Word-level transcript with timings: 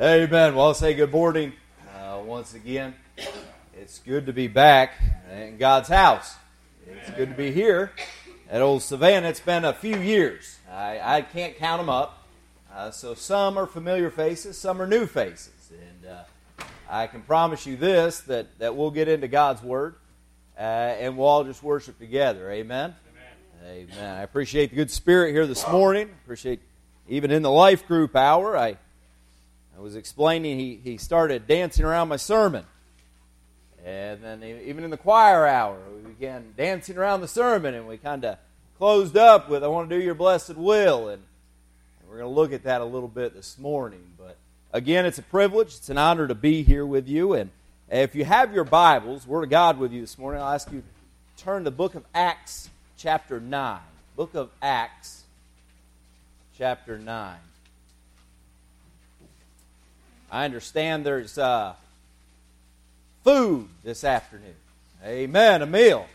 Amen. 0.00 0.54
Well, 0.54 0.66
I'll 0.66 0.74
say 0.74 0.94
good 0.94 1.10
morning 1.10 1.52
uh, 1.96 2.20
once 2.24 2.54
again. 2.54 2.94
It's 3.76 3.98
good 3.98 4.26
to 4.26 4.32
be 4.32 4.46
back 4.46 4.92
in 5.28 5.58
God's 5.58 5.88
house. 5.88 6.36
It's 6.86 7.10
good 7.16 7.30
to 7.30 7.34
be 7.34 7.50
here 7.50 7.90
at 8.48 8.62
Old 8.62 8.82
Savannah. 8.82 9.26
It's 9.26 9.40
been 9.40 9.64
a 9.64 9.72
few 9.72 9.98
years. 9.98 10.60
I, 10.70 11.00
I 11.16 11.22
can't 11.22 11.56
count 11.56 11.80
them 11.80 11.88
up. 11.88 12.28
Uh, 12.72 12.92
so 12.92 13.14
some 13.14 13.58
are 13.58 13.66
familiar 13.66 14.08
faces, 14.08 14.56
some 14.56 14.80
are 14.80 14.86
new 14.86 15.04
faces. 15.04 15.72
And 15.72 16.12
uh, 16.12 16.64
I 16.88 17.08
can 17.08 17.22
promise 17.22 17.66
you 17.66 17.76
this 17.76 18.20
that, 18.20 18.56
that 18.60 18.76
we'll 18.76 18.92
get 18.92 19.08
into 19.08 19.26
God's 19.26 19.64
Word 19.64 19.96
uh, 20.56 20.60
and 20.60 21.18
we'll 21.18 21.26
all 21.26 21.42
just 21.42 21.64
worship 21.64 21.98
together. 21.98 22.52
Amen? 22.52 22.94
Amen. 23.64 23.88
Amen. 23.90 24.16
I 24.16 24.22
appreciate 24.22 24.70
the 24.70 24.76
good 24.76 24.92
spirit 24.92 25.32
here 25.32 25.48
this 25.48 25.68
morning. 25.68 26.08
Appreciate 26.22 26.60
even 27.08 27.32
in 27.32 27.42
the 27.42 27.50
life 27.50 27.84
group 27.88 28.14
hour. 28.14 28.56
I 28.56 28.76
I 29.78 29.80
was 29.80 29.94
explaining, 29.94 30.58
he, 30.58 30.80
he 30.82 30.96
started 30.96 31.46
dancing 31.46 31.84
around 31.84 32.08
my 32.08 32.16
sermon. 32.16 32.64
And 33.84 34.20
then 34.24 34.42
even 34.42 34.82
in 34.82 34.90
the 34.90 34.96
choir 34.96 35.46
hour, 35.46 35.78
we 35.94 36.10
began 36.10 36.52
dancing 36.56 36.96
around 36.98 37.20
the 37.20 37.28
sermon, 37.28 37.74
and 37.74 37.86
we 37.86 37.96
kind 37.96 38.24
of 38.24 38.38
closed 38.76 39.16
up 39.16 39.48
with, 39.48 39.62
I 39.62 39.68
want 39.68 39.88
to 39.88 39.96
do 39.96 40.02
your 40.02 40.16
blessed 40.16 40.56
will. 40.56 41.08
And 41.08 41.22
we're 42.08 42.18
going 42.18 42.28
to 42.28 42.34
look 42.34 42.52
at 42.52 42.64
that 42.64 42.80
a 42.80 42.84
little 42.84 43.08
bit 43.08 43.34
this 43.34 43.56
morning. 43.56 44.02
But 44.18 44.36
again, 44.72 45.06
it's 45.06 45.18
a 45.18 45.22
privilege, 45.22 45.68
it's 45.68 45.90
an 45.90 45.98
honor 45.98 46.26
to 46.26 46.34
be 46.34 46.64
here 46.64 46.84
with 46.84 47.06
you. 47.06 47.34
And 47.34 47.50
if 47.88 48.16
you 48.16 48.24
have 48.24 48.52
your 48.52 48.64
Bibles, 48.64 49.28
Word 49.28 49.44
of 49.44 49.50
God 49.50 49.78
with 49.78 49.92
you 49.92 50.00
this 50.00 50.18
morning, 50.18 50.42
I'll 50.42 50.54
ask 50.54 50.72
you 50.72 50.80
to 50.80 51.44
turn 51.44 51.62
to 51.62 51.70
the 51.70 51.76
book 51.76 51.94
of 51.94 52.04
Acts, 52.12 52.68
chapter 52.96 53.38
9. 53.38 53.78
Book 54.16 54.34
of 54.34 54.50
Acts, 54.60 55.22
chapter 56.56 56.98
9. 56.98 57.36
I 60.30 60.44
understand 60.44 61.06
there's 61.06 61.38
uh, 61.38 61.74
food 63.24 63.68
this 63.82 64.04
afternoon. 64.04 64.54
Amen. 65.04 65.62
A 65.62 65.66
meal. 65.66 66.06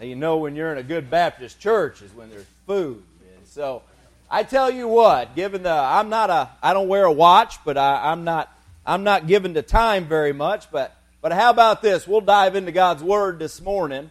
you 0.00 0.16
know 0.16 0.38
when 0.38 0.56
you're 0.56 0.72
in 0.72 0.78
a 0.78 0.82
good 0.82 1.10
Baptist 1.10 1.60
church 1.60 2.00
is 2.00 2.12
when 2.14 2.30
there's 2.30 2.46
food. 2.66 3.02
And 3.36 3.46
so 3.46 3.82
I 4.30 4.42
tell 4.42 4.70
you 4.70 4.88
what, 4.88 5.34
given 5.34 5.62
the 5.62 5.72
I'm 5.72 6.08
not 6.08 6.30
a 6.30 6.50
I 6.62 6.72
don't 6.72 6.88
wear 6.88 7.04
a 7.04 7.12
watch, 7.12 7.62
but 7.64 7.76
I, 7.76 8.10
I'm 8.10 8.24
not 8.24 8.50
I'm 8.86 9.04
not 9.04 9.26
given 9.26 9.54
to 9.54 9.62
time 9.62 10.06
very 10.06 10.32
much. 10.32 10.70
But 10.70 10.96
but 11.20 11.32
how 11.32 11.50
about 11.50 11.82
this? 11.82 12.06
We'll 12.06 12.22
dive 12.22 12.56
into 12.56 12.72
God's 12.72 13.02
Word 13.02 13.38
this 13.38 13.60
morning, 13.60 14.10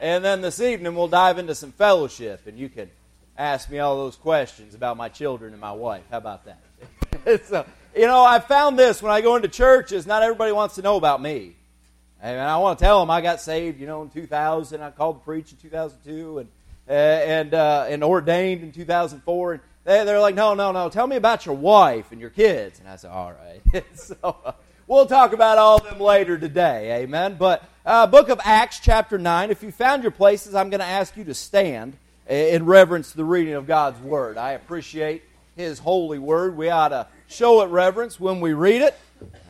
and 0.00 0.24
then 0.24 0.40
this 0.40 0.60
evening 0.60 0.94
we'll 0.94 1.08
dive 1.08 1.38
into 1.38 1.54
some 1.54 1.72
fellowship, 1.72 2.46
and 2.46 2.58
you 2.58 2.70
can 2.70 2.88
ask 3.36 3.68
me 3.68 3.80
all 3.80 3.96
those 3.96 4.16
questions 4.16 4.74
about 4.74 4.96
my 4.96 5.08
children 5.08 5.52
and 5.52 5.60
my 5.60 5.72
wife. 5.72 6.04
How 6.10 6.18
about 6.18 6.44
that? 6.46 7.44
so, 7.46 7.66
you 7.96 8.06
know, 8.06 8.24
I 8.24 8.40
found 8.40 8.78
this 8.78 9.02
when 9.02 9.12
I 9.12 9.20
go 9.20 9.36
into 9.36 9.48
churches, 9.48 10.06
not 10.06 10.22
everybody 10.22 10.52
wants 10.52 10.76
to 10.76 10.82
know 10.82 10.96
about 10.96 11.22
me. 11.22 11.54
And 12.20 12.40
I 12.40 12.56
want 12.56 12.78
to 12.78 12.84
tell 12.84 13.00
them 13.00 13.10
I 13.10 13.20
got 13.20 13.40
saved, 13.40 13.78
you 13.78 13.86
know, 13.86 14.02
in 14.02 14.08
2000. 14.08 14.82
I 14.82 14.90
called 14.90 15.20
to 15.20 15.24
preach 15.24 15.52
in 15.52 15.58
2002 15.58 16.38
and, 16.38 16.48
uh, 16.88 16.92
and, 16.92 17.54
uh, 17.54 17.86
and 17.88 18.02
ordained 18.02 18.62
in 18.62 18.72
2004. 18.72 19.52
And 19.52 19.62
they, 19.84 20.04
they're 20.04 20.20
like, 20.20 20.34
no, 20.34 20.54
no, 20.54 20.72
no, 20.72 20.88
tell 20.88 21.06
me 21.06 21.16
about 21.16 21.44
your 21.46 21.54
wife 21.54 22.12
and 22.12 22.20
your 22.20 22.30
kids. 22.30 22.80
And 22.80 22.88
I 22.88 22.96
said, 22.96 23.10
all 23.10 23.32
right. 23.32 23.84
so 23.94 24.16
uh, 24.22 24.52
we'll 24.86 25.06
talk 25.06 25.32
about 25.32 25.58
all 25.58 25.76
of 25.76 25.84
them 25.84 26.00
later 26.00 26.38
today. 26.38 27.02
Amen. 27.02 27.36
But 27.38 27.62
uh, 27.84 28.06
book 28.06 28.30
of 28.30 28.40
Acts, 28.42 28.80
chapter 28.80 29.18
9. 29.18 29.50
If 29.50 29.62
you 29.62 29.70
found 29.70 30.02
your 30.02 30.12
places, 30.12 30.54
I'm 30.54 30.70
going 30.70 30.80
to 30.80 30.86
ask 30.86 31.16
you 31.16 31.24
to 31.24 31.34
stand 31.34 31.96
in 32.26 32.64
reverence 32.64 33.10
to 33.10 33.18
the 33.18 33.24
reading 33.24 33.54
of 33.54 33.66
God's 33.66 34.00
word. 34.00 34.38
I 34.38 34.52
appreciate 34.52 35.22
his 35.56 35.78
holy 35.78 36.18
word. 36.18 36.56
We 36.56 36.70
ought 36.70 36.88
to 36.88 37.06
show 37.28 37.62
it 37.62 37.66
reverence 37.66 38.20
when 38.20 38.40
we 38.40 38.52
read 38.52 38.82
it. 38.82 38.94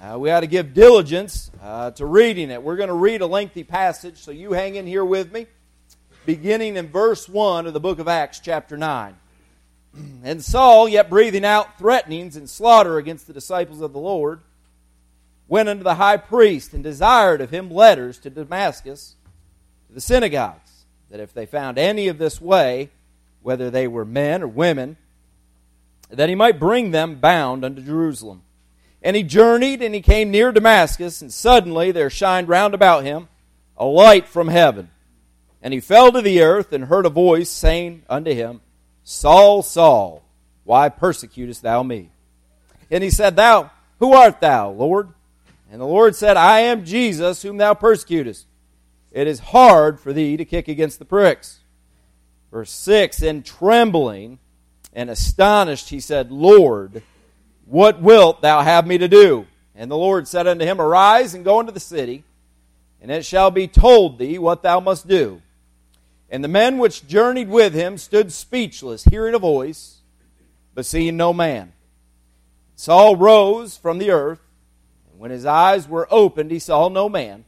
Uh, 0.03 0.19
we 0.19 0.31
ought 0.31 0.41
to 0.41 0.47
give 0.47 0.75
diligence 0.75 1.51
uh, 1.63 1.91
to 1.93 2.07
reading 2.07 2.51
it. 2.51 2.63
We're 2.63 2.77
going 2.77 2.89
to 2.89 2.95
read 2.95 3.21
a 3.21 3.27
lengthy 3.27 3.65
passage, 3.65 4.19
so 4.19 4.31
you 4.31 4.53
hang 4.53 4.77
in 4.77 4.87
here 4.87 5.05
with 5.05 5.33
me, 5.33 5.47
beginning 6.27 6.77
in 6.77 6.89
verse 6.89 7.29
1 7.29 7.67
of 7.67 7.73
the 7.73 7.81
book 7.81 7.99
of 7.99 8.09
Acts, 8.09 8.41
chapter 8.41 8.77
9. 8.77 9.17
And 10.25 10.43
Saul, 10.43 10.89
yet 10.89 11.09
breathing 11.09 11.45
out 11.45 11.79
threatenings 11.79 12.37
and 12.37 12.51
slaughter 12.51 12.99
against 12.99 13.27
the 13.27 13.33
disciples 13.33 13.81
of 13.81 13.93
the 13.93 14.01
Lord, 14.01 14.41
went 15.47 15.69
unto 15.69 15.85
the 15.85 15.97
high 15.97 16.17
priest 16.17 16.73
and 16.73 16.83
desired 16.83 17.41
of 17.41 17.51
him 17.51 17.71
letters 17.71 18.19
to 18.21 18.31
Damascus, 18.31 19.15
to 19.87 19.95
the 19.95 20.01
synagogues, 20.01 20.85
that 21.11 21.21
if 21.21 21.33
they 21.33 21.47
found 21.47 21.79
any 21.79 22.09
of 22.09 22.19
this 22.19 22.41
way, 22.41 22.91
whether 23.43 23.71
they 23.71 23.87
were 23.87 24.05
men 24.05 24.43
or 24.43 24.49
women, 24.49 24.97
that 26.11 26.29
he 26.29 26.35
might 26.35 26.61
bring 26.61 26.91
them 26.91 27.17
bound 27.17 27.65
unto 27.65 27.83
Jerusalem. 27.83 28.43
And 29.03 29.17
he 29.17 29.23
journeyed, 29.23 29.83
and 29.83 29.95
he 29.95 30.01
came 30.01 30.31
near 30.31 30.53
Damascus, 30.53 31.21
and 31.21 31.33
suddenly 31.33 31.93
there 31.93 32.11
shined 32.11 32.49
round 32.49 32.75
about 32.75 33.05
him 33.05 33.29
a 33.77 33.85
light 33.85 34.27
from 34.27 34.49
heaven. 34.49 34.91
And 35.61 35.75
he 35.75 35.81
fell 35.81 36.13
to 36.13 36.23
the 36.23 36.43
earth, 36.43 36.73
and 36.73 36.85
heard 36.85 37.07
a 37.07 37.11
voice 37.11 37.51
saying 37.51 38.03
unto 38.09 38.33
him, 38.33 38.61
Saul, 39.03 39.63
Saul, 39.63 40.23
why 40.65 40.89
persecutest 40.89 41.63
thou 41.63 41.83
me? 41.83 42.11
And 42.91 43.03
he 43.03 43.11
said, 43.11 43.37
Thou, 43.37 43.71
who 43.99 44.13
art 44.13 44.41
thou, 44.41 44.71
Lord? 44.71 45.11
And 45.71 45.81
the 45.81 45.87
Lord 45.87 46.15
said, 46.15 46.37
I 46.37 46.61
am 46.61 46.85
Jesus, 46.85 47.43
whom 47.43 47.57
thou 47.57 47.75
persecutest. 47.75 48.47
It 49.11 49.27
is 49.27 49.39
hard 49.41 50.01
for 50.01 50.13
thee 50.13 50.37
to 50.37 50.45
kick 50.45 50.69
against 50.69 50.99
the 50.99 51.05
pricks. 51.05 51.61
Verse 52.51 52.71
6 52.71 53.23
And 53.23 53.45
trembling, 53.45 54.39
and 54.95 55.11
astonished, 55.11 55.91
he 55.91 56.01
said, 56.01 56.31
Lord, 56.31 57.03
what 57.67 58.01
wilt 58.01 58.41
thou 58.43 58.63
have 58.63 58.87
me 58.87 58.99
to 58.99 59.09
do? 59.09 59.47
And 59.75 59.91
the 59.91 59.97
Lord 59.97 60.29
said 60.29 60.47
unto 60.47 60.65
him, 60.65 60.81
Arise 60.81 61.35
and 61.35 61.45
go 61.45 61.61
into 61.61 61.73
the 61.73 61.81
city, 61.81 62.23
and 63.01 63.11
it 63.11 63.25
shall 63.25 63.51
be 63.51 63.67
told 63.67 64.19
thee 64.19 64.39
what 64.39 64.63
thou 64.63 64.81
must 64.81 65.09
do. 65.09 65.43
And 66.31 66.43
the 66.43 66.49
men 66.49 66.79
which 66.79 67.07
journeyed 67.07 67.49
with 67.49 67.75
him 67.75 67.99
stood 67.99 68.33
speechless, 68.33 69.05
hearing 69.05 69.35
a 69.35 69.39
voice, 69.39 69.99
but 70.75 70.87
seeing 70.87 71.17
no 71.17 71.33
man. 71.33 71.73
Saul 72.77 73.17
rose 73.17 73.77
from 73.77 73.99
the 73.99 74.11
earth, 74.11 74.41
and 75.11 75.19
when 75.19 75.31
his 75.31 75.45
eyes 75.45 75.89
were 75.89 76.09
opened, 76.11 76.51
he 76.51 76.59
saw 76.59 76.89
no 76.89 77.09
man, 77.09 77.45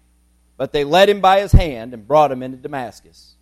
but 0.56 0.72
they 0.72 0.84
led 0.84 1.08
him 1.08 1.20
by 1.20 1.40
his 1.40 1.52
hand 1.52 1.94
and 1.94 2.06
brought 2.06 2.32
him 2.32 2.42
into 2.42 2.58
Damascus. 2.58 3.35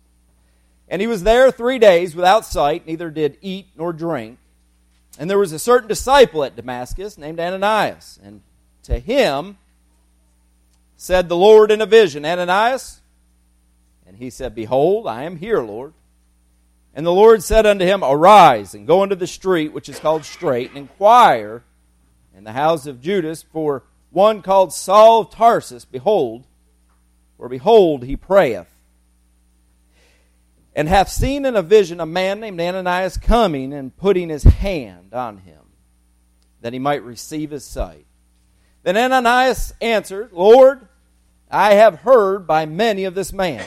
And 0.87 1.01
he 1.01 1.07
was 1.07 1.23
there 1.23 1.51
three 1.51 1.79
days 1.79 2.15
without 2.15 2.45
sight, 2.45 2.85
neither 2.85 3.09
did 3.09 3.37
eat 3.41 3.67
nor 3.75 3.91
drink. 3.91 4.37
And 5.17 5.29
there 5.29 5.39
was 5.39 5.51
a 5.51 5.59
certain 5.59 5.87
disciple 5.87 6.43
at 6.43 6.55
Damascus 6.55 7.17
named 7.17 7.39
Ananias. 7.39 8.19
And 8.23 8.41
to 8.83 8.99
him 8.99 9.57
said 10.97 11.27
the 11.27 11.35
Lord 11.35 11.71
in 11.71 11.81
a 11.81 11.85
vision, 11.85 12.25
Ananias? 12.25 13.01
And 14.05 14.17
he 14.17 14.29
said, 14.29 14.53
Behold, 14.53 15.07
I 15.07 15.23
am 15.23 15.37
here, 15.37 15.59
Lord. 15.59 15.93
And 16.93 17.05
the 17.05 17.11
Lord 17.11 17.43
said 17.43 17.65
unto 17.65 17.83
him, 17.83 18.03
Arise 18.03 18.73
and 18.73 18.87
go 18.87 19.03
into 19.03 19.15
the 19.15 19.27
street 19.27 19.73
which 19.73 19.89
is 19.89 19.99
called 19.99 20.23
Straight, 20.23 20.69
and 20.69 20.77
inquire 20.77 21.63
in 22.37 22.43
the 22.43 22.53
house 22.53 22.85
of 22.85 23.01
Judas 23.01 23.43
for 23.43 23.83
one 24.11 24.41
called 24.41 24.73
Saul 24.73 25.21
of 25.21 25.31
Tarsus. 25.31 25.83
Behold, 25.83 26.45
for 27.37 27.49
behold, 27.49 28.03
he 28.03 28.15
prayeth 28.15 28.74
and 30.75 30.89
hath 30.89 31.09
seen 31.09 31.45
in 31.45 31.55
a 31.55 31.61
vision 31.61 32.01
a 32.01 32.05
man 32.05 32.41
named 32.41 32.59
Ananias 32.59 33.17
coming 33.17 33.71
and 33.73 33.95
putting 33.95 34.29
his 34.29 34.43
hand 34.43 35.13
on 35.13 35.37
him, 35.37 35.61
that 36.61 36.73
he 36.73 36.79
might 36.79 37.03
receive 37.03 37.51
his 37.51 37.63
sight. 37.63 38.05
Then 38.83 38.97
Ananias 38.97 39.73
answered, 39.81 40.33
Lord, 40.33 40.87
I 41.49 41.75
have 41.75 41.99
heard 41.99 42.45
by 42.45 42.65
many 42.65 43.05
of 43.05 43.15
this 43.15 43.31
man 43.31 43.65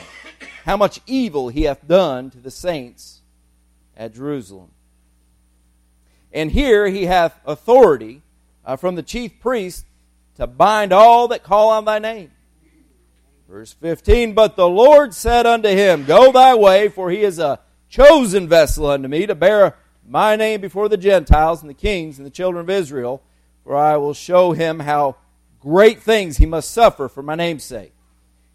how 0.65 0.77
much 0.77 1.01
evil 1.07 1.49
he 1.49 1.63
hath 1.63 1.87
done 1.87 2.29
to 2.29 2.37
the 2.37 2.51
saints 2.51 3.21
at 3.97 4.13
Jerusalem. 4.13 4.69
And 6.31 6.51
here 6.51 6.87
he 6.87 7.05
hath 7.05 7.39
authority 7.43 8.21
uh, 8.63 8.75
from 8.75 8.93
the 8.95 9.03
chief 9.03 9.39
priest 9.39 9.85
to 10.35 10.45
bind 10.45 10.93
all 10.93 11.27
that 11.29 11.43
call 11.43 11.71
on 11.71 11.85
thy 11.85 11.97
name. 11.97 12.31
Verse 13.49 13.73
15, 13.73 14.33
But 14.33 14.55
the 14.55 14.69
Lord 14.69 15.11
said 15.11 15.47
unto 15.47 15.69
him, 15.69 16.05
Go 16.05 16.31
thy 16.31 16.53
way, 16.53 16.87
for 16.87 17.09
he 17.09 17.23
is 17.23 17.39
a 17.39 17.59
chosen 17.89 18.47
vessel 18.47 18.85
unto 18.85 19.07
me 19.07 19.25
to 19.25 19.33
bear 19.33 19.75
my 20.07 20.35
name 20.35 20.61
before 20.61 20.87
the 20.87 20.97
Gentiles 20.97 21.61
and 21.61 21.69
the 21.69 21.73
kings 21.73 22.19
and 22.19 22.27
the 22.27 22.31
children 22.31 22.61
of 22.61 22.69
Israel, 22.69 23.23
for 23.63 23.75
I 23.75 23.97
will 23.97 24.13
show 24.13 24.51
him 24.51 24.79
how 24.79 25.15
great 25.59 25.99
things 25.99 26.37
he 26.37 26.45
must 26.45 26.69
suffer 26.69 27.09
for 27.09 27.23
my 27.23 27.33
name's 27.33 27.63
sake. 27.63 27.91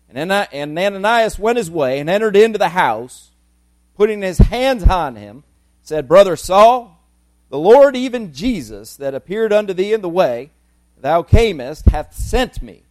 And 0.08 0.30
Ananias 0.30 1.40
went 1.40 1.58
his 1.58 1.72
way 1.72 1.98
and 1.98 2.08
entered 2.08 2.36
into 2.36 2.58
the 2.58 2.68
house, 2.68 3.32
putting 3.96 4.22
his 4.22 4.38
hands 4.38 4.84
on 4.84 5.16
him, 5.16 5.42
said, 5.82 6.06
Brother 6.06 6.36
Saul, 6.36 7.04
the 7.50 7.58
Lord, 7.58 7.96
even 7.96 8.32
Jesus, 8.32 8.94
that 8.98 9.12
appeared 9.12 9.52
unto 9.52 9.72
thee 9.72 9.92
in 9.92 10.02
the 10.02 10.08
way, 10.08 10.52
thou 10.96 11.24
camest, 11.24 11.86
hath 11.90 12.14
sent 12.14 12.62
me 12.62 12.83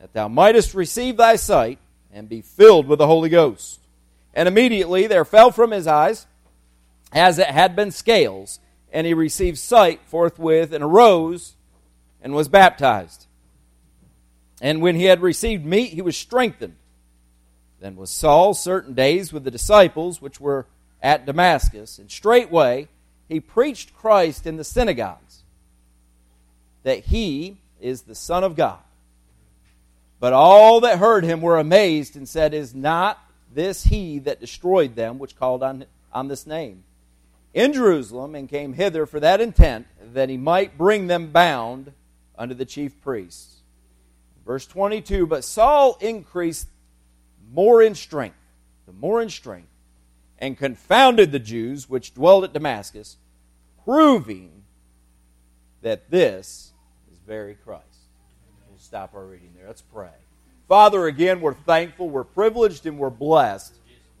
that 0.00 0.12
thou 0.14 0.28
mightest 0.28 0.74
receive 0.74 1.16
thy 1.16 1.36
sight 1.36 1.78
and 2.12 2.28
be 2.28 2.40
filled 2.40 2.88
with 2.88 2.98
the 2.98 3.06
Holy 3.06 3.28
Ghost. 3.28 3.80
And 4.34 4.48
immediately 4.48 5.06
there 5.06 5.24
fell 5.24 5.50
from 5.50 5.70
his 5.70 5.86
eyes, 5.86 6.26
as 7.12 7.38
it 7.38 7.48
had 7.48 7.76
been 7.76 7.90
scales, 7.90 8.60
and 8.92 9.06
he 9.06 9.14
received 9.14 9.58
sight 9.58 10.00
forthwith 10.06 10.72
and 10.72 10.82
arose 10.82 11.54
and 12.22 12.34
was 12.34 12.48
baptized. 12.48 13.26
And 14.60 14.82
when 14.82 14.94
he 14.94 15.04
had 15.04 15.20
received 15.22 15.64
meat, 15.64 15.92
he 15.92 16.02
was 16.02 16.16
strengthened. 16.16 16.76
Then 17.80 17.96
was 17.96 18.10
Saul 18.10 18.54
certain 18.54 18.94
days 18.94 19.32
with 19.32 19.44
the 19.44 19.50
disciples 19.50 20.20
which 20.20 20.40
were 20.40 20.66
at 21.02 21.26
Damascus, 21.26 21.98
and 21.98 22.10
straightway 22.10 22.88
he 23.28 23.40
preached 23.40 23.96
Christ 23.96 24.46
in 24.46 24.56
the 24.56 24.64
synagogues, 24.64 25.42
that 26.82 27.04
he 27.04 27.58
is 27.80 28.02
the 28.02 28.14
Son 28.14 28.44
of 28.44 28.54
God. 28.54 28.80
But 30.20 30.34
all 30.34 30.80
that 30.80 30.98
heard 30.98 31.24
him 31.24 31.40
were 31.40 31.58
amazed 31.58 32.14
and 32.14 32.28
said, 32.28 32.52
Is 32.52 32.74
not 32.74 33.18
this 33.52 33.84
he 33.84 34.18
that 34.20 34.38
destroyed 34.38 34.94
them 34.94 35.18
which 35.18 35.34
called 35.34 35.62
on, 35.62 35.86
on 36.12 36.28
this 36.28 36.46
name? 36.46 36.84
In 37.54 37.72
Jerusalem, 37.72 38.34
and 38.34 38.48
came 38.48 38.74
hither 38.74 39.06
for 39.06 39.18
that 39.18 39.40
intent, 39.40 39.86
that 40.12 40.28
he 40.28 40.36
might 40.36 40.78
bring 40.78 41.06
them 41.06 41.32
bound 41.32 41.92
unto 42.38 42.54
the 42.54 42.66
chief 42.66 43.00
priests. 43.00 43.62
Verse 44.46 44.66
22 44.66 45.26
But 45.26 45.42
Saul 45.42 45.96
increased 46.00 46.68
more 47.52 47.82
in 47.82 47.94
strength, 47.94 48.36
the 48.86 48.92
more 48.92 49.22
in 49.22 49.30
strength, 49.30 49.68
and 50.38 50.56
confounded 50.56 51.32
the 51.32 51.38
Jews 51.38 51.88
which 51.88 52.14
dwelled 52.14 52.44
at 52.44 52.52
Damascus, 52.52 53.16
proving 53.84 54.64
that 55.82 56.10
this 56.10 56.72
is 57.10 57.18
very 57.26 57.54
Christ. 57.54 57.89
Stop 58.90 59.14
our 59.14 59.24
reading 59.24 59.52
there. 59.56 59.68
Let's 59.68 59.82
pray. 59.82 60.10
Father, 60.66 61.06
again, 61.06 61.40
we're 61.40 61.54
thankful, 61.54 62.10
we're 62.10 62.24
privileged, 62.24 62.86
and 62.86 62.98
we're 62.98 63.08
blessed 63.08 63.72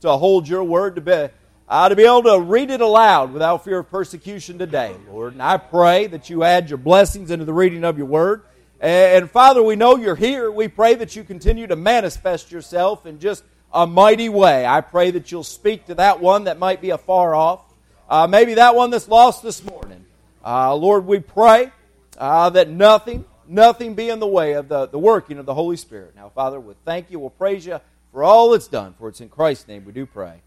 to 0.02 0.12
hold 0.12 0.46
your 0.46 0.62
word 0.62 0.94
to 0.94 1.00
be, 1.00 1.28
uh, 1.68 1.88
to 1.88 1.96
be 1.96 2.04
able 2.04 2.22
to 2.22 2.38
read 2.38 2.70
it 2.70 2.80
aloud 2.80 3.32
without 3.32 3.64
fear 3.64 3.80
of 3.80 3.90
persecution 3.90 4.58
today, 4.58 4.94
Lord. 5.10 5.32
And 5.32 5.42
I 5.42 5.56
pray 5.56 6.06
that 6.06 6.30
you 6.30 6.44
add 6.44 6.70
your 6.70 6.76
blessings 6.78 7.32
into 7.32 7.44
the 7.44 7.52
reading 7.52 7.82
of 7.82 7.98
your 7.98 8.06
word. 8.06 8.42
And 8.80 9.28
Father, 9.28 9.60
we 9.60 9.74
know 9.74 9.96
you're 9.96 10.14
here. 10.14 10.52
We 10.52 10.68
pray 10.68 10.94
that 10.94 11.16
you 11.16 11.24
continue 11.24 11.66
to 11.66 11.74
manifest 11.74 12.52
yourself 12.52 13.06
in 13.06 13.18
just 13.18 13.42
a 13.74 13.88
mighty 13.88 14.28
way. 14.28 14.64
I 14.64 14.82
pray 14.82 15.10
that 15.10 15.32
you'll 15.32 15.42
speak 15.42 15.86
to 15.86 15.96
that 15.96 16.20
one 16.20 16.44
that 16.44 16.60
might 16.60 16.80
be 16.80 16.90
afar 16.90 17.34
off, 17.34 17.64
uh, 18.08 18.28
maybe 18.28 18.54
that 18.54 18.76
one 18.76 18.90
that's 18.90 19.08
lost 19.08 19.42
this 19.42 19.64
morning. 19.64 20.04
Uh, 20.46 20.76
Lord, 20.76 21.06
we 21.06 21.18
pray 21.18 21.72
uh, 22.18 22.50
that 22.50 22.70
nothing, 22.70 23.24
nothing 23.50 23.94
be 23.94 24.08
in 24.08 24.20
the 24.20 24.26
way 24.26 24.52
of 24.52 24.68
the, 24.68 24.86
the 24.86 24.98
working 24.98 25.38
of 25.38 25.46
the 25.46 25.54
Holy 25.54 25.76
Spirit. 25.76 26.14
Now, 26.16 26.30
Father, 26.30 26.60
we 26.60 26.74
thank 26.84 27.10
you. 27.10 27.18
We'll 27.18 27.30
praise 27.30 27.66
you 27.66 27.80
for 28.12 28.24
all 28.24 28.54
it's 28.54 28.68
done, 28.68 28.94
for 28.98 29.08
it's 29.08 29.20
in 29.20 29.28
Christ's 29.28 29.68
name 29.68 29.84
we 29.84 29.92
do 29.92 30.06
pray. 30.06 30.40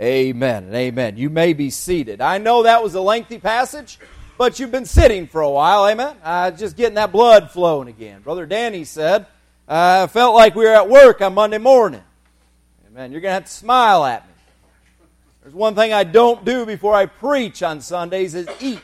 Amen 0.00 0.64
and 0.64 0.74
amen. 0.74 1.16
You 1.16 1.30
may 1.30 1.52
be 1.52 1.70
seated. 1.70 2.20
I 2.20 2.38
know 2.38 2.64
that 2.64 2.82
was 2.82 2.94
a 2.94 3.00
lengthy 3.00 3.38
passage 3.38 3.98
but 4.36 4.58
you've 4.58 4.72
been 4.72 4.86
sitting 4.86 5.26
for 5.26 5.40
a 5.40 5.50
while, 5.50 5.88
amen? 5.88 6.16
Uh, 6.22 6.50
just 6.50 6.76
getting 6.76 6.94
that 6.94 7.12
blood 7.12 7.50
flowing 7.50 7.88
again. 7.88 8.20
Brother 8.22 8.46
Danny 8.46 8.84
said, 8.84 9.26
I 9.68 10.00
uh, 10.00 10.06
felt 10.08 10.34
like 10.34 10.54
we 10.54 10.64
were 10.64 10.74
at 10.74 10.88
work 10.88 11.20
on 11.20 11.34
Monday 11.34 11.58
morning. 11.58 12.02
Amen. 12.88 13.12
You're 13.12 13.20
going 13.20 13.30
to 13.30 13.34
have 13.34 13.44
to 13.44 13.50
smile 13.50 14.04
at 14.04 14.26
me. 14.26 14.34
There's 15.42 15.54
one 15.54 15.74
thing 15.74 15.92
I 15.92 16.04
don't 16.04 16.44
do 16.44 16.66
before 16.66 16.94
I 16.94 17.06
preach 17.06 17.62
on 17.62 17.80
Sundays 17.80 18.34
is 18.34 18.48
eat. 18.60 18.80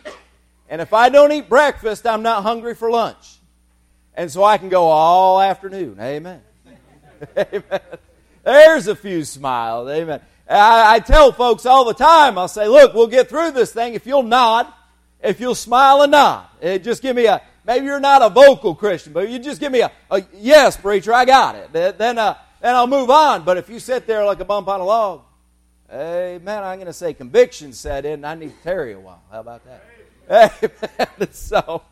And 0.69 0.81
if 0.81 0.93
I 0.93 1.09
don't 1.09 1.33
eat 1.33 1.49
breakfast, 1.49 2.07
I'm 2.07 2.23
not 2.23 2.43
hungry 2.43 2.75
for 2.75 2.91
lunch. 2.91 3.39
And 4.15 4.31
so 4.31 4.45
I 4.45 4.59
can 4.59 4.69
go 4.69 4.85
all 4.85 5.41
afternoon. 5.41 5.97
Amen. 6.01 6.43
Amen. 7.37 7.81
There's 8.45 8.87
a 8.87 8.97
few 8.97 9.25
smiles. 9.25 9.89
Amen. 9.91 10.21
I, 10.49 10.97
I 10.97 10.99
tell 11.01 11.33
folks 11.33 11.67
all 11.67 11.85
the 11.85 11.95
time, 11.95 12.37
I'll 12.39 12.49
say, 12.49 12.67
look, 12.67 12.95
we'll 12.95 13.07
get 13.07 13.29
through 13.29 13.53
this 13.53 13.73
thing 13.73 13.95
if 13.95 14.07
you'll 14.07 14.23
nod 14.23 14.67
if 15.23 15.41
you'll 15.41 15.55
smile 15.55 16.03
and 16.03 16.12
nod. 16.12 16.47
Eh, 16.62 16.79
just 16.79 17.03
give 17.03 17.15
me 17.17 17.27
a, 17.27 17.43
maybe 17.67 17.87
you're 17.87 18.01
not 18.01 18.23
a 18.23 18.29
vocal 18.29 18.75
Christian, 18.75 19.12
but 19.12 19.29
you 19.29 19.39
just 19.39 19.61
give 19.61 19.73
me 19.73 19.81
a, 19.81 19.91
a 20.11 20.23
yes, 20.35 20.77
preacher, 20.77 21.12
I 21.12 21.25
got 21.25 21.55
it. 21.57 21.73
Then, 21.73 22.19
uh, 22.19 22.37
then 22.61 22.75
I'll 22.75 22.87
move 22.87 23.11
on. 23.11 23.45
But 23.45 23.57
if 23.57 23.69
you 23.69 23.79
sit 23.79 24.07
there 24.07 24.25
like 24.25 24.41
a 24.41 24.45
bump 24.45 24.69
on 24.69 24.81
a 24.81 24.85
log, 24.85 25.23
amen, 25.93 26.62
I'm 26.62 26.79
going 26.79 26.87
to 26.87 26.93
say 26.93 27.15
conviction 27.15 27.73
set 27.73 28.05
in 28.05 28.12
and 28.15 28.27
I 28.27 28.35
need 28.35 28.57
to 28.57 28.62
tarry 28.62 28.93
a 28.93 29.01
while. 29.01 29.23
How 29.31 29.41
about 29.41 29.62
that? 29.65 29.85
Amen. 30.31 31.33
so, 31.33 31.83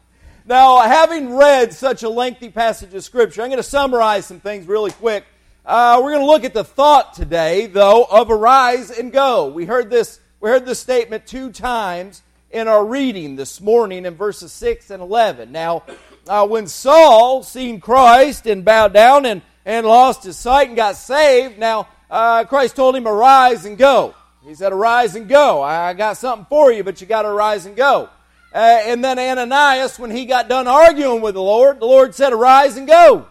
now, 0.49 0.81
having 0.81 1.37
read 1.37 1.75
such 1.75 2.03
a 2.03 2.09
lengthy 2.09 2.49
passage 2.49 2.95
of 2.95 3.05
Scripture, 3.05 3.43
I'm 3.43 3.49
going 3.49 3.59
to 3.59 3.63
summarize 3.63 4.25
some 4.25 4.41
things 4.41 4.67
really 4.67 4.93
quick. 4.93 5.27
Uh, 5.67 6.01
we're 6.03 6.13
going 6.13 6.23
to 6.23 6.27
look 6.27 6.45
at 6.45 6.55
the 6.55 6.65
thought 6.65 7.13
today, 7.13 7.67
though, 7.67 8.05
of 8.05 8.31
arise 8.31 8.91
and 8.91 9.13
go. 9.13 9.49
We 9.49 9.67
heard 9.67 9.91
this, 9.91 10.21
we 10.41 10.49
heard 10.49 10.65
this 10.65 10.79
statement 10.79 11.27
two 11.27 11.53
times 11.53 12.23
in 12.51 12.67
our 12.67 12.83
reading 12.83 13.37
this 13.37 13.61
morning 13.61 14.07
in 14.07 14.15
verses 14.15 14.51
6 14.53 14.89
and 14.89 15.03
11. 15.03 15.53
Now, 15.53 15.83
uh, 16.27 16.47
when 16.47 16.67
Saul 16.67 17.43
seen 17.43 17.79
Christ 17.79 18.47
and 18.47 18.65
bowed 18.65 18.95
down 18.95 19.27
and, 19.27 19.43
and 19.67 19.87
lost 19.87 20.25
his 20.25 20.39
sight 20.39 20.69
and 20.69 20.77
got 20.77 20.97
saved, 20.97 21.59
now 21.59 21.89
uh, 22.11 22.45
Christ 22.45 22.75
told 22.75 22.97
him, 22.97 23.07
Arise 23.07 23.67
and 23.67 23.77
go. 23.77 24.15
He 24.47 24.55
said, 24.55 24.73
Arise 24.73 25.15
and 25.15 25.29
go. 25.29 25.63
I 25.63 25.93
got 25.93 26.17
something 26.17 26.47
for 26.49 26.73
you, 26.73 26.85
but 26.85 27.03
you 27.03 27.07
got 27.07 27.23
to 27.23 27.29
arise 27.29 27.67
and 27.67 27.77
go. 27.77 28.09
Uh, 28.55 28.59
and 28.59 29.05
then 29.05 29.19
Ananias, 29.19 29.99
when 29.99 30.11
he 30.11 30.25
got 30.25 30.49
done 30.49 30.67
arguing 30.67 31.21
with 31.21 31.35
the 31.35 31.43
Lord, 31.43 31.81
the 31.81 31.87
Lord 31.87 32.15
said, 32.15 32.33
Arise 32.33 32.77
and 32.77 32.87
go. 32.87 33.27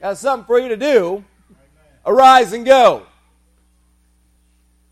Got 0.00 0.16
something 0.16 0.46
for 0.46 0.58
you 0.58 0.68
to 0.68 0.76
do. 0.76 1.24
Arise 2.06 2.52
and 2.52 2.64
go. 2.64 3.06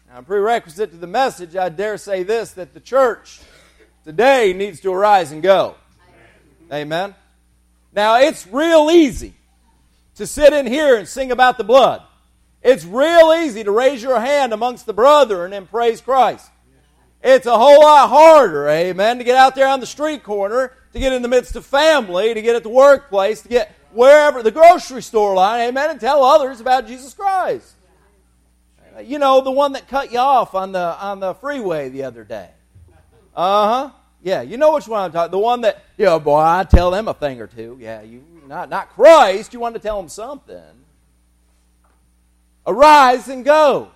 Now, 0.09 0.21
prerequisite 0.21 0.91
to 0.91 0.97
the 0.97 1.07
message, 1.07 1.57
I 1.57 1.69
dare 1.69 1.97
say 1.99 2.23
this 2.23 2.53
that 2.53 2.75
the 2.75 2.81
church 2.81 3.41
today 4.05 4.53
needs 4.53 4.81
to 4.81 4.93
arise 4.93 5.33
and 5.33 5.43
go. 5.43 5.77
Amen. 6.73 7.15
Now, 7.93 8.21
it's 8.21 8.47
real 8.47 8.91
easy 8.91 9.35
to 10.17 10.27
sit 10.27 10.53
in 10.53 10.67
here 10.67 10.97
and 10.97 11.07
sing 11.07 11.31
about 11.33 11.59
the 11.59 11.65
blood. 11.65 12.03
It's 12.63 12.85
real 12.85 13.33
easy 13.33 13.63
to 13.65 13.71
raise 13.71 14.03
your 14.03 14.19
hand 14.19 14.53
amongst 14.53 14.87
the 14.87 14.93
brethren 14.93 15.53
and 15.53 15.71
praise 15.71 16.01
Christ. 16.01 16.51
It's 17.29 17.47
a 17.47 17.59
whole 17.59 17.81
lot 17.81 18.09
harder, 18.09 18.69
amen, 18.69 19.19
to 19.19 19.25
get 19.25 19.37
out 19.37 19.57
there 19.57 19.67
on 19.67 19.81
the 19.81 19.87
street 19.87 20.23
corner, 20.23 20.73
to 20.93 20.99
get 21.01 21.13
in 21.13 21.23
the 21.23 21.29
midst 21.29 21.57
of 21.57 21.67
family, 21.67 22.33
to 22.33 22.41
get 22.41 22.55
at 22.55 22.63
the 22.63 22.69
workplace, 22.69 23.43
to 23.43 23.49
get 23.49 23.75
wherever, 23.91 24.45
the 24.45 24.53
grocery 24.53 25.03
store 25.03 25.35
line, 25.35 25.69
amen, 25.69 25.91
and 25.91 25.99
tell 25.99 26.23
others 26.23 26.61
about 26.61 26.87
Jesus 26.87 27.15
Christ. 27.15 27.75
You 29.03 29.19
know, 29.19 29.41
the 29.41 29.51
one 29.51 29.73
that 29.73 29.89
cut 29.89 30.13
you 30.13 30.21
off 30.21 30.55
on 30.55 30.71
the 30.71 30.79
on 30.79 31.19
the 31.19 31.35
freeway 31.35 31.89
the 31.89 32.05
other 32.05 32.23
day. 32.23 32.49
Uh 33.35 33.69
huh. 33.69 33.91
Yeah, 34.23 34.43
you 34.43 34.57
know 34.57 34.75
which 34.75 34.87
one 34.87 35.03
I'm 35.03 35.11
talking. 35.11 35.33
The 35.33 35.39
one 35.39 35.63
that, 35.63 35.85
you 35.99 36.05
know, 36.05 36.21
boy, 36.21 36.39
I 36.39 36.63
tell 36.63 36.93
them 36.93 37.09
a 37.09 37.15
thing 37.15 37.41
or 37.41 37.49
two. 37.49 37.77
Yeah, 37.81 38.03
you 38.03 38.25
not 38.47 38.71
not 38.71 38.91
Christ. 38.91 39.53
You 39.53 39.59
want 39.59 39.75
to 39.75 39.81
tell 39.81 40.01
them 40.01 40.09
something. 40.09 40.63
Arise 42.65 43.27
and 43.27 43.45
go. 43.45 43.91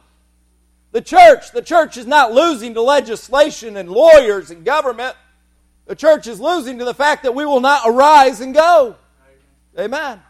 The 0.92 1.00
church, 1.00 1.52
the 1.52 1.62
church 1.62 1.96
is 1.96 2.06
not 2.06 2.32
losing 2.32 2.74
to 2.74 2.82
legislation 2.82 3.76
and 3.76 3.88
lawyers 3.88 4.50
and 4.50 4.64
government. 4.64 5.14
The 5.86 5.94
church 5.94 6.26
is 6.26 6.40
losing 6.40 6.78
to 6.78 6.84
the 6.84 6.94
fact 6.94 7.22
that 7.22 7.34
we 7.34 7.44
will 7.44 7.60
not 7.60 7.82
arise 7.86 8.40
and 8.40 8.52
go. 8.52 8.96
Amen. 9.78 10.20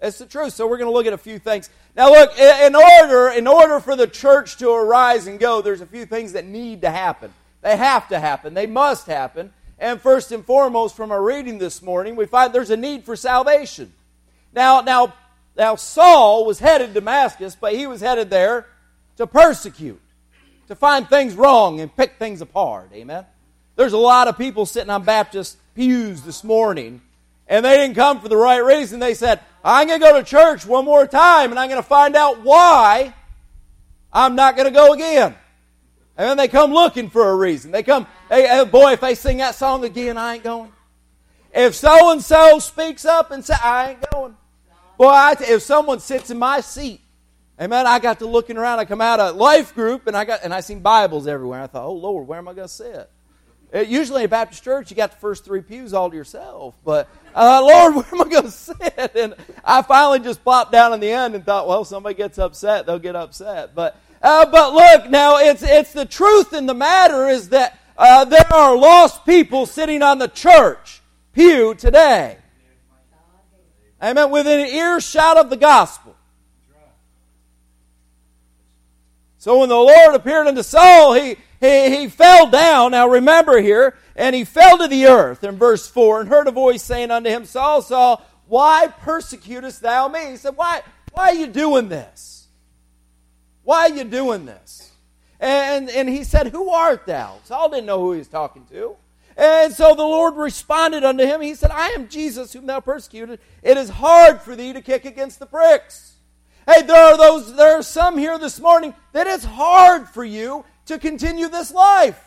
It's 0.00 0.18
the 0.18 0.26
truth. 0.26 0.54
So 0.54 0.66
we're 0.66 0.78
going 0.78 0.90
to 0.90 0.94
look 0.94 1.06
at 1.06 1.12
a 1.12 1.18
few 1.18 1.38
things. 1.38 1.68
Now 1.96 2.10
look, 2.10 2.38
in 2.38 2.74
order, 2.74 3.28
in 3.28 3.46
order 3.46 3.78
for 3.78 3.94
the 3.94 4.06
church 4.06 4.56
to 4.58 4.70
arise 4.70 5.26
and 5.26 5.38
go, 5.38 5.60
there's 5.60 5.80
a 5.80 5.86
few 5.86 6.06
things 6.06 6.32
that 6.32 6.46
need 6.46 6.82
to 6.82 6.90
happen. 6.90 7.32
They 7.60 7.76
have 7.76 8.08
to 8.08 8.18
happen. 8.18 8.54
They 8.54 8.66
must 8.66 9.06
happen. 9.06 9.52
And 9.78 10.00
first 10.00 10.32
and 10.32 10.44
foremost, 10.44 10.96
from 10.96 11.12
our 11.12 11.22
reading 11.22 11.58
this 11.58 11.82
morning, 11.82 12.16
we 12.16 12.26
find 12.26 12.52
there's 12.52 12.70
a 12.70 12.76
need 12.76 13.04
for 13.04 13.16
salvation. 13.16 13.92
Now, 14.52 14.80
now, 14.80 15.14
now 15.56 15.76
Saul 15.76 16.46
was 16.46 16.58
headed 16.58 16.88
to 16.88 16.94
Damascus, 16.94 17.54
but 17.54 17.74
he 17.74 17.86
was 17.86 18.00
headed 18.00 18.30
there 18.30 18.66
to 19.16 19.26
persecute, 19.26 20.00
to 20.68 20.74
find 20.74 21.08
things 21.08 21.34
wrong 21.34 21.80
and 21.80 21.94
pick 21.94 22.18
things 22.18 22.40
apart. 22.40 22.90
Amen. 22.92 23.24
There's 23.76 23.92
a 23.92 23.98
lot 23.98 24.28
of 24.28 24.38
people 24.38 24.66
sitting 24.66 24.90
on 24.90 25.04
Baptist 25.04 25.58
pews 25.74 26.22
this 26.22 26.44
morning, 26.44 27.00
and 27.48 27.64
they 27.64 27.76
didn't 27.76 27.96
come 27.96 28.20
for 28.20 28.28
the 28.28 28.36
right 28.36 28.64
reason. 28.64 29.00
They 29.00 29.14
said, 29.14 29.40
I'm 29.64 29.88
going 29.88 30.00
to 30.00 30.06
go 30.06 30.18
to 30.18 30.24
church 30.24 30.66
one 30.66 30.84
more 30.84 31.06
time 31.06 31.50
and 31.50 31.58
I'm 31.58 31.68
going 31.68 31.82
to 31.82 31.88
find 31.88 32.14
out 32.16 32.42
why 32.42 33.14
I'm 34.12 34.36
not 34.36 34.56
going 34.56 34.66
to 34.66 34.74
go 34.74 34.92
again. 34.92 35.34
And 36.16 36.28
then 36.28 36.36
they 36.36 36.48
come 36.48 36.72
looking 36.72 37.10
for 37.10 37.30
a 37.30 37.34
reason. 37.34 37.72
They 37.72 37.82
come, 37.82 38.06
hey, 38.28 38.46
hey 38.46 38.64
boy, 38.64 38.92
if 38.92 39.00
they 39.00 39.14
sing 39.14 39.38
that 39.38 39.54
song 39.54 39.84
again, 39.84 40.16
I 40.16 40.34
ain't 40.34 40.44
going. 40.44 40.70
If 41.52 41.74
so 41.74 42.12
and 42.12 42.22
so 42.22 42.58
speaks 42.58 43.04
up 43.04 43.30
and 43.30 43.44
says, 43.44 43.58
I 43.62 43.90
ain't 43.90 44.10
going. 44.12 44.36
Boy, 44.98 45.08
I, 45.08 45.34
if 45.40 45.62
someone 45.62 45.98
sits 45.98 46.30
in 46.30 46.38
my 46.38 46.60
seat, 46.60 47.00
amen, 47.60 47.86
I 47.86 47.98
got 47.98 48.18
to 48.20 48.26
looking 48.26 48.56
around. 48.56 48.78
I 48.78 48.84
come 48.84 49.00
out 49.00 49.20
of 49.20 49.36
life 49.36 49.74
group 49.74 50.06
and 50.06 50.16
I 50.16 50.24
got 50.24 50.40
and 50.42 50.52
I 50.52 50.60
seen 50.60 50.80
Bibles 50.80 51.26
everywhere. 51.26 51.62
I 51.62 51.66
thought, 51.66 51.84
oh 51.84 51.94
Lord, 51.94 52.26
where 52.26 52.38
am 52.38 52.48
I 52.48 52.54
going 52.54 52.68
to 52.68 52.72
sit? 52.72 53.10
It, 53.72 53.88
usually 53.88 54.22
in 54.22 54.26
a 54.26 54.28
Baptist 54.28 54.62
church, 54.62 54.90
you 54.90 54.96
got 54.96 55.10
the 55.10 55.16
first 55.18 55.44
three 55.44 55.60
pews 55.60 55.92
all 55.92 56.08
to 56.08 56.16
yourself. 56.16 56.74
But 56.84 57.08
uh, 57.34 57.60
Lord, 57.64 57.96
where 57.96 58.06
am 58.12 58.26
I 58.26 58.30
going 58.30 58.44
to 58.44 58.50
sit? 58.50 59.16
And 59.16 59.34
I 59.64 59.82
finally 59.82 60.20
just 60.20 60.42
plopped 60.44 60.72
down 60.72 60.92
in 60.92 61.00
the 61.00 61.10
end 61.10 61.34
and 61.34 61.44
thought, 61.44 61.66
well, 61.66 61.84
somebody 61.84 62.14
gets 62.14 62.38
upset, 62.38 62.86
they'll 62.86 62.98
get 62.98 63.16
upset. 63.16 63.74
But 63.74 63.96
uh, 64.22 64.46
but 64.46 64.72
look, 64.72 65.10
now 65.10 65.36
it's 65.36 65.62
it's 65.62 65.92
the 65.92 66.06
truth 66.06 66.54
in 66.54 66.66
the 66.66 66.74
matter 66.74 67.28
is 67.28 67.50
that 67.50 67.78
uh, 67.98 68.24
there 68.24 68.52
are 68.52 68.76
lost 68.76 69.26
people 69.26 69.66
sitting 69.66 70.02
on 70.02 70.18
the 70.18 70.28
church 70.28 71.02
pew 71.32 71.74
today. 71.74 72.38
Amen. 74.02 74.30
Within 74.30 74.60
an 74.60 74.68
earshot 74.68 75.36
of 75.36 75.50
the 75.50 75.56
gospel. 75.56 76.16
So 79.44 79.58
when 79.58 79.68
the 79.68 79.74
Lord 79.74 80.14
appeared 80.14 80.46
unto 80.46 80.62
Saul, 80.62 81.12
he, 81.12 81.36
he, 81.60 81.94
he 81.94 82.08
fell 82.08 82.48
down. 82.48 82.92
Now 82.92 83.06
remember 83.06 83.60
here, 83.60 83.94
and 84.16 84.34
he 84.34 84.42
fell 84.42 84.78
to 84.78 84.88
the 84.88 85.04
earth 85.04 85.44
in 85.44 85.58
verse 85.58 85.86
4 85.86 86.22
and 86.22 86.30
heard 86.30 86.48
a 86.48 86.50
voice 86.50 86.82
saying 86.82 87.10
unto 87.10 87.28
him, 87.28 87.44
Saul, 87.44 87.82
Saul, 87.82 88.24
why 88.46 88.86
persecutest 89.02 89.82
thou 89.82 90.08
me? 90.08 90.30
He 90.30 90.36
said, 90.38 90.56
Why, 90.56 90.80
why 91.12 91.24
are 91.24 91.34
you 91.34 91.46
doing 91.46 91.90
this? 91.90 92.46
Why 93.64 93.90
are 93.90 93.94
you 93.94 94.04
doing 94.04 94.46
this? 94.46 94.92
And, 95.38 95.90
and 95.90 96.08
he 96.08 96.24
said, 96.24 96.46
Who 96.46 96.70
art 96.70 97.04
thou? 97.04 97.36
Saul 97.44 97.68
didn't 97.68 97.84
know 97.84 98.00
who 98.00 98.12
he 98.12 98.20
was 98.20 98.28
talking 98.28 98.64
to. 98.70 98.96
And 99.36 99.74
so 99.74 99.94
the 99.94 100.02
Lord 100.04 100.36
responded 100.36 101.04
unto 101.04 101.26
him. 101.26 101.42
He 101.42 101.54
said, 101.54 101.70
I 101.70 101.88
am 101.88 102.08
Jesus 102.08 102.54
whom 102.54 102.64
thou 102.64 102.80
persecuted. 102.80 103.40
It 103.62 103.76
is 103.76 103.90
hard 103.90 104.40
for 104.40 104.56
thee 104.56 104.72
to 104.72 104.80
kick 104.80 105.04
against 105.04 105.38
the 105.38 105.44
pricks. 105.44 106.13
Hey, 106.66 106.82
there 106.82 106.96
are 106.96 107.16
those, 107.16 107.54
there 107.54 107.78
are 107.78 107.82
some 107.82 108.16
here 108.16 108.38
this 108.38 108.58
morning 108.58 108.94
that 109.12 109.26
it's 109.26 109.44
hard 109.44 110.08
for 110.08 110.24
you 110.24 110.64
to 110.86 110.98
continue 110.98 111.48
this 111.48 111.70
life. 111.70 112.22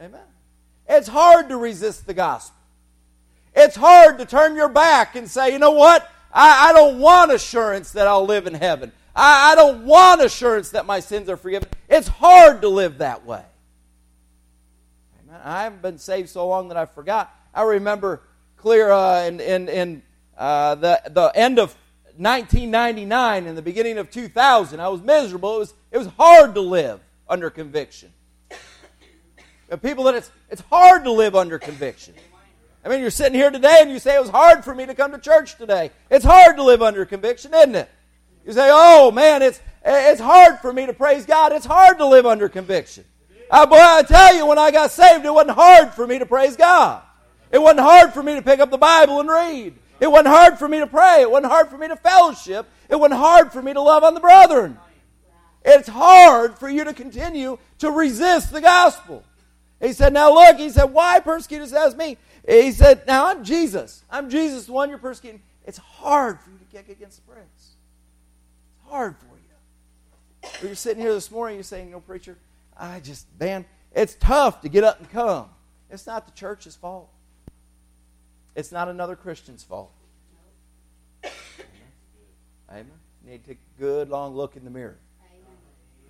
Amen. 0.00 0.20
It's 0.88 1.08
hard 1.08 1.48
to 1.48 1.56
resist 1.56 2.06
the 2.06 2.14
gospel. 2.14 2.56
It's 3.54 3.76
hard 3.76 4.18
to 4.18 4.26
turn 4.26 4.54
your 4.54 4.68
back 4.68 5.16
and 5.16 5.28
say, 5.28 5.52
you 5.52 5.58
know 5.58 5.72
what? 5.72 6.08
I, 6.32 6.70
I 6.70 6.72
don't 6.72 7.00
want 7.00 7.32
assurance 7.32 7.92
that 7.92 8.06
I'll 8.06 8.24
live 8.24 8.46
in 8.46 8.54
heaven. 8.54 8.92
I, 9.14 9.52
I 9.52 9.54
don't 9.56 9.84
want 9.84 10.22
assurance 10.22 10.70
that 10.70 10.86
my 10.86 11.00
sins 11.00 11.28
are 11.28 11.36
forgiven. 11.36 11.68
It's 11.88 12.06
hard 12.06 12.62
to 12.62 12.68
live 12.68 12.98
that 12.98 13.26
way. 13.26 13.42
Amen. 15.24 15.40
I 15.44 15.64
haven't 15.64 15.82
been 15.82 15.98
saved 15.98 16.28
so 16.28 16.46
long 16.46 16.68
that 16.68 16.76
I 16.76 16.86
forgot. 16.86 17.34
I 17.52 17.62
remember 17.62 18.22
clear 18.56 18.90
uh, 18.90 19.24
in, 19.24 19.40
in, 19.40 19.68
in 19.68 20.02
uh, 20.38 20.76
the, 20.76 21.02
the 21.10 21.32
end 21.34 21.58
of 21.58 21.76
1999 22.20 23.46
and 23.46 23.56
the 23.56 23.62
beginning 23.62 23.96
of 23.96 24.10
2000. 24.10 24.78
I 24.78 24.88
was 24.88 25.00
miserable. 25.00 25.56
It 25.56 25.58
was, 25.58 25.74
it 25.92 25.98
was 25.98 26.06
hard 26.18 26.54
to 26.54 26.60
live 26.60 27.00
under 27.28 27.48
conviction. 27.48 28.12
People 29.82 30.04
that 30.04 30.14
it's, 30.16 30.30
it's 30.50 30.62
hard 30.62 31.04
to 31.04 31.12
live 31.12 31.34
under 31.34 31.58
conviction. 31.58 32.14
I 32.84 32.88
mean, 32.88 33.00
you're 33.00 33.10
sitting 33.10 33.34
here 33.34 33.50
today 33.50 33.78
and 33.80 33.90
you 33.90 33.98
say 33.98 34.16
it 34.16 34.20
was 34.20 34.30
hard 34.30 34.64
for 34.64 34.74
me 34.74 34.84
to 34.86 34.94
come 34.94 35.12
to 35.12 35.18
church 35.18 35.56
today. 35.56 35.90
It's 36.10 36.24
hard 36.24 36.56
to 36.56 36.62
live 36.62 36.82
under 36.82 37.04
conviction, 37.04 37.54
isn't 37.54 37.74
it? 37.74 37.88
You 38.46 38.52
say, 38.52 38.68
oh 38.70 39.10
man, 39.10 39.42
it's, 39.42 39.60
it's 39.84 40.20
hard 40.20 40.58
for 40.58 40.72
me 40.72 40.86
to 40.86 40.92
praise 40.92 41.24
God. 41.24 41.52
It's 41.52 41.66
hard 41.66 41.98
to 41.98 42.06
live 42.06 42.26
under 42.26 42.48
conviction. 42.48 43.04
Uh, 43.50 43.66
boy, 43.66 43.76
I 43.78 44.02
tell 44.02 44.34
you, 44.34 44.46
when 44.46 44.58
I 44.58 44.70
got 44.70 44.90
saved, 44.90 45.24
it 45.24 45.32
wasn't 45.32 45.56
hard 45.56 45.92
for 45.94 46.06
me 46.06 46.18
to 46.18 46.26
praise 46.26 46.56
God. 46.56 47.02
It 47.50 47.60
wasn't 47.60 47.80
hard 47.80 48.12
for 48.12 48.22
me 48.22 48.34
to 48.34 48.42
pick 48.42 48.60
up 48.60 48.70
the 48.70 48.78
Bible 48.78 49.20
and 49.20 49.28
read. 49.28 49.74
It 50.00 50.10
wasn't 50.10 50.28
hard 50.28 50.58
for 50.58 50.66
me 50.66 50.78
to 50.78 50.86
pray. 50.86 51.20
It 51.20 51.30
wasn't 51.30 51.52
hard 51.52 51.68
for 51.68 51.76
me 51.76 51.88
to 51.88 51.96
fellowship. 51.96 52.66
It 52.88 52.98
wasn't 52.98 53.20
hard 53.20 53.52
for 53.52 53.60
me 53.60 53.72
to 53.72 53.80
love 53.80 54.02
on 54.02 54.14
the 54.14 54.20
brethren. 54.20 54.78
It's 55.64 55.88
hard 55.88 56.58
for 56.58 56.68
you 56.68 56.84
to 56.84 56.94
continue 56.94 57.58
to 57.78 57.90
resist 57.90 58.50
the 58.50 58.62
gospel. 58.62 59.22
He 59.80 59.92
said, 59.92 60.12
Now 60.12 60.34
look, 60.34 60.56
he 60.56 60.70
said, 60.70 60.84
Why 60.84 61.20
persecutest 61.20 61.72
thou 61.72 61.90
me? 61.90 62.16
He 62.48 62.72
said, 62.72 63.06
Now 63.06 63.26
I'm 63.26 63.44
Jesus. 63.44 64.02
I'm 64.10 64.30
Jesus, 64.30 64.66
the 64.66 64.72
one 64.72 64.88
you're 64.88 64.98
persecuting. 64.98 65.42
It's 65.66 65.78
hard 65.78 66.40
for 66.40 66.50
you 66.50 66.58
to 66.58 66.64
kick 66.64 66.88
against 66.88 67.24
the 67.24 67.32
pricks. 67.32 67.48
It's 67.56 68.90
hard 68.90 69.16
for 69.18 69.26
you. 69.26 70.50
Or 70.62 70.66
you're 70.66 70.74
sitting 70.74 71.02
here 71.02 71.12
this 71.12 71.30
morning, 71.30 71.56
you're 71.56 71.64
saying, 71.64 71.90
know, 71.90 72.00
preacher, 72.00 72.38
I 72.76 73.00
just, 73.00 73.26
man, 73.38 73.66
it's 73.92 74.16
tough 74.18 74.62
to 74.62 74.68
get 74.68 74.84
up 74.84 74.98
and 74.98 75.10
come. 75.10 75.50
It's 75.90 76.06
not 76.06 76.26
the 76.26 76.32
church's 76.32 76.76
fault. 76.76 77.10
It's 78.54 78.72
not 78.72 78.88
another 78.88 79.16
Christian's 79.16 79.62
fault. 79.62 79.92
Amen. 81.24 81.34
Amen. 82.70 82.86
You 83.24 83.30
need 83.32 83.44
to 83.44 83.48
take 83.48 83.58
a 83.78 83.80
good 83.80 84.08
long 84.08 84.34
look 84.34 84.56
in 84.56 84.64
the 84.64 84.70
mirror. 84.70 84.98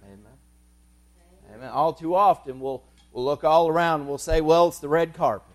Amen. 0.04 0.18
Amen. 0.20 1.54
Amen. 1.54 1.70
All 1.70 1.92
too 1.92 2.14
often 2.14 2.60
we'll, 2.60 2.82
we'll 3.12 3.24
look 3.24 3.44
all 3.44 3.68
around 3.68 4.00
and 4.00 4.08
we'll 4.08 4.18
say, 4.18 4.40
well, 4.40 4.68
it's 4.68 4.78
the 4.78 4.88
red 4.88 5.14
carpet. 5.14 5.46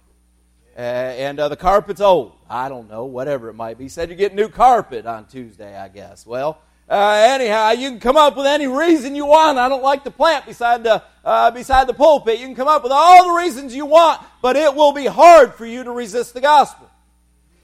Uh, 0.78 0.82
and 0.82 1.40
uh, 1.40 1.48
the 1.48 1.56
carpet's 1.56 2.02
old. 2.02 2.34
I 2.50 2.68
don't 2.68 2.90
know, 2.90 3.06
whatever 3.06 3.50
it 3.50 3.54
might 3.54 3.78
be. 3.78 3.88
Said 3.88 4.10
you 4.10 4.16
get 4.16 4.36
new 4.36 4.50
carpet 4.50 5.06
on 5.06 5.26
Tuesday, 5.26 5.78
I 5.78 5.88
guess. 5.88 6.26
Well, 6.26 6.60
uh, 6.90 7.28
anyhow, 7.30 7.72
you 7.72 7.90
can 7.90 8.00
come 8.00 8.18
up 8.18 8.38
with 8.38 8.46
any 8.46 8.68
reason 8.68 9.16
you 9.16 9.26
want. 9.26 9.58
I 9.58 9.68
don't 9.68 9.82
like 9.82 10.04
the 10.04 10.12
plant 10.12 10.46
beside 10.46 10.84
the 10.84 11.02
uh, 11.24 11.50
beside 11.50 11.88
the 11.88 11.94
pulpit. 11.94 12.40
You 12.40 12.46
can 12.46 12.56
come 12.56 12.68
up 12.68 12.84
with 12.84 12.92
all 12.92 13.26
the 13.26 13.42
reasons 13.42 13.76
you 13.76 13.88
want, 13.88 14.22
but 14.42 14.56
it 14.56 14.74
will 14.74 14.94
be 14.94 15.08
hard 15.08 15.56
for 15.56 15.66
you 15.66 15.84
to 15.84 15.92
resist 15.92 16.36
the 16.36 16.42
gospel. 16.42 16.90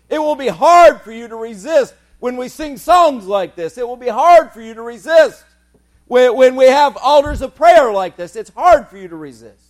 It 0.10 0.18
will 0.18 0.36
be 0.36 0.48
hard 0.48 1.02
for 1.02 1.12
you 1.12 1.28
to 1.28 1.36
resist 1.36 1.94
when 2.20 2.36
we 2.36 2.48
sing 2.48 2.78
songs 2.78 3.26
like 3.26 3.56
this. 3.56 3.78
It 3.78 3.88
will 3.88 3.98
be 3.98 4.08
hard 4.08 4.52
for 4.52 4.62
you 4.62 4.74
to 4.74 4.82
resist 4.82 5.44
when, 6.06 6.36
when 6.36 6.56
we 6.56 6.66
have 6.66 6.98
altars 6.98 7.42
of 7.42 7.56
prayer 7.56 7.92
like 7.94 8.18
this. 8.18 8.36
It's 8.36 8.50
hard 8.50 8.88
for 8.88 8.98
you 8.98 9.08
to 9.08 9.16
resist. 9.16 9.68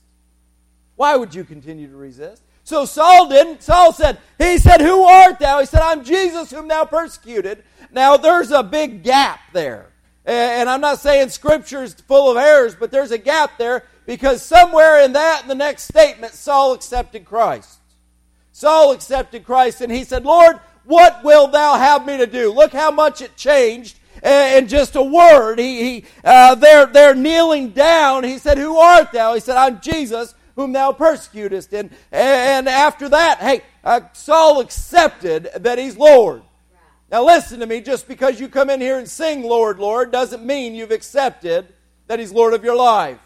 Why 0.95 1.15
would 1.17 1.35
you 1.35 1.43
continue 1.43 1.87
to 1.89 1.95
resist? 1.95 2.41
So 2.71 2.85
Saul 2.85 3.27
didn't. 3.27 3.61
Saul 3.61 3.91
said, 3.91 4.17
He 4.37 4.57
said, 4.57 4.79
Who 4.79 5.03
art 5.03 5.39
thou? 5.39 5.59
He 5.59 5.65
said, 5.65 5.81
I'm 5.81 6.05
Jesus 6.05 6.51
whom 6.51 6.69
thou 6.69 6.85
persecuted. 6.85 7.65
Now 7.91 8.15
there's 8.15 8.51
a 8.51 8.63
big 8.63 9.03
gap 9.03 9.41
there. 9.51 9.91
And 10.23 10.69
I'm 10.69 10.79
not 10.79 10.99
saying 10.99 11.27
Scripture 11.29 11.83
is 11.83 11.93
full 11.93 12.31
of 12.31 12.37
errors, 12.37 12.73
but 12.73 12.89
there's 12.89 13.11
a 13.11 13.17
gap 13.17 13.57
there 13.57 13.83
because 14.05 14.41
somewhere 14.41 15.03
in 15.03 15.11
that, 15.11 15.41
in 15.41 15.49
the 15.49 15.55
next 15.55 15.83
statement, 15.83 16.31
Saul 16.31 16.71
accepted 16.71 17.25
Christ. 17.25 17.77
Saul 18.53 18.93
accepted 18.93 19.43
Christ 19.43 19.81
and 19.81 19.91
he 19.91 20.05
said, 20.05 20.23
Lord, 20.23 20.57
what 20.85 21.25
will 21.25 21.47
thou 21.47 21.77
have 21.77 22.05
me 22.05 22.19
to 22.19 22.25
do? 22.25 22.53
Look 22.53 22.71
how 22.71 22.89
much 22.89 23.19
it 23.19 23.35
changed 23.35 23.99
in 24.23 24.69
just 24.69 24.95
a 24.95 25.03
word. 25.03 25.59
He, 25.59 25.83
he 25.83 26.05
uh, 26.23 26.55
they're, 26.55 26.85
they're 26.85 27.15
kneeling 27.15 27.71
down. 27.71 28.23
He 28.23 28.37
said, 28.37 28.57
Who 28.57 28.77
art 28.77 29.11
thou? 29.11 29.33
He 29.33 29.41
said, 29.41 29.57
I'm 29.57 29.81
Jesus 29.81 30.35
whom 30.61 30.73
thou 30.73 30.91
persecutest. 30.91 31.73
And, 31.73 31.89
and 32.11 32.69
after 32.69 33.09
that, 33.09 33.39
hey, 33.39 33.61
uh, 33.83 34.01
Saul 34.13 34.59
accepted 34.59 35.49
that 35.55 35.77
he's 35.77 35.97
Lord. 35.97 36.43
Now 37.11 37.25
listen 37.25 37.59
to 37.59 37.65
me, 37.65 37.81
just 37.81 38.07
because 38.07 38.39
you 38.39 38.47
come 38.47 38.69
in 38.69 38.79
here 38.79 38.97
and 38.97 39.09
sing 39.09 39.43
Lord, 39.43 39.79
Lord, 39.79 40.11
doesn't 40.11 40.45
mean 40.45 40.75
you've 40.75 40.91
accepted 40.91 41.67
that 42.07 42.19
he's 42.19 42.31
Lord 42.31 42.53
of 42.53 42.63
your 42.63 42.75
life. 42.75 43.19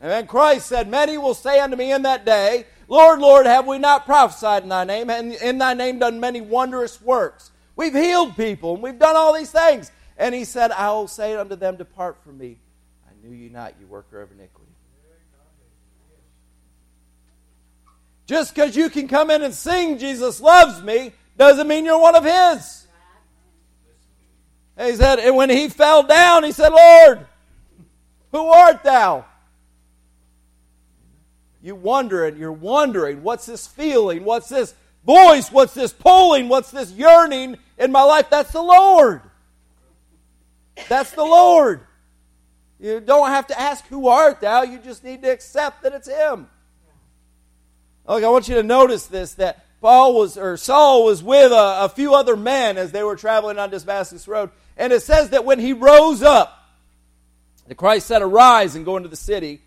And 0.00 0.10
then 0.10 0.26
Christ 0.26 0.66
said, 0.66 0.88
Many 0.88 1.18
will 1.18 1.34
say 1.34 1.60
unto 1.60 1.76
me 1.76 1.92
in 1.92 2.02
that 2.02 2.24
day, 2.24 2.66
Lord, 2.88 3.20
Lord, 3.20 3.46
have 3.46 3.66
we 3.66 3.78
not 3.78 4.04
prophesied 4.04 4.64
in 4.64 4.68
thy 4.68 4.84
name, 4.84 5.10
and 5.10 5.32
in 5.34 5.58
thy 5.58 5.74
name 5.74 6.00
done 6.00 6.18
many 6.18 6.40
wondrous 6.40 7.00
works? 7.00 7.52
We've 7.76 7.94
healed 7.94 8.36
people, 8.36 8.74
and 8.74 8.82
we've 8.82 8.98
done 8.98 9.14
all 9.14 9.32
these 9.32 9.52
things. 9.52 9.92
And 10.16 10.34
he 10.34 10.44
said, 10.44 10.72
I 10.72 10.90
will 10.90 11.06
say 11.06 11.36
unto 11.36 11.54
them, 11.54 11.76
Depart 11.76 12.22
from 12.24 12.38
me. 12.38 12.58
I 13.08 13.12
knew 13.24 13.34
you 13.34 13.48
not, 13.48 13.74
you 13.80 13.86
worker 13.86 14.20
of 14.20 14.32
iniquity. 14.32 14.59
Just 18.30 18.54
because 18.54 18.76
you 18.76 18.88
can 18.90 19.08
come 19.08 19.28
in 19.28 19.42
and 19.42 19.52
sing, 19.52 19.98
Jesus 19.98 20.40
loves 20.40 20.80
me, 20.84 21.10
doesn't 21.36 21.66
mean 21.66 21.84
you're 21.84 21.98
one 21.98 22.14
of 22.14 22.22
his. 22.22 22.86
he 24.78 24.94
said, 24.94 25.18
and 25.18 25.34
when 25.34 25.50
he 25.50 25.68
fell 25.68 26.04
down, 26.04 26.44
he 26.44 26.52
said, 26.52 26.68
Lord, 26.68 27.26
who 28.30 28.46
art 28.46 28.84
thou? 28.84 29.24
You 31.60 31.74
wonder 31.74 32.24
and 32.24 32.38
you're 32.38 32.52
wondering, 32.52 33.24
what's 33.24 33.46
this 33.46 33.66
feeling? 33.66 34.22
What's 34.22 34.48
this 34.48 34.76
voice? 35.04 35.50
What's 35.50 35.74
this 35.74 35.92
pulling? 35.92 36.48
What's 36.48 36.70
this 36.70 36.92
yearning 36.92 37.58
in 37.78 37.90
my 37.90 38.04
life? 38.04 38.30
That's 38.30 38.52
the 38.52 38.62
Lord. 38.62 39.22
That's 40.88 41.10
the 41.10 41.24
Lord. 41.24 41.80
You 42.78 43.00
don't 43.00 43.30
have 43.30 43.48
to 43.48 43.60
ask, 43.60 43.84
Who 43.88 44.06
art 44.06 44.40
thou? 44.40 44.62
You 44.62 44.78
just 44.78 45.02
need 45.02 45.20
to 45.22 45.32
accept 45.32 45.82
that 45.82 45.94
it's 45.94 46.08
Him. 46.08 46.46
Look, 48.10 48.24
I 48.24 48.28
want 48.28 48.48
you 48.48 48.56
to 48.56 48.64
notice 48.64 49.06
this 49.06 49.34
that 49.34 49.64
Paul 49.80 50.14
was, 50.14 50.36
or 50.36 50.56
Saul 50.56 51.04
was 51.04 51.22
with 51.22 51.52
a, 51.52 51.84
a 51.84 51.88
few 51.88 52.12
other 52.12 52.34
men 52.34 52.76
as 52.76 52.90
they 52.90 53.04
were 53.04 53.14
traveling 53.14 53.56
on 53.56 53.70
Damascus 53.70 54.26
Road. 54.26 54.50
And 54.76 54.92
it 54.92 55.02
says 55.02 55.30
that 55.30 55.44
when 55.44 55.60
he 55.60 55.74
rose 55.74 56.20
up, 56.20 56.56
the 57.68 57.76
Christ 57.76 58.08
said, 58.08 58.20
Arise 58.20 58.74
and 58.74 58.84
go 58.84 58.96
into 58.96 59.08
the 59.08 59.14
city, 59.14 59.60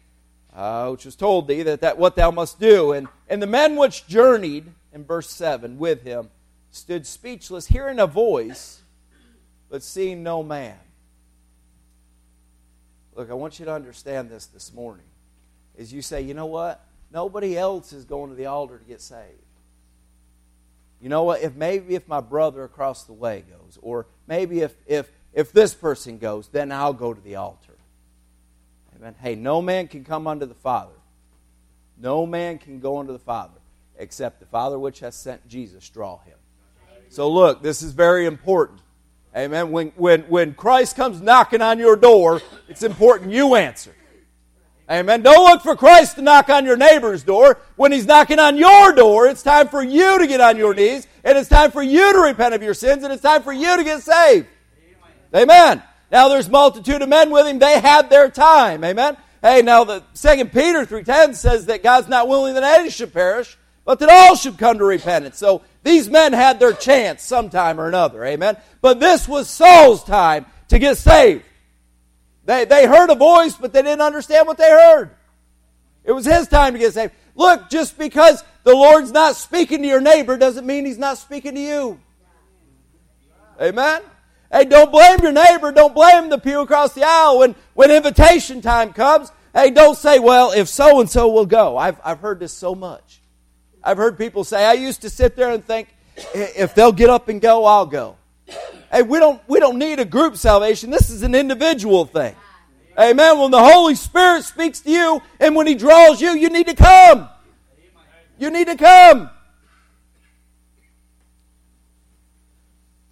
uh, 0.53 0.89
which 0.89 1.05
was 1.05 1.15
told 1.15 1.47
thee 1.47 1.63
that, 1.63 1.81
that 1.81 1.97
what 1.97 2.17
thou 2.17 2.31
must 2.31 2.59
do. 2.59 2.91
And, 2.91 3.07
and 3.29 3.41
the 3.41 3.47
men 3.47 3.77
which 3.77 4.07
journeyed, 4.07 4.65
in 4.91 5.05
verse 5.05 5.29
7, 5.29 5.77
with 5.77 6.03
him, 6.03 6.29
stood 6.69 7.07
speechless, 7.07 7.65
hearing 7.65 7.97
a 7.97 8.07
voice, 8.07 8.81
but 9.69 9.83
seeing 9.83 10.21
no 10.21 10.43
man. 10.43 10.77
Look, 13.15 13.31
I 13.31 13.35
want 13.35 13.57
you 13.59 13.65
to 13.67 13.73
understand 13.73 14.29
this 14.29 14.47
this 14.47 14.73
morning. 14.73 15.05
Is 15.77 15.93
you 15.93 16.01
say, 16.01 16.23
you 16.23 16.33
know 16.33 16.47
what? 16.47 16.85
Nobody 17.13 17.57
else 17.57 17.93
is 17.93 18.05
going 18.05 18.31
to 18.31 18.35
the 18.35 18.47
altar 18.47 18.79
to 18.79 18.85
get 18.85 18.99
saved. 18.99 19.39
You 20.99 21.09
know 21.09 21.23
what? 21.23 21.41
If 21.41 21.53
maybe 21.55 21.95
if 21.95 22.07
my 22.07 22.21
brother 22.21 22.63
across 22.63 23.03
the 23.03 23.13
way 23.13 23.43
goes, 23.49 23.77
or 23.81 24.07
maybe 24.27 24.61
if 24.61 24.73
if 24.87 25.11
if 25.33 25.51
this 25.51 25.73
person 25.73 26.17
goes, 26.17 26.47
then 26.47 26.71
I'll 26.71 26.93
go 26.93 27.13
to 27.13 27.21
the 27.21 27.35
altar. 27.35 27.77
Amen. 28.95 29.15
Hey, 29.19 29.35
no 29.35 29.61
man 29.61 29.87
can 29.87 30.03
come 30.03 30.27
unto 30.27 30.45
the 30.45 30.53
Father 30.53 30.93
No 31.97 32.25
man 32.25 32.57
can 32.57 32.79
go 32.79 32.99
unto 32.99 33.11
the 33.11 33.19
Father 33.19 33.59
except 33.97 34.39
the 34.39 34.45
Father 34.45 34.79
which 34.79 34.99
has 35.01 35.13
sent 35.15 35.47
Jesus 35.47 35.87
draw 35.89 36.19
him. 36.19 36.37
So 37.09 37.29
look, 37.29 37.61
this 37.61 37.83
is 37.83 37.91
very 37.91 38.25
important. 38.25 38.79
Amen. 39.35 39.71
When, 39.71 39.89
when, 39.95 40.21
when 40.21 40.53
Christ 40.53 40.95
comes 40.95 41.21
knocking 41.21 41.61
on 41.61 41.79
your 41.79 41.95
door, 41.95 42.41
it's 42.67 42.81
important 42.81 43.31
you 43.31 43.55
answer. 43.55 43.93
Amen. 44.91 45.21
Don't 45.21 45.49
look 45.49 45.61
for 45.61 45.75
Christ 45.75 46.17
to 46.17 46.21
knock 46.21 46.49
on 46.49 46.65
your 46.65 46.75
neighbor's 46.75 47.23
door. 47.23 47.59
When 47.77 47.91
he's 47.91 48.05
knocking 48.05 48.39
on 48.39 48.57
your 48.57 48.93
door, 48.93 49.27
it's 49.27 49.41
time 49.41 49.69
for 49.69 49.81
you 49.81 50.19
to 50.19 50.27
get 50.27 50.41
on 50.41 50.57
your 50.57 50.73
knees, 50.73 51.07
and 51.23 51.37
it's 51.37 51.47
time 51.47 51.71
for 51.71 51.81
you 51.81 52.11
to 52.13 52.19
repent 52.19 52.53
of 52.53 52.61
your 52.61 52.73
sins, 52.73 53.03
and 53.03 53.13
it's 53.13 53.21
time 53.21 53.43
for 53.43 53.53
you 53.53 53.77
to 53.77 53.83
get 53.83 54.01
saved. 54.01 54.47
Amen. 55.33 55.81
Now 56.11 56.27
there's 56.27 56.49
multitude 56.49 57.01
of 57.01 57.09
men 57.09 57.31
with 57.31 57.47
him. 57.47 57.59
They 57.59 57.79
had 57.79 58.09
their 58.09 58.29
time. 58.29 58.83
Amen. 58.83 59.17
Hey, 59.41 59.61
now 59.61 59.83
the 59.83 60.03
second 60.13 60.51
Peter 60.51 60.85
3.10 60.85 61.35
says 61.35 61.65
that 61.67 61.81
God's 61.81 62.07
not 62.07 62.27
willing 62.27 62.53
that 62.53 62.63
any 62.63 62.89
should 62.89 63.13
perish, 63.13 63.57
but 63.85 63.99
that 63.99 64.09
all 64.09 64.35
should 64.35 64.57
come 64.57 64.77
to 64.77 64.85
repentance. 64.85 65.37
So 65.37 65.63
these 65.83 66.09
men 66.09 66.33
had 66.33 66.59
their 66.59 66.73
chance 66.73 67.23
sometime 67.23 67.79
or 67.79 67.87
another. 67.87 68.23
Amen. 68.23 68.57
But 68.81 68.99
this 68.99 69.27
was 69.27 69.49
Saul's 69.49 70.03
time 70.03 70.45
to 70.69 70.77
get 70.77 70.97
saved. 70.97 71.43
They, 72.45 72.65
they 72.65 72.85
heard 72.85 73.09
a 73.09 73.15
voice, 73.15 73.55
but 73.55 73.73
they 73.73 73.81
didn't 73.81 74.01
understand 74.01 74.47
what 74.47 74.57
they 74.57 74.69
heard. 74.69 75.11
It 76.03 76.11
was 76.11 76.25
his 76.25 76.47
time 76.47 76.73
to 76.73 76.79
get 76.79 76.93
saved. 76.93 77.13
Look, 77.35 77.69
just 77.69 77.97
because 77.97 78.43
the 78.63 78.73
Lord's 78.73 79.11
not 79.11 79.35
speaking 79.35 79.81
to 79.81 79.87
your 79.87 80.01
neighbor 80.01 80.37
doesn't 80.37 80.65
mean 80.65 80.85
he's 80.85 80.97
not 80.97 81.17
speaking 81.17 81.55
to 81.55 81.61
you. 81.61 81.99
Amen? 83.61 84.01
Hey, 84.51 84.65
don't 84.65 84.91
blame 84.91 85.19
your 85.21 85.31
neighbor. 85.31 85.71
Don't 85.71 85.95
blame 85.95 86.29
the 86.29 86.37
pew 86.37 86.61
across 86.61 86.93
the 86.93 87.03
aisle. 87.03 87.39
When, 87.39 87.55
when 87.73 87.89
invitation 87.89 88.61
time 88.61 88.93
comes, 88.93 89.31
hey, 89.53 89.71
don't 89.71 89.97
say, 89.97 90.19
well, 90.19 90.51
if 90.51 90.67
so 90.67 90.99
and 90.99 91.09
so 91.09 91.29
will 91.29 91.45
go. 91.45 91.77
I've, 91.77 91.99
I've 92.03 92.19
heard 92.19 92.39
this 92.39 92.53
so 92.53 92.75
much. 92.75 93.21
I've 93.83 93.97
heard 93.97 94.17
people 94.17 94.43
say, 94.43 94.65
I 94.65 94.73
used 94.73 95.01
to 95.01 95.09
sit 95.09 95.35
there 95.35 95.51
and 95.51 95.65
think, 95.65 95.87
if 96.35 96.75
they'll 96.75 96.91
get 96.91 97.09
up 97.09 97.29
and 97.29 97.41
go, 97.41 97.65
I'll 97.65 97.85
go. 97.85 98.17
Hey, 98.93 99.01
we 99.01 99.17
don't, 99.17 99.41
we 99.47 99.59
don't 99.59 99.79
need 99.79 99.99
a 99.99 100.05
group 100.05 100.37
salvation. 100.37 100.91
This 100.91 101.09
is 101.09 101.23
an 101.23 101.33
individual 101.33 102.05
thing. 102.05 102.35
Amen. 102.97 103.39
When 103.39 103.49
the 103.49 103.59
Holy 103.59 103.95
Spirit 103.95 104.43
speaks 104.43 104.81
to 104.81 104.91
you 104.91 105.21
and 105.39 105.55
when 105.55 105.65
He 105.65 105.73
draws 105.73 106.21
you, 106.21 106.29
you 106.29 106.49
need 106.49 106.67
to 106.67 106.75
come. 106.75 107.27
You 108.37 108.51
need 108.51 108.67
to 108.67 108.75
come. 108.75 109.31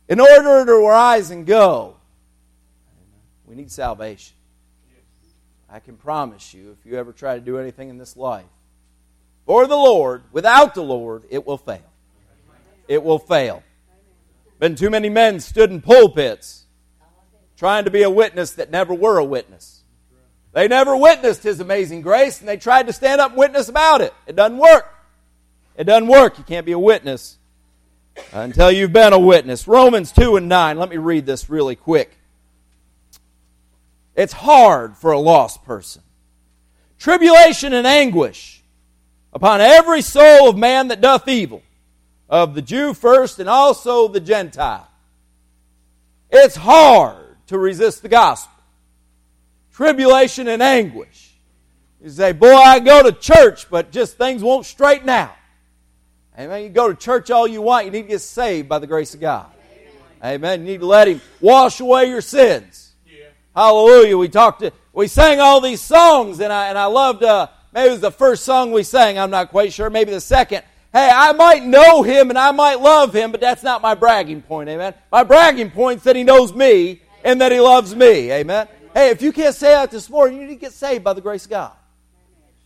In 0.07 0.19
order 0.19 0.65
to 0.67 0.87
rise 0.87 1.31
and 1.31 1.47
go, 1.47 1.95
we 3.47 3.55
need 3.55 3.71
salvation. 3.71 4.35
I 5.67 5.79
can 5.79 5.97
promise 5.97 6.53
you, 6.53 6.77
if 6.79 6.85
you 6.85 6.99
ever 6.99 7.11
try 7.11 7.33
to 7.33 7.41
do 7.41 7.57
anything 7.57 7.89
in 7.89 7.97
this 7.97 8.15
life 8.15 8.45
for 9.47 9.65
the 9.65 9.75
Lord, 9.75 10.21
without 10.31 10.75
the 10.75 10.83
Lord, 10.83 11.23
it 11.31 11.47
will 11.47 11.57
fail. 11.57 11.81
It 12.87 13.01
will 13.01 13.19
fail. 13.19 13.63
Been 14.61 14.75
too 14.75 14.91
many 14.91 15.09
men 15.09 15.39
stood 15.39 15.71
in 15.71 15.81
pulpits 15.81 16.65
trying 17.57 17.85
to 17.85 17.89
be 17.89 18.03
a 18.03 18.11
witness 18.11 18.51
that 18.51 18.69
never 18.69 18.93
were 18.93 19.17
a 19.17 19.25
witness. 19.25 19.81
They 20.53 20.67
never 20.67 20.95
witnessed 20.95 21.41
His 21.41 21.59
amazing 21.59 22.03
grace, 22.03 22.39
and 22.39 22.47
they 22.47 22.57
tried 22.57 22.85
to 22.85 22.93
stand 22.93 23.19
up 23.19 23.31
and 23.31 23.39
witness 23.39 23.69
about 23.69 24.01
it. 24.01 24.13
It 24.27 24.35
doesn't 24.35 24.59
work. 24.59 24.85
It 25.75 25.85
doesn't 25.85 26.07
work. 26.07 26.37
You 26.37 26.43
can't 26.43 26.67
be 26.67 26.73
a 26.73 26.79
witness 26.79 27.39
until 28.31 28.71
you've 28.71 28.93
been 28.93 29.13
a 29.13 29.19
witness. 29.19 29.67
Romans 29.67 30.11
2 30.11 30.35
and 30.35 30.47
9. 30.47 30.77
Let 30.77 30.89
me 30.89 30.97
read 30.97 31.25
this 31.25 31.49
really 31.49 31.75
quick. 31.75 32.15
It's 34.15 34.33
hard 34.33 34.95
for 34.95 35.11
a 35.11 35.19
lost 35.19 35.65
person. 35.65 36.03
Tribulation 36.99 37.73
and 37.73 37.87
anguish 37.87 38.61
upon 39.33 39.59
every 39.59 40.03
soul 40.03 40.49
of 40.49 40.55
man 40.55 40.89
that 40.89 41.01
doth 41.01 41.27
evil 41.27 41.63
of 42.31 42.55
the 42.55 42.61
Jew 42.61 42.93
first 42.93 43.39
and 43.39 43.49
also 43.49 44.07
the 44.07 44.21
Gentile. 44.21 44.87
It's 46.31 46.55
hard 46.55 47.35
to 47.47 47.57
resist 47.57 48.01
the 48.01 48.09
gospel. 48.09 48.57
Tribulation 49.73 50.47
and 50.47 50.63
anguish. 50.63 51.35
You 52.01 52.09
say, 52.09 52.31
boy, 52.31 52.55
I 52.55 52.79
go 52.79 53.03
to 53.03 53.11
church, 53.11 53.69
but 53.69 53.91
just 53.91 54.17
things 54.17 54.41
won't 54.41 54.65
straighten 54.65 55.09
out. 55.09 55.35
Amen. 56.39 56.63
You 56.63 56.69
go 56.69 56.87
to 56.87 56.95
church 56.95 57.29
all 57.29 57.45
you 57.45 57.61
want, 57.61 57.85
you 57.85 57.91
need 57.91 58.03
to 58.03 58.07
get 58.07 58.21
saved 58.21 58.69
by 58.69 58.79
the 58.79 58.87
grace 58.87 59.13
of 59.13 59.19
God. 59.19 59.47
Amen. 60.23 60.35
Amen. 60.35 60.61
You 60.61 60.71
need 60.71 60.79
to 60.79 60.85
let 60.85 61.09
Him 61.09 61.19
wash 61.41 61.81
away 61.81 62.07
your 62.07 62.21
sins. 62.21 62.93
Yeah. 63.05 63.25
Hallelujah. 63.53 64.17
We 64.17 64.29
talked 64.29 64.61
to, 64.61 64.71
we 64.93 65.07
sang 65.07 65.41
all 65.41 65.59
these 65.59 65.81
songs, 65.81 66.39
and 66.39 66.51
I 66.51 66.69
and 66.69 66.77
I 66.77 66.85
loved. 66.85 67.23
Uh, 67.23 67.47
maybe 67.73 67.89
it 67.89 67.91
was 67.91 68.01
the 68.01 68.11
first 68.11 68.45
song 68.45 68.71
we 68.71 68.83
sang. 68.83 69.19
I'm 69.19 69.29
not 69.29 69.49
quite 69.49 69.73
sure. 69.73 69.89
Maybe 69.89 70.11
the 70.11 70.21
second. 70.21 70.63
Hey, 70.93 71.09
I 71.13 71.31
might 71.31 71.63
know 71.63 72.03
him 72.03 72.29
and 72.29 72.37
I 72.37 72.51
might 72.51 72.81
love 72.81 73.13
him, 73.15 73.31
but 73.31 73.39
that's 73.39 73.63
not 73.63 73.81
my 73.81 73.95
bragging 73.95 74.41
point, 74.41 74.69
amen? 74.69 74.93
My 75.11 75.23
bragging 75.23 75.71
point 75.71 75.99
is 75.99 76.03
that 76.03 76.17
he 76.17 76.23
knows 76.23 76.53
me 76.53 77.01
and 77.23 77.39
that 77.39 77.51
he 77.51 77.59
loves 77.61 77.95
me, 77.95 78.31
amen? 78.31 78.67
Hey, 78.93 79.09
if 79.09 79.21
you 79.21 79.31
can't 79.31 79.55
say 79.55 79.69
that 79.69 79.89
this 79.89 80.09
morning, 80.09 80.41
you 80.41 80.47
need 80.47 80.55
to 80.55 80.59
get 80.59 80.73
saved 80.73 81.03
by 81.03 81.13
the 81.13 81.21
grace 81.21 81.45
of 81.45 81.51
God. 81.51 81.71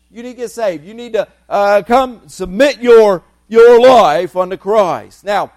You 0.10 0.24
need 0.24 0.32
to 0.32 0.38
get 0.38 0.52
saved. 0.52 0.86
You 0.86 0.96
need 0.96 1.14
to 1.14 1.28
uh, 1.48 1.84
come 1.86 2.28
submit 2.28 2.82
your, 2.82 3.24
your 3.48 3.80
life 3.80 4.36
unto 4.36 4.58
Christ. 4.58 5.24
Now, 5.24 5.52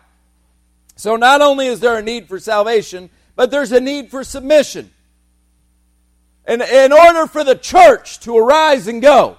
so 0.95 1.17
not 1.17 1.41
only 1.41 1.69
is 1.69 1.81
there 1.81 1.97
a 1.97 2.03
need 2.03 2.29
for 2.29 2.39
salvation, 2.39 3.09
but 3.35 3.51
there's 3.51 3.73
a 3.73 3.81
need 3.81 4.11
for 4.11 4.25
submission. 4.25 4.91
And 6.45 6.61
in 6.61 6.93
order 6.93 7.27
for 7.27 7.45
the 7.45 7.55
church 7.55 8.21
to 8.21 8.37
arise 8.37 8.89
and 8.89 9.01
go, 9.01 9.39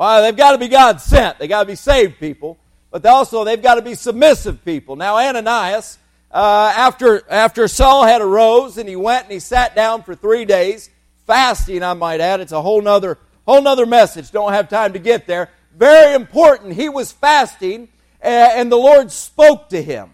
well, 0.00 0.22
they've 0.22 0.34
got 0.34 0.52
to 0.52 0.58
be 0.58 0.68
God 0.68 0.98
sent. 0.98 1.38
They've 1.38 1.48
got 1.48 1.60
to 1.60 1.66
be 1.66 1.74
saved 1.74 2.18
people. 2.18 2.56
But 2.90 3.04
also, 3.04 3.44
they've 3.44 3.60
got 3.60 3.74
to 3.74 3.82
be 3.82 3.94
submissive 3.94 4.64
people. 4.64 4.96
Now, 4.96 5.18
Ananias, 5.18 5.98
uh, 6.32 6.72
after, 6.74 7.22
after 7.28 7.68
Saul 7.68 8.06
had 8.06 8.22
arose 8.22 8.78
and 8.78 8.88
he 8.88 8.96
went 8.96 9.24
and 9.24 9.32
he 9.32 9.40
sat 9.40 9.76
down 9.76 10.02
for 10.02 10.14
three 10.14 10.46
days, 10.46 10.88
fasting, 11.26 11.82
I 11.82 11.92
might 11.92 12.22
add. 12.22 12.40
It's 12.40 12.50
a 12.50 12.62
whole 12.62 12.80
nother, 12.80 13.18
whole 13.46 13.60
nother 13.60 13.84
message. 13.84 14.30
Don't 14.30 14.54
have 14.54 14.70
time 14.70 14.94
to 14.94 14.98
get 14.98 15.26
there. 15.26 15.50
Very 15.76 16.14
important. 16.14 16.72
He 16.72 16.88
was 16.88 17.12
fasting 17.12 17.88
and 18.22 18.72
the 18.72 18.76
Lord 18.76 19.12
spoke 19.12 19.68
to 19.68 19.82
him. 19.82 20.12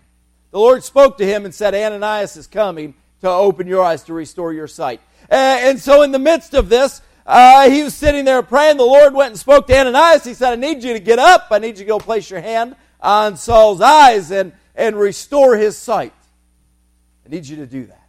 The 0.51 0.59
Lord 0.59 0.83
spoke 0.83 1.19
to 1.19 1.25
him 1.25 1.45
and 1.45 1.55
said, 1.55 1.77
Ananias 1.77 2.37
is 2.37 2.49
coming 2.49 2.95
to 3.21 3.31
open 3.31 3.69
your 3.69 3.85
eyes 3.85 4.03
to 4.05 4.15
restore 4.15 4.53
your 4.53 4.67
sight. 4.67 5.01
And 5.31 5.79
so, 5.79 6.03
in 6.03 6.11
the 6.11 6.19
midst 6.19 6.55
of 6.55 6.69
this, 6.69 7.03
uh, 7.27 7.69
he 7.69 7.83
was 7.83 7.95
sitting 7.95 8.25
there 8.25 8.43
praying. 8.43 8.77
The 8.77 8.85
Lord 8.85 9.13
went 9.13 9.31
and 9.31 9.39
spoke 9.39 9.67
to 9.67 9.77
Ananias. 9.77 10.25
He 10.25 10.33
said, 10.33 10.53
I 10.53 10.57
need 10.57 10.85
you 10.85 10.93
to 10.93 11.01
get 11.01 11.19
up. 11.19 11.49
I 11.51 11.59
need 11.59 11.71
you 11.71 11.85
to 11.85 11.85
go 11.85 11.99
place 11.99 12.31
your 12.31 12.41
hand 12.41 12.77
on 13.01 13.37
Saul's 13.37 13.81
eyes 13.81 14.31
and, 14.31 14.53
and 14.77 14.97
restore 14.97 15.57
his 15.57 15.77
sight. 15.77 16.15
I 17.27 17.29
need 17.29 17.47
you 17.47 17.57
to 17.57 17.67
do 17.67 17.87
that. 17.87 18.03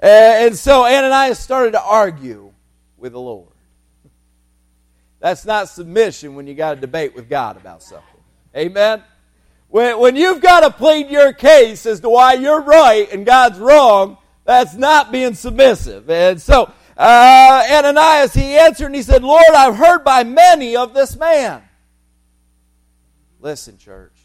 And 0.00 0.56
so 0.56 0.84
Ananias 0.84 1.40
started 1.40 1.72
to 1.72 1.82
argue 1.82 2.52
with 2.96 3.12
the 3.12 3.20
Lord. 3.20 3.48
That's 5.18 5.44
not 5.44 5.68
submission 5.68 6.36
when 6.36 6.46
you 6.46 6.54
got 6.54 6.78
a 6.78 6.80
debate 6.80 7.16
with 7.16 7.28
God 7.28 7.56
about 7.56 7.82
something. 7.82 8.06
Amen? 8.54 9.02
When, 9.68 9.98
when 9.98 10.14
you've 10.14 10.40
got 10.40 10.60
to 10.60 10.70
plead 10.70 11.10
your 11.10 11.32
case 11.32 11.84
as 11.86 12.00
to 12.00 12.08
why 12.08 12.34
you're 12.34 12.60
right 12.60 13.10
and 13.12 13.26
God's 13.26 13.58
wrong, 13.58 14.18
that's 14.44 14.74
not 14.74 15.10
being 15.10 15.34
submissive. 15.34 16.08
And 16.08 16.40
so 16.40 16.72
uh, 16.96 17.62
Ananias, 17.70 18.32
he 18.32 18.56
answered 18.56 18.86
and 18.86 18.94
he 18.94 19.02
said, 19.02 19.22
Lord, 19.22 19.44
I've 19.54 19.76
heard 19.76 20.04
by 20.04 20.24
many 20.24 20.76
of 20.76 20.94
this 20.94 21.16
man. 21.16 21.62
Listen, 23.40 23.76
church. 23.76 24.18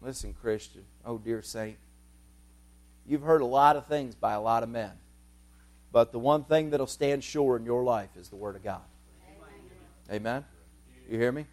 Listen, 0.00 0.34
Christian. 0.34 0.84
Oh, 1.04 1.18
dear 1.18 1.42
saint. 1.42 1.76
You've 3.06 3.22
heard 3.22 3.42
a 3.42 3.46
lot 3.46 3.76
of 3.76 3.86
things 3.86 4.14
by 4.14 4.32
a 4.32 4.40
lot 4.40 4.62
of 4.62 4.68
men. 4.68 4.92
But 5.92 6.10
the 6.10 6.18
one 6.18 6.44
thing 6.44 6.70
that'll 6.70 6.86
stand 6.86 7.22
sure 7.22 7.56
in 7.56 7.66
your 7.66 7.84
life 7.84 8.10
is 8.16 8.28
the 8.28 8.36
Word 8.36 8.56
of 8.56 8.64
God. 8.64 8.80
Amen. 10.10 10.44
You 11.08 11.18
hear 11.18 11.32
me? 11.32 11.46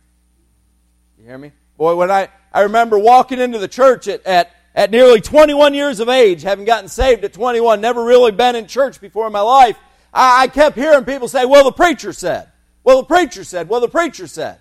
You 1.18 1.26
hear 1.26 1.38
me? 1.38 1.52
Boy, 1.78 1.96
when 1.96 2.10
I, 2.10 2.30
I 2.54 2.62
remember 2.62 2.98
walking 2.98 3.40
into 3.40 3.58
the 3.58 3.68
church 3.68 4.08
at, 4.08 4.26
at, 4.26 4.52
at 4.74 4.92
nearly 4.92 5.22
21 5.22 5.74
years 5.74 6.00
of 6.00 6.10
age, 6.10 6.42
having 6.44 6.66
gotten 6.66 6.88
saved 6.88 7.24
at 7.24 7.34
21, 7.34 7.82
never 7.82 8.04
really 8.04 8.32
been 8.32 8.56
in 8.56 8.68
church 8.68 9.02
before 9.02 9.28
in 9.28 9.34
my 9.34 9.42
life, 9.42 9.78
I, 10.13 10.43
I 10.43 10.48
kept 10.48 10.76
hearing 10.76 11.06
people 11.06 11.28
say, 11.28 11.45
well, 11.45 11.63
the 11.63 11.72
preacher 11.72 12.13
said. 12.13 12.50
Well, 12.84 13.02
the 13.02 13.08
preacher 13.08 13.43
said. 13.43 13.69
Well, 13.69 13.82
the 13.82 13.89
preacher 13.89 14.28
said. 14.28 14.60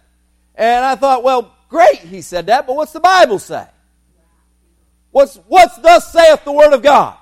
And 0.54 0.84
I 0.84 0.96
thought, 0.96 1.22
well, 1.22 1.54
great, 1.68 1.98
he 1.98 2.20
said 2.20 2.46
that, 2.46 2.66
but 2.66 2.76
what's 2.76 2.92
the 2.92 3.00
Bible 3.00 3.38
say? 3.38 3.66
What's, 5.10 5.36
what's 5.48 5.76
thus 5.78 6.12
saith 6.12 6.44
the 6.44 6.52
Word 6.52 6.72
of 6.72 6.82
God? 6.82 7.16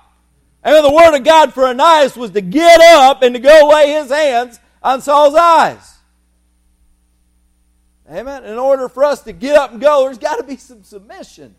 And 0.63 0.83
the 0.83 0.91
Word 0.91 1.15
of 1.15 1.23
God 1.23 1.53
for 1.53 1.65
Ananias 1.65 2.17
was 2.17 2.31
to 2.31 2.41
get 2.41 2.81
up 2.81 3.21
and 3.21 3.35
to 3.35 3.39
go 3.39 3.69
lay 3.71 3.91
his 3.91 4.09
hands 4.09 4.59
on 4.83 5.01
Saul's 5.01 5.35
eyes. 5.35 5.95
Amen. 8.11 8.43
In 8.45 8.57
order 8.57 8.89
for 8.89 9.03
us 9.03 9.21
to 9.23 9.33
get 9.33 9.55
up 9.55 9.71
and 9.71 9.81
go, 9.81 10.03
there's 10.03 10.17
got 10.17 10.37
to 10.37 10.43
be 10.43 10.57
some 10.57 10.83
submission. 10.83 11.55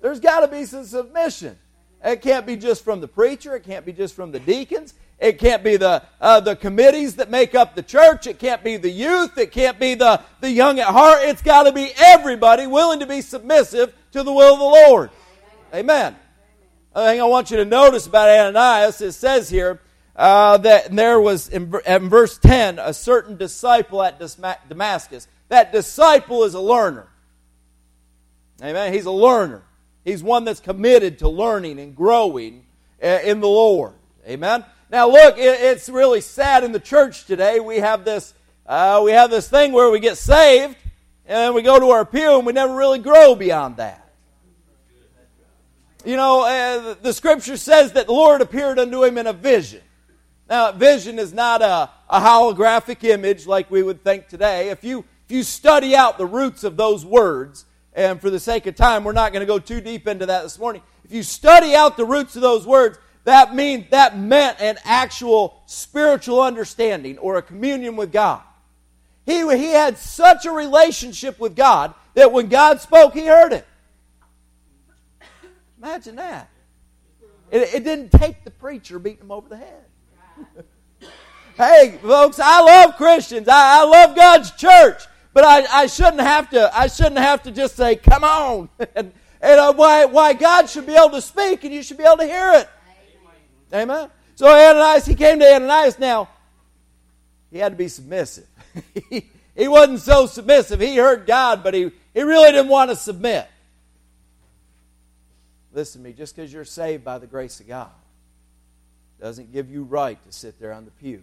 There's 0.00 0.20
got 0.20 0.40
to 0.40 0.48
be 0.48 0.64
some 0.64 0.84
submission. 0.84 1.58
It 2.04 2.22
can't 2.22 2.46
be 2.46 2.56
just 2.56 2.84
from 2.84 3.00
the 3.00 3.08
preacher. 3.08 3.54
It 3.54 3.64
can't 3.64 3.84
be 3.84 3.92
just 3.92 4.14
from 4.14 4.32
the 4.32 4.40
deacons. 4.40 4.94
It 5.22 5.38
can't 5.38 5.62
be 5.62 5.76
the, 5.76 6.02
uh, 6.20 6.40
the 6.40 6.56
committees 6.56 7.14
that 7.14 7.30
make 7.30 7.54
up 7.54 7.76
the 7.76 7.82
church. 7.82 8.26
It 8.26 8.40
can't 8.40 8.64
be 8.64 8.76
the 8.76 8.90
youth. 8.90 9.38
It 9.38 9.52
can't 9.52 9.78
be 9.78 9.94
the, 9.94 10.20
the 10.40 10.50
young 10.50 10.80
at 10.80 10.88
heart. 10.88 11.20
It's 11.22 11.42
got 11.42 11.62
to 11.62 11.72
be 11.72 11.92
everybody 11.96 12.66
willing 12.66 12.98
to 12.98 13.06
be 13.06 13.20
submissive 13.20 13.94
to 14.10 14.24
the 14.24 14.32
will 14.32 14.54
of 14.54 14.58
the 14.58 14.64
Lord. 14.64 15.10
Amen. 15.72 16.16
Other 16.92 17.12
thing 17.12 17.20
I 17.20 17.24
want 17.24 17.52
you 17.52 17.58
to 17.58 17.64
notice 17.64 18.08
about 18.08 18.30
Ananias, 18.30 19.00
it 19.00 19.12
says 19.12 19.48
here 19.48 19.80
uh, 20.16 20.56
that 20.56 20.90
there 20.90 21.20
was, 21.20 21.48
in, 21.48 21.72
in 21.86 22.08
verse 22.08 22.36
10, 22.38 22.80
a 22.80 22.92
certain 22.92 23.36
disciple 23.36 24.02
at 24.02 24.20
Damascus. 24.68 25.28
That 25.50 25.70
disciple 25.70 26.42
is 26.42 26.54
a 26.54 26.60
learner. 26.60 27.06
Amen. 28.60 28.92
He's 28.92 29.06
a 29.06 29.12
learner. 29.12 29.62
He's 30.04 30.20
one 30.20 30.44
that's 30.44 30.58
committed 30.58 31.20
to 31.20 31.28
learning 31.28 31.78
and 31.78 31.94
growing 31.94 32.66
uh, 33.00 33.20
in 33.22 33.38
the 33.38 33.46
Lord. 33.46 33.94
Amen. 34.26 34.64
Now, 34.92 35.08
look, 35.08 35.36
it's 35.38 35.88
really 35.88 36.20
sad 36.20 36.64
in 36.64 36.72
the 36.72 36.78
church 36.78 37.24
today. 37.24 37.60
We 37.60 37.78
have 37.78 38.04
this, 38.04 38.34
uh, 38.66 39.00
we 39.02 39.12
have 39.12 39.30
this 39.30 39.48
thing 39.48 39.72
where 39.72 39.90
we 39.90 40.00
get 40.00 40.18
saved 40.18 40.76
and 41.24 41.54
we 41.54 41.62
go 41.62 41.80
to 41.80 41.88
our 41.92 42.04
pew 42.04 42.36
and 42.36 42.44
we 42.44 42.52
never 42.52 42.76
really 42.76 42.98
grow 42.98 43.34
beyond 43.34 43.78
that. 43.78 44.12
You 46.04 46.16
know, 46.16 46.42
uh, 46.42 46.94
the 47.00 47.14
scripture 47.14 47.56
says 47.56 47.94
that 47.94 48.04
the 48.04 48.12
Lord 48.12 48.42
appeared 48.42 48.78
unto 48.78 49.02
him 49.02 49.16
in 49.16 49.26
a 49.26 49.32
vision. 49.32 49.80
Now, 50.50 50.72
vision 50.72 51.18
is 51.18 51.32
not 51.32 51.62
a, 51.62 51.88
a 52.10 52.20
holographic 52.20 53.02
image 53.02 53.46
like 53.46 53.70
we 53.70 53.82
would 53.82 54.04
think 54.04 54.28
today. 54.28 54.68
If 54.68 54.84
you, 54.84 55.06
if 55.24 55.30
you 55.32 55.42
study 55.42 55.96
out 55.96 56.18
the 56.18 56.26
roots 56.26 56.64
of 56.64 56.76
those 56.76 57.06
words, 57.06 57.64
and 57.94 58.20
for 58.20 58.28
the 58.28 58.40
sake 58.40 58.66
of 58.66 58.74
time, 58.74 59.04
we're 59.04 59.12
not 59.12 59.32
going 59.32 59.40
to 59.40 59.46
go 59.46 59.58
too 59.58 59.80
deep 59.80 60.06
into 60.06 60.26
that 60.26 60.42
this 60.42 60.58
morning. 60.58 60.82
If 61.02 61.12
you 61.12 61.22
study 61.22 61.74
out 61.74 61.96
the 61.96 62.04
roots 62.04 62.36
of 62.36 62.42
those 62.42 62.66
words, 62.66 62.98
that 63.24 63.54
means 63.54 63.90
that 63.90 64.18
meant 64.18 64.60
an 64.60 64.78
actual 64.84 65.62
spiritual 65.66 66.40
understanding 66.40 67.18
or 67.18 67.36
a 67.36 67.42
communion 67.42 67.96
with 67.96 68.12
God. 68.12 68.42
He, 69.24 69.40
he 69.56 69.68
had 69.68 69.98
such 69.98 70.46
a 70.46 70.50
relationship 70.50 71.38
with 71.38 71.54
God 71.54 71.94
that 72.14 72.32
when 72.32 72.48
God 72.48 72.80
spoke, 72.80 73.14
he 73.14 73.26
heard 73.26 73.52
it. 73.52 73.66
Imagine 75.78 76.16
that. 76.16 76.48
It, 77.50 77.74
it 77.74 77.84
didn't 77.84 78.10
take 78.10 78.44
the 78.44 78.50
preacher 78.50 78.98
beating 78.98 79.22
him 79.22 79.30
over 79.30 79.48
the 79.48 79.56
head. 79.56 79.84
hey, 81.56 81.98
folks, 82.02 82.40
I 82.40 82.60
love 82.60 82.96
Christians. 82.96 83.46
I, 83.48 83.80
I 83.80 83.84
love 83.84 84.16
God's 84.16 84.50
church. 84.52 85.02
But 85.34 85.44
I, 85.44 85.82
I 85.82 85.86
shouldn't 85.86 86.20
have 86.20 86.50
to, 86.50 86.76
I 86.76 86.88
shouldn't 86.88 87.18
have 87.18 87.44
to 87.44 87.50
just 87.50 87.76
say, 87.76 87.96
come 87.96 88.24
on. 88.24 88.68
and 88.96 89.12
and 89.42 89.58
uh, 89.58 89.72
why, 89.72 90.04
why 90.04 90.34
God 90.34 90.70
should 90.70 90.86
be 90.86 90.94
able 90.94 91.10
to 91.10 91.20
speak 91.20 91.64
and 91.64 91.74
you 91.74 91.82
should 91.82 91.98
be 91.98 92.04
able 92.04 92.18
to 92.18 92.26
hear 92.26 92.52
it. 92.54 92.68
Amen. 93.72 94.10
So 94.34 94.46
Ananias, 94.46 95.06
he 95.06 95.14
came 95.14 95.38
to 95.38 95.54
Ananias 95.54 95.98
now. 95.98 96.28
He 97.50 97.58
had 97.58 97.72
to 97.72 97.76
be 97.76 97.88
submissive. 97.88 98.46
he, 99.10 99.28
he 99.56 99.68
wasn't 99.68 100.00
so 100.00 100.26
submissive. 100.26 100.80
He 100.80 100.96
heard 100.96 101.26
God, 101.26 101.62
but 101.62 101.74
he, 101.74 101.90
he 102.14 102.22
really 102.22 102.50
didn't 102.50 102.68
want 102.68 102.90
to 102.90 102.96
submit. 102.96 103.46
Listen 105.72 106.02
to 106.02 106.08
me, 106.08 106.14
just 106.14 106.36
because 106.36 106.52
you're 106.52 106.64
saved 106.64 107.04
by 107.04 107.18
the 107.18 107.26
grace 107.26 107.60
of 107.60 107.68
God 107.68 107.90
doesn't 109.22 109.52
give 109.52 109.70
you 109.70 109.84
right 109.84 110.20
to 110.24 110.32
sit 110.32 110.58
there 110.58 110.72
on 110.72 110.84
the 110.84 110.90
pew 110.90 111.22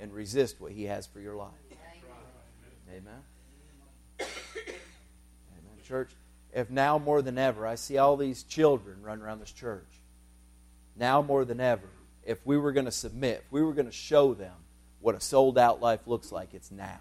and 0.00 0.12
resist 0.14 0.60
what 0.60 0.70
He 0.70 0.84
has 0.84 1.08
for 1.08 1.18
your 1.18 1.34
life. 1.34 1.50
Amen. 2.88 3.02
Amen. 4.20 4.28
Church, 5.84 6.10
if 6.54 6.70
now 6.70 6.98
more 6.98 7.22
than 7.22 7.36
ever, 7.36 7.66
I 7.66 7.74
see 7.74 7.98
all 7.98 8.16
these 8.16 8.44
children 8.44 9.02
run 9.02 9.20
around 9.20 9.40
this 9.40 9.50
church, 9.50 9.88
now 10.98 11.22
more 11.22 11.44
than 11.44 11.60
ever, 11.60 11.88
if 12.24 12.44
we 12.44 12.58
were 12.58 12.72
going 12.72 12.86
to 12.86 12.92
submit, 12.92 13.42
if 13.46 13.52
we 13.52 13.62
were 13.62 13.72
going 13.72 13.86
to 13.86 13.92
show 13.92 14.34
them 14.34 14.54
what 15.00 15.14
a 15.14 15.20
sold 15.20 15.58
out 15.58 15.80
life 15.80 16.00
looks 16.06 16.32
like, 16.32 16.54
it's 16.54 16.70
now. 16.70 17.00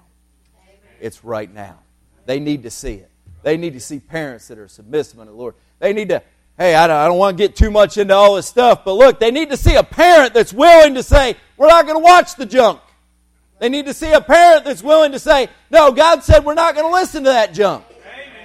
It's 1.00 1.24
right 1.24 1.52
now. 1.52 1.80
They 2.26 2.40
need 2.40 2.64
to 2.64 2.72
see 2.72 2.94
it. 2.94 3.12
They 3.44 3.58
need 3.58 3.74
to 3.74 3.80
see 3.80 4.00
parents 4.00 4.48
that 4.48 4.58
are 4.58 4.68
submissive 4.68 5.20
unto 5.20 5.32
the 5.32 5.38
Lord. 5.38 5.56
They 5.80 5.94
need 5.94 6.10
to 6.10 6.24
hey, 6.58 6.76
I 6.76 6.88
don't, 6.88 6.96
I 6.96 7.08
don't 7.08 7.18
want 7.18 7.38
to 7.38 7.44
get 7.44 7.56
too 7.56 7.72
much 7.72 7.98
into 7.98 8.14
all 8.14 8.36
this 8.36 8.48
stuff, 8.48 8.86
but 8.86 8.94
look, 8.94 9.20
they 9.20 9.32
need 9.32 9.50
to 9.50 9.58
see 9.58 9.76
a 9.76 9.84
parent 9.84 10.34
that's 10.34 10.54
willing 10.54 10.96
to 10.96 11.04
say, 11.04 11.36
we're 11.58 11.68
not 11.68 11.86
going 11.86 11.98
to 11.98 12.04
watch 12.04 12.36
the 12.36 12.46
junk. 12.46 12.82
They 13.60 13.70
need 13.70 13.86
to 13.86 13.94
see 13.94 14.12
a 14.12 14.22
parent 14.22 14.66
that's 14.66 14.84
willing 14.84 15.14
to 15.14 15.20
say, 15.20 15.50
no, 15.70 15.92
God 15.92 16.24
said 16.24 16.44
we're 16.44 16.54
not 16.54 16.76
going 16.76 16.88
to 16.88 16.94
listen 16.94 17.24
to 17.24 17.30
that 17.30 17.54
junk. 17.54 17.86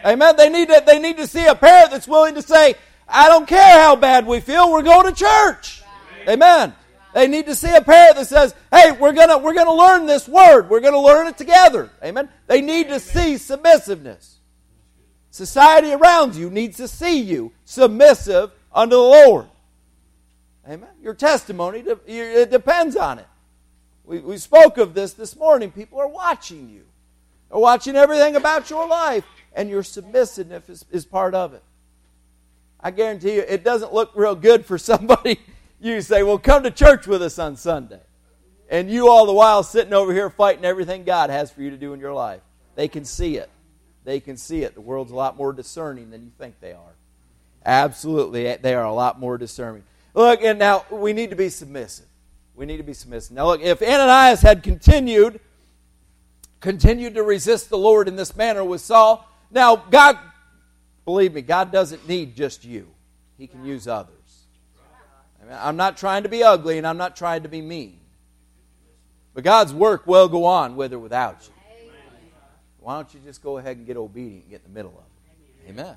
Amen. 0.04 0.14
Amen. 0.14 0.36
They 0.36 0.48
need 0.48 0.68
to, 0.68 0.82
they 0.86 0.98
need 0.98 1.16
to 1.16 1.26
see 1.26 1.46
a 1.46 1.54
parent 1.54 1.90
that's 1.90 2.06
willing 2.06 2.34
to 2.34 2.42
say, 2.42 2.74
I 3.10 3.28
don't 3.28 3.46
care 3.46 3.80
how 3.80 3.96
bad 3.96 4.26
we 4.26 4.40
feel, 4.40 4.70
we're 4.70 4.82
going 4.82 5.12
to 5.12 5.18
church. 5.18 5.82
Amen. 6.22 6.32
Amen. 6.32 6.74
They 7.12 7.26
need 7.26 7.46
to 7.46 7.54
see 7.54 7.74
a 7.74 7.80
parent 7.80 8.16
that 8.16 8.26
says, 8.26 8.54
hey, 8.70 8.92
we're 8.92 9.12
gonna, 9.12 9.38
we're 9.38 9.54
gonna 9.54 9.74
learn 9.74 10.06
this 10.06 10.28
word. 10.28 10.70
We're 10.70 10.80
gonna 10.80 11.00
learn 11.00 11.26
it 11.26 11.36
together. 11.36 11.90
Amen. 12.04 12.28
They 12.46 12.60
need 12.60 12.88
to 12.88 13.00
see 13.00 13.36
submissiveness. 13.36 14.36
Society 15.30 15.92
around 15.92 16.36
you 16.36 16.50
needs 16.50 16.76
to 16.76 16.86
see 16.88 17.20
you 17.20 17.52
submissive 17.64 18.52
unto 18.72 18.94
the 18.94 19.02
Lord. 19.02 19.46
Amen. 20.68 20.90
Your 21.02 21.14
testimony, 21.14 21.82
it 22.06 22.50
depends 22.50 22.94
on 22.94 23.18
it. 23.18 23.26
We, 24.04 24.20
we 24.20 24.38
spoke 24.38 24.78
of 24.78 24.94
this 24.94 25.14
this 25.14 25.36
morning. 25.36 25.72
People 25.72 25.98
are 25.98 26.08
watching 26.08 26.68
you, 26.68 26.84
they're 27.48 27.58
watching 27.58 27.96
everything 27.96 28.36
about 28.36 28.70
your 28.70 28.86
life, 28.86 29.24
and 29.52 29.68
your 29.68 29.82
submissiveness 29.82 30.68
is, 30.68 30.84
is 30.92 31.04
part 31.04 31.34
of 31.34 31.54
it. 31.54 31.62
I 32.82 32.90
guarantee 32.90 33.34
you, 33.34 33.44
it 33.46 33.64
doesn't 33.64 33.92
look 33.92 34.12
real 34.14 34.34
good 34.34 34.64
for 34.64 34.78
somebody. 34.90 35.40
You 35.80 36.00
say, 36.00 36.22
Well, 36.22 36.38
come 36.38 36.62
to 36.62 36.70
church 36.70 37.06
with 37.06 37.22
us 37.22 37.38
on 37.38 37.56
Sunday. 37.56 38.00
And 38.68 38.90
you 38.90 39.08
all 39.08 39.26
the 39.26 39.32
while 39.32 39.62
sitting 39.62 39.92
over 39.92 40.12
here 40.12 40.30
fighting 40.30 40.64
everything 40.64 41.04
God 41.04 41.30
has 41.30 41.50
for 41.50 41.60
you 41.60 41.70
to 41.70 41.76
do 41.76 41.92
in 41.92 41.98
your 41.98 42.12
life. 42.12 42.40
They 42.76 42.86
can 42.86 43.04
see 43.04 43.36
it 43.36 43.50
they 44.04 44.20
can 44.20 44.36
see 44.36 44.62
it. 44.62 44.74
The 44.74 44.80
world's 44.80 45.12
a 45.12 45.16
lot 45.16 45.36
more 45.36 45.52
discerning 45.52 46.10
than 46.10 46.24
you 46.24 46.30
think 46.38 46.60
they 46.60 46.72
are. 46.72 46.94
Absolutely, 47.64 48.46
eh, 48.46 48.56
they 48.60 48.74
are 48.74 48.84
a 48.84 48.92
lot 48.92 49.20
more 49.20 49.36
discerning. 49.36 49.84
Look, 50.14 50.42
and 50.42 50.58
now 50.58 50.84
we 50.90 51.12
need 51.12 51.30
to 51.30 51.36
be 51.36 51.48
submissive. 51.48 52.06
We 52.54 52.66
need 52.66 52.78
to 52.78 52.82
be 52.82 52.94
submissive. 52.94 53.36
Now, 53.36 53.46
look, 53.46 53.60
if 53.60 53.82
Ananias 53.82 54.40
had 54.42 54.62
continued, 54.62 55.40
continued 56.60 57.14
to 57.14 57.22
resist 57.22 57.70
the 57.70 57.78
Lord 57.78 58.08
in 58.08 58.16
this 58.16 58.34
manner 58.34 58.64
with 58.64 58.80
Saul, 58.80 59.28
now 59.50 59.76
God, 59.76 60.18
believe 61.04 61.34
me, 61.34 61.42
God 61.42 61.72
doesn't 61.72 62.08
need 62.08 62.36
just 62.36 62.64
you. 62.64 62.88
He 63.38 63.46
can 63.46 63.64
use 63.64 63.88
others. 63.88 64.14
I'm 65.50 65.76
not 65.76 65.96
trying 65.96 66.22
to 66.24 66.28
be 66.28 66.42
ugly 66.42 66.78
and 66.78 66.86
I'm 66.86 66.98
not 66.98 67.16
trying 67.16 67.42
to 67.42 67.48
be 67.48 67.62
mean. 67.62 67.98
But 69.34 69.44
God's 69.44 69.72
work 69.72 70.06
will 70.06 70.28
go 70.28 70.44
on 70.44 70.76
with 70.76 70.92
or 70.92 70.98
without 70.98 71.46
you. 71.46 71.54
Why 72.80 72.94
don't 72.94 73.12
you 73.12 73.20
just 73.20 73.42
go 73.42 73.58
ahead 73.58 73.76
and 73.76 73.86
get 73.86 73.96
obedient 73.96 74.42
and 74.42 74.50
get 74.50 74.62
in 74.64 74.72
the 74.72 74.76
middle 74.76 74.92
of 74.92 75.04
it? 75.04 75.70
Amen. 75.70 75.96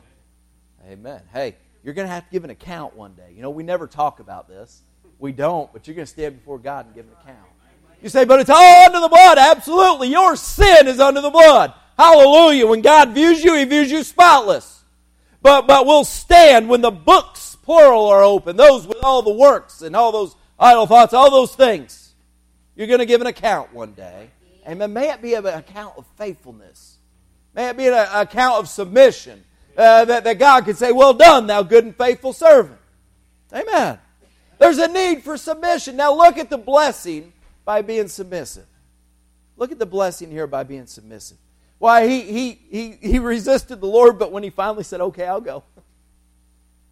Amen. 0.87 1.21
Hey, 1.31 1.55
you're 1.83 1.93
going 1.93 2.07
to 2.07 2.13
have 2.13 2.25
to 2.25 2.31
give 2.31 2.43
an 2.43 2.49
account 2.49 2.95
one 2.95 3.13
day. 3.13 3.31
You 3.35 3.41
know, 3.41 3.49
we 3.49 3.63
never 3.63 3.87
talk 3.87 4.19
about 4.19 4.47
this. 4.47 4.81
We 5.19 5.31
don't, 5.31 5.71
but 5.71 5.87
you're 5.87 5.95
going 5.95 6.05
to 6.05 6.11
stand 6.11 6.37
before 6.37 6.59
God 6.59 6.85
and 6.85 6.95
give 6.95 7.05
an 7.05 7.11
account. 7.21 7.47
You 8.01 8.09
say, 8.09 8.25
but 8.25 8.41
it's 8.41 8.49
all 8.49 8.85
under 8.85 8.99
the 8.99 9.07
blood. 9.07 9.37
Absolutely. 9.37 10.09
Your 10.09 10.35
sin 10.35 10.87
is 10.87 10.99
under 10.99 11.21
the 11.21 11.29
blood. 11.29 11.73
Hallelujah. 11.97 12.67
When 12.67 12.81
God 12.81 13.11
views 13.11 13.43
you, 13.43 13.55
He 13.55 13.63
views 13.63 13.89
you 13.89 14.03
spotless. 14.03 14.72
But, 15.43 15.67
but 15.67 15.85
we'll 15.85 16.05
stand 16.05 16.69
when 16.69 16.81
the 16.81 16.89
books, 16.89 17.57
plural, 17.61 18.07
are 18.07 18.23
open. 18.23 18.55
Those 18.55 18.87
with 18.87 19.03
all 19.03 19.21
the 19.21 19.33
works 19.33 19.81
and 19.81 19.95
all 19.95 20.11
those 20.13 20.35
idle 20.57 20.87
thoughts, 20.87 21.13
all 21.13 21.29
those 21.29 21.53
things. 21.53 22.13
You're 22.75 22.87
going 22.87 23.01
to 23.01 23.05
give 23.05 23.21
an 23.21 23.27
account 23.27 23.73
one 23.73 23.91
day. 23.93 24.29
Amen. 24.67 24.93
May 24.93 25.11
it 25.11 25.21
be 25.21 25.33
an 25.33 25.45
account 25.45 25.95
of 25.97 26.07
faithfulness. 26.17 26.97
May 27.53 27.67
it 27.67 27.77
be 27.77 27.87
an 27.87 27.93
account 27.93 28.59
of 28.59 28.69
submission. 28.69 29.43
Uh, 29.75 30.05
that, 30.05 30.23
that 30.23 30.39
God 30.39 30.65
can 30.65 30.75
say, 30.75 30.91
Well 30.91 31.13
done, 31.13 31.47
thou 31.47 31.63
good 31.63 31.83
and 31.83 31.95
faithful 31.95 32.31
servant. 32.31 32.79
Amen. 33.51 33.99
There's 34.59 34.77
a 34.77 34.87
need 34.87 35.23
for 35.23 35.35
submission. 35.35 35.97
Now 35.97 36.15
look 36.15 36.37
at 36.37 36.49
the 36.49 36.57
blessing 36.57 37.33
by 37.65 37.81
being 37.81 38.07
submissive. 38.07 38.65
Look 39.57 39.71
at 39.71 39.79
the 39.79 39.85
blessing 39.85 40.31
here 40.31 40.47
by 40.47 40.63
being 40.63 40.85
submissive. 40.85 41.37
Why, 41.83 42.07
he, 42.07 42.21
he, 42.21 42.59
he, 42.71 42.97
he 43.01 43.19
resisted 43.19 43.81
the 43.81 43.87
Lord, 43.87 44.17
but 44.17 44.31
when 44.31 44.41
he 44.41 44.49
finally 44.49 44.85
said, 44.85 45.01
Okay, 45.01 45.25
I'll 45.25 45.41
go. 45.41 45.65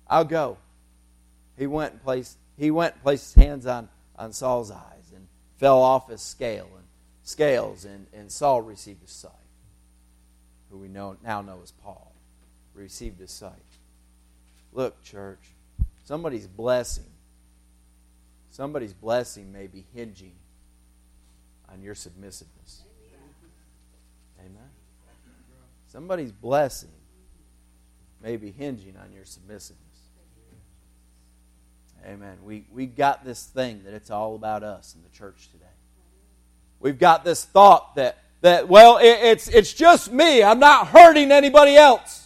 I'll 0.05 0.25
go. 0.25 0.57
He 1.57 1.65
went 1.65 1.93
and 1.93 2.03
placed, 2.03 2.37
he 2.57 2.71
went 2.71 2.95
and 2.95 3.01
placed 3.01 3.33
his 3.33 3.41
hands 3.41 3.65
on, 3.65 3.87
on 4.17 4.33
Saul's 4.33 4.69
eyes 4.69 5.13
and 5.15 5.29
fell 5.55 5.81
off 5.81 6.09
his 6.09 6.21
scale 6.21 6.67
and 6.75 6.83
scales, 7.23 7.85
and, 7.85 8.05
and 8.11 8.29
Saul 8.29 8.61
received 8.63 8.99
his 8.99 9.11
sight, 9.11 9.31
who 10.69 10.77
we 10.77 10.89
know, 10.89 11.15
now 11.23 11.41
know 11.41 11.61
as 11.63 11.71
Paul, 11.71 12.13
received 12.73 13.21
his 13.21 13.31
sight. 13.31 13.53
Look, 14.73 15.01
church, 15.03 15.53
somebody's 16.03 16.47
blessing, 16.47 17.13
somebody's 18.49 18.93
blessing 18.93 19.53
may 19.53 19.67
be 19.67 19.85
hinging 19.95 20.35
on 21.71 21.81
your 21.81 21.95
submissiveness. 21.95 22.81
Amen. 24.37 24.70
Somebody's 25.91 26.31
blessing 26.31 26.89
may 28.23 28.37
be 28.37 28.49
hinging 28.49 28.95
on 28.95 29.11
your 29.11 29.25
submissiveness. 29.25 29.77
Amen. 32.05 32.37
We, 32.43 32.65
we 32.71 32.85
got 32.85 33.25
this 33.25 33.45
thing 33.45 33.83
that 33.83 33.93
it's 33.93 34.09
all 34.09 34.35
about 34.35 34.63
us 34.63 34.95
in 34.95 35.03
the 35.03 35.09
church 35.09 35.49
today. 35.51 35.65
We've 36.79 36.97
got 36.97 37.25
this 37.25 37.43
thought 37.43 37.95
that, 37.95 38.19
that 38.39 38.69
well, 38.69 38.99
it, 38.99 39.19
it's, 39.21 39.49
it's 39.49 39.73
just 39.73 40.13
me. 40.13 40.41
I'm 40.41 40.59
not 40.59 40.87
hurting 40.87 41.29
anybody 41.29 41.75
else. 41.75 42.25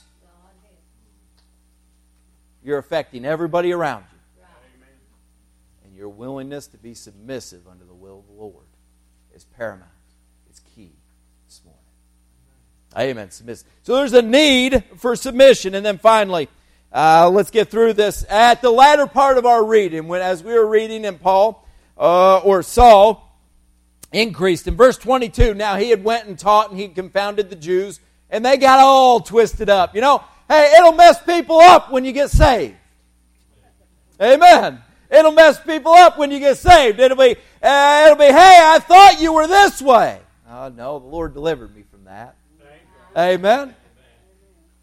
You're 2.63 2.77
affecting 2.77 3.25
everybody 3.25 3.73
around 3.73 4.05
you. 4.11 4.43
And 5.85 5.95
your 5.95 6.09
willingness 6.09 6.67
to 6.67 6.77
be 6.77 6.93
submissive 6.93 7.67
under 7.67 7.83
the 7.83 7.95
will 7.95 8.19
of 8.19 8.27
the 8.27 8.33
Lord 8.33 8.67
is 9.33 9.43
paramount. 9.43 9.89
It's 10.51 10.59
key 10.59 10.91
this 11.47 11.61
morning. 11.65 11.81
Amen. 12.97 13.29
So 13.31 13.95
there's 13.95 14.13
a 14.13 14.21
need 14.21 14.83
for 14.97 15.15
submission. 15.15 15.75
And 15.75 15.85
then 15.85 15.97
finally, 15.97 16.47
uh, 16.93 17.29
let's 17.29 17.51
get 17.51 17.69
through 17.69 17.93
this. 17.93 18.25
At 18.29 18.61
the 18.61 18.71
latter 18.71 19.05
part 19.05 19.37
of 19.37 19.45
our 19.45 19.63
reading, 19.63 20.07
when 20.07 20.21
as 20.21 20.43
we 20.43 20.53
were 20.53 20.65
reading 20.65 21.03
in 21.03 21.17
Paul 21.17 21.65
uh, 21.97 22.37
or 22.37 22.63
Saul 22.63 23.21
increased 24.11 24.67
in 24.67 24.75
verse 24.75 24.97
22. 24.97 25.53
Now 25.53 25.75
he 25.75 25.89
had 25.89 26.03
went 26.03 26.27
and 26.27 26.37
taught 26.37 26.71
and 26.71 26.79
he 26.79 26.87
confounded 26.87 27.49
the 27.49 27.55
Jews, 27.55 27.99
and 28.29 28.45
they 28.45 28.57
got 28.57 28.79
all 28.79 29.19
twisted 29.19 29.69
up. 29.69 29.95
You 29.95 30.01
know, 30.01 30.23
hey, 30.47 30.73
it'll 30.77 30.93
mess 30.93 31.21
people 31.21 31.59
up 31.59 31.91
when 31.91 32.05
you 32.05 32.11
get 32.11 32.29
saved. 32.29 32.75
Amen. 34.21 34.81
It'll 35.09 35.31
mess 35.31 35.59
people 35.59 35.91
up 35.91 36.17
when 36.17 36.31
you 36.31 36.39
get 36.39 36.57
saved. 36.57 36.99
It'll 36.99 37.17
be, 37.17 37.35
uh, 37.61 38.03
it'll 38.05 38.17
be, 38.17 38.25
hey, 38.25 38.59
I 38.63 38.79
thought 38.79 39.21
you 39.21 39.33
were 39.33 39.47
this 39.47 39.81
way. 39.81 40.19
Oh 40.49 40.69
no, 40.69 40.99
the 40.99 41.07
Lord 41.07 41.33
delivered 41.33 41.75
me 41.75 41.83
from 41.91 42.05
that. 42.05 42.35
Amen. 43.17 43.75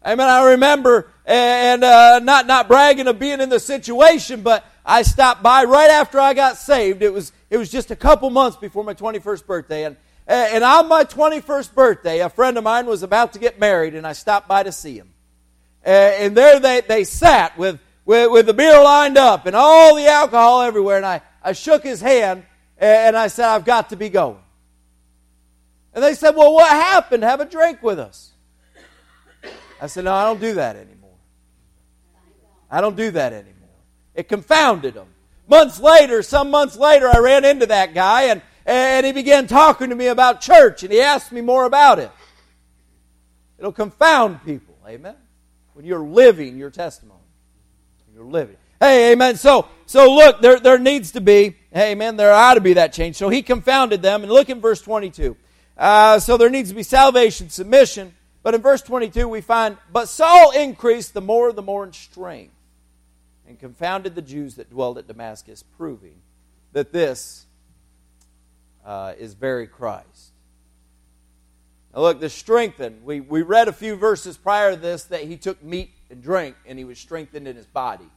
Amen. 0.05 0.27
I 0.27 0.51
remember, 0.51 1.09
and 1.25 1.83
uh, 1.83 2.19
not 2.19 2.47
not 2.47 2.67
bragging 2.67 3.07
of 3.07 3.19
being 3.19 3.39
in 3.39 3.49
the 3.49 3.59
situation, 3.59 4.41
but 4.41 4.65
I 4.85 5.03
stopped 5.03 5.43
by 5.43 5.63
right 5.63 5.89
after 5.89 6.19
I 6.19 6.33
got 6.33 6.57
saved. 6.57 7.01
It 7.01 7.13
was 7.13 7.31
it 7.49 7.57
was 7.57 7.69
just 7.69 7.91
a 7.91 7.95
couple 7.95 8.29
months 8.29 8.57
before 8.57 8.83
my 8.83 8.93
21st 8.93 9.45
birthday, 9.45 9.85
and 9.85 9.95
and 10.27 10.63
on 10.63 10.87
my 10.87 11.03
21st 11.03 11.73
birthday, 11.73 12.19
a 12.19 12.29
friend 12.29 12.57
of 12.57 12.63
mine 12.63 12.85
was 12.85 13.03
about 13.03 13.33
to 13.33 13.39
get 13.39 13.59
married, 13.59 13.93
and 13.93 14.05
I 14.05 14.13
stopped 14.13 14.47
by 14.47 14.63
to 14.63 14.71
see 14.71 14.97
him. 14.97 15.13
And 15.83 16.35
there 16.35 16.59
they 16.59 16.81
they 16.81 17.03
sat 17.03 17.57
with 17.57 17.79
with, 18.03 18.31
with 18.31 18.45
the 18.47 18.53
beer 18.53 18.81
lined 18.83 19.17
up 19.17 19.45
and 19.45 19.55
all 19.55 19.95
the 19.95 20.07
alcohol 20.07 20.61
everywhere, 20.63 20.97
and 20.97 21.05
I 21.05 21.21
I 21.43 21.53
shook 21.53 21.83
his 21.83 22.01
hand 22.01 22.43
and 22.77 23.15
I 23.15 23.27
said, 23.27 23.45
I've 23.45 23.65
got 23.65 23.89
to 23.89 23.95
be 23.95 24.09
going. 24.09 24.39
And 25.93 26.03
they 26.03 26.13
said, 26.13 26.35
Well, 26.35 26.53
what 26.53 26.69
happened? 26.69 27.23
Have 27.23 27.41
a 27.41 27.45
drink 27.45 27.83
with 27.83 27.99
us. 27.99 28.31
I 29.81 29.87
said, 29.87 30.05
No, 30.05 30.13
I 30.13 30.23
don't 30.25 30.41
do 30.41 30.55
that 30.55 30.75
anymore. 30.75 31.17
I 32.69 32.81
don't 32.81 32.95
do 32.95 33.11
that 33.11 33.33
anymore. 33.33 33.53
It 34.15 34.27
confounded 34.27 34.95
them. 34.95 35.07
Months 35.47 35.79
later, 35.79 36.23
some 36.23 36.49
months 36.49 36.75
later, 36.75 37.07
I 37.13 37.19
ran 37.19 37.45
into 37.45 37.65
that 37.67 37.93
guy 37.93 38.23
and, 38.23 38.41
and 38.65 39.05
he 39.05 39.11
began 39.11 39.45
talking 39.45 39.89
to 39.89 39.95
me 39.95 40.07
about 40.07 40.41
church 40.41 40.83
and 40.83 40.91
he 40.91 41.01
asked 41.01 41.31
me 41.31 41.41
more 41.41 41.65
about 41.65 41.99
it. 41.99 42.11
It'll 43.59 43.71
confound 43.71 44.43
people, 44.45 44.75
amen? 44.87 45.15
When 45.73 45.85
you're 45.85 46.05
living 46.05 46.57
your 46.57 46.69
testimony. 46.69 47.19
You're 48.13 48.25
living. 48.25 48.57
Hey, 48.79 49.11
amen. 49.11 49.37
So, 49.37 49.67
so 49.85 50.13
look, 50.13 50.41
there, 50.41 50.59
there 50.59 50.77
needs 50.77 51.13
to 51.13 51.21
be, 51.21 51.55
hey, 51.71 51.91
amen, 51.91 52.15
there 52.15 52.33
ought 52.33 52.55
to 52.55 52.61
be 52.61 52.73
that 52.73 52.93
change. 52.93 53.15
So 53.15 53.29
he 53.29 53.41
confounded 53.41 54.01
them. 54.01 54.23
And 54.23 54.31
look 54.31 54.49
in 54.49 54.61
verse 54.61 54.81
22. 54.81 55.35
Uh, 55.77 56.19
so 56.19 56.37
there 56.37 56.49
needs 56.49 56.69
to 56.69 56.75
be 56.75 56.83
salvation, 56.83 57.49
submission, 57.49 58.13
but 58.43 58.53
in 58.53 58.61
verse 58.61 58.81
22, 58.81 59.27
we 59.27 59.41
find, 59.41 59.77
But 59.91 60.07
Saul 60.07 60.51
increased 60.51 61.13
the 61.13 61.21
more, 61.21 61.51
the 61.51 61.61
more 61.61 61.85
in 61.85 61.93
strength, 61.93 62.53
and 63.47 63.59
confounded 63.59 64.15
the 64.15 64.21
Jews 64.21 64.55
that 64.55 64.69
dwelled 64.69 64.97
at 64.97 65.07
Damascus, 65.07 65.63
proving 65.77 66.15
that 66.73 66.91
this 66.91 67.45
uh, 68.85 69.13
is 69.17 69.33
very 69.33 69.67
Christ. 69.67 70.31
Now, 71.93 72.01
look, 72.01 72.19
the 72.19 72.29
strengthened. 72.29 73.03
We, 73.03 73.21
we 73.21 73.43
read 73.43 73.67
a 73.67 73.73
few 73.73 73.95
verses 73.95 74.35
prior 74.35 74.71
to 74.71 74.77
this 74.77 75.05
that 75.05 75.23
he 75.23 75.37
took 75.37 75.63
meat 75.63 75.91
and 76.09 76.21
drink, 76.21 76.55
and 76.65 76.77
he 76.77 76.85
was 76.85 76.99
strengthened 76.99 77.47
in 77.47 77.55
his 77.55 77.67
body. 77.67 78.09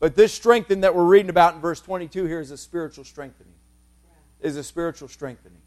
But 0.00 0.16
this 0.16 0.32
strengthening 0.32 0.80
that 0.80 0.94
we're 0.94 1.04
reading 1.04 1.30
about 1.30 1.54
in 1.54 1.60
verse 1.60 1.80
22 1.80 2.26
here 2.26 2.40
is 2.40 2.50
a 2.50 2.58
spiritual 2.58 3.04
strengthening. 3.04 3.54
Is 4.40 4.56
a 4.56 4.64
spiritual 4.64 5.06
strengthening. 5.06 5.62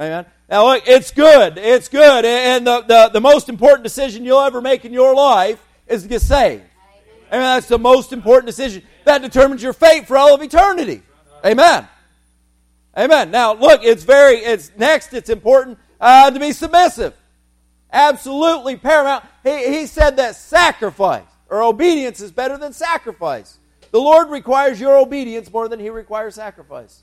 Amen. 0.00 0.24
Now, 0.48 0.64
look, 0.66 0.84
it's 0.86 1.10
good. 1.10 1.58
It's 1.58 1.88
good. 1.88 2.24
And 2.24 2.66
the, 2.66 2.80
the, 2.80 3.10
the 3.12 3.20
most 3.20 3.50
important 3.50 3.84
decision 3.84 4.24
you'll 4.24 4.40
ever 4.40 4.62
make 4.62 4.86
in 4.86 4.94
your 4.94 5.14
life 5.14 5.62
is 5.86 6.02
to 6.02 6.08
get 6.08 6.22
saved. 6.22 6.62
Amen. 7.28 7.42
That's 7.42 7.68
the 7.68 7.78
most 7.78 8.12
important 8.12 8.46
decision. 8.46 8.82
That 9.04 9.20
determines 9.20 9.62
your 9.62 9.74
fate 9.74 10.06
for 10.06 10.16
all 10.16 10.34
of 10.34 10.42
eternity. 10.42 11.02
Amen. 11.44 11.86
Amen. 12.96 13.30
Now, 13.30 13.52
look, 13.52 13.84
it's 13.84 14.02
very, 14.02 14.36
it's 14.38 14.72
next, 14.76 15.12
it's 15.12 15.28
important 15.28 15.78
uh, 16.00 16.30
to 16.30 16.40
be 16.40 16.52
submissive. 16.52 17.14
Absolutely 17.92 18.76
paramount. 18.76 19.24
He, 19.44 19.80
he 19.80 19.86
said 19.86 20.16
that 20.16 20.34
sacrifice 20.34 21.24
or 21.50 21.62
obedience 21.62 22.20
is 22.20 22.32
better 22.32 22.56
than 22.56 22.72
sacrifice. 22.72 23.58
The 23.90 24.00
Lord 24.00 24.30
requires 24.30 24.80
your 24.80 24.96
obedience 24.96 25.52
more 25.52 25.68
than 25.68 25.78
He 25.78 25.90
requires 25.90 26.36
sacrifice. 26.36 27.02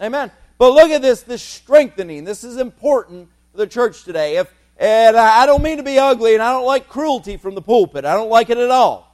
Amen. 0.00 0.30
But 0.58 0.72
look 0.72 0.90
at 0.90 1.02
this, 1.02 1.22
this 1.22 1.42
strengthening. 1.42 2.24
This 2.24 2.44
is 2.44 2.56
important 2.56 3.28
for 3.52 3.58
the 3.58 3.66
church 3.66 4.04
today. 4.04 4.36
If, 4.36 4.52
and 4.78 5.16
I 5.16 5.46
don't 5.46 5.62
mean 5.62 5.78
to 5.78 5.82
be 5.82 5.98
ugly, 5.98 6.34
and 6.34 6.42
I 6.42 6.52
don't 6.52 6.66
like 6.66 6.88
cruelty 6.88 7.36
from 7.36 7.54
the 7.54 7.62
pulpit. 7.62 8.04
I 8.04 8.14
don't 8.14 8.30
like 8.30 8.50
it 8.50 8.58
at 8.58 8.70
all. 8.70 9.06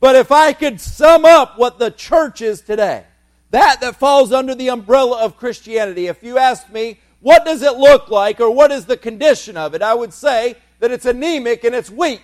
But 0.00 0.16
if 0.16 0.32
I 0.32 0.52
could 0.52 0.80
sum 0.80 1.24
up 1.24 1.58
what 1.58 1.78
the 1.78 1.90
church 1.90 2.42
is 2.42 2.60
today, 2.60 3.04
that 3.50 3.80
that 3.80 3.96
falls 3.96 4.32
under 4.32 4.54
the 4.54 4.70
umbrella 4.70 5.24
of 5.24 5.36
Christianity, 5.36 6.06
if 6.06 6.22
you 6.22 6.38
ask 6.38 6.70
me, 6.70 6.98
what 7.20 7.44
does 7.44 7.62
it 7.62 7.74
look 7.74 8.10
like 8.10 8.40
or 8.40 8.50
what 8.50 8.72
is 8.72 8.86
the 8.86 8.96
condition 8.96 9.56
of 9.56 9.74
it, 9.74 9.82
I 9.82 9.94
would 9.94 10.12
say 10.12 10.56
that 10.80 10.90
it's 10.90 11.06
anemic 11.06 11.62
and 11.62 11.74
it's 11.74 11.88
weak. 11.88 12.22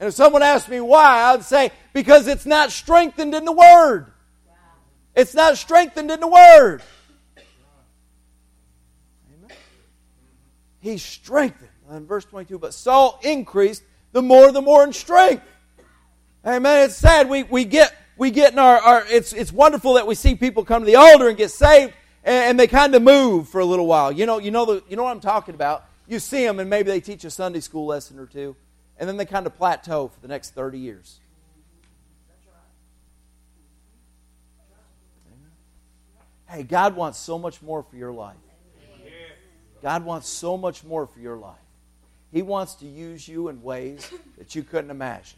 And 0.00 0.08
if 0.08 0.14
someone 0.14 0.42
asked 0.42 0.68
me 0.68 0.80
why, 0.80 1.22
I'd 1.22 1.44
say 1.44 1.70
because 1.92 2.26
it's 2.26 2.46
not 2.46 2.72
strengthened 2.72 3.32
in 3.34 3.44
the 3.44 3.52
Word. 3.52 4.12
It's 5.14 5.34
not 5.34 5.56
strengthened 5.56 6.10
in 6.10 6.20
the 6.20 6.28
Word. 6.28 6.82
Amen. 9.38 9.56
He's 10.80 11.02
strengthened. 11.02 11.70
In 11.90 12.06
verse 12.06 12.24
22, 12.24 12.58
but 12.58 12.72
Saul 12.72 13.20
increased 13.22 13.82
the 14.12 14.22
more, 14.22 14.50
the 14.50 14.62
more 14.62 14.84
in 14.84 14.92
strength. 14.92 15.44
Amen. 16.44 16.84
It's 16.84 16.96
sad. 16.96 17.28
We, 17.28 17.42
we 17.42 17.64
get, 17.64 17.94
we 18.16 18.30
get 18.30 18.52
in 18.52 18.58
our, 18.58 18.78
our 18.78 19.04
it's, 19.08 19.32
it's 19.32 19.52
wonderful 19.52 19.94
that 19.94 20.06
we 20.06 20.14
see 20.14 20.34
people 20.34 20.64
come 20.64 20.82
to 20.82 20.86
the 20.86 20.96
altar 20.96 21.28
and 21.28 21.36
get 21.36 21.50
saved 21.50 21.92
and, 22.24 22.50
and 22.50 22.60
they 22.60 22.66
kind 22.66 22.94
of 22.94 23.02
move 23.02 23.48
for 23.48 23.60
a 23.60 23.64
little 23.64 23.86
while. 23.86 24.10
You 24.10 24.26
know, 24.26 24.38
you 24.38 24.50
know, 24.50 24.64
the, 24.64 24.82
you 24.88 24.96
know 24.96 25.04
what 25.04 25.10
I'm 25.10 25.20
talking 25.20 25.54
about. 25.54 25.84
You 26.08 26.18
see 26.18 26.44
them 26.44 26.58
and 26.58 26.68
maybe 26.68 26.90
they 26.90 27.00
teach 27.00 27.24
a 27.24 27.30
Sunday 27.30 27.60
school 27.60 27.86
lesson 27.86 28.18
or 28.18 28.26
two 28.26 28.56
and 28.98 29.08
then 29.08 29.16
they 29.16 29.26
kind 29.26 29.46
of 29.46 29.56
plateau 29.56 30.08
for 30.08 30.20
the 30.20 30.28
next 30.28 30.50
30 30.50 30.78
years. 30.78 31.20
Hey, 36.54 36.62
God 36.62 36.94
wants 36.94 37.18
so 37.18 37.36
much 37.36 37.60
more 37.62 37.82
for 37.82 37.96
your 37.96 38.12
life. 38.12 38.36
God 39.82 40.04
wants 40.04 40.28
so 40.28 40.56
much 40.56 40.84
more 40.84 41.04
for 41.04 41.18
your 41.18 41.36
life. 41.36 41.58
He 42.30 42.42
wants 42.42 42.76
to 42.76 42.86
use 42.86 43.26
you 43.26 43.48
in 43.48 43.60
ways 43.60 44.08
that 44.38 44.54
you 44.54 44.62
couldn't 44.62 44.92
imagine. 44.92 45.36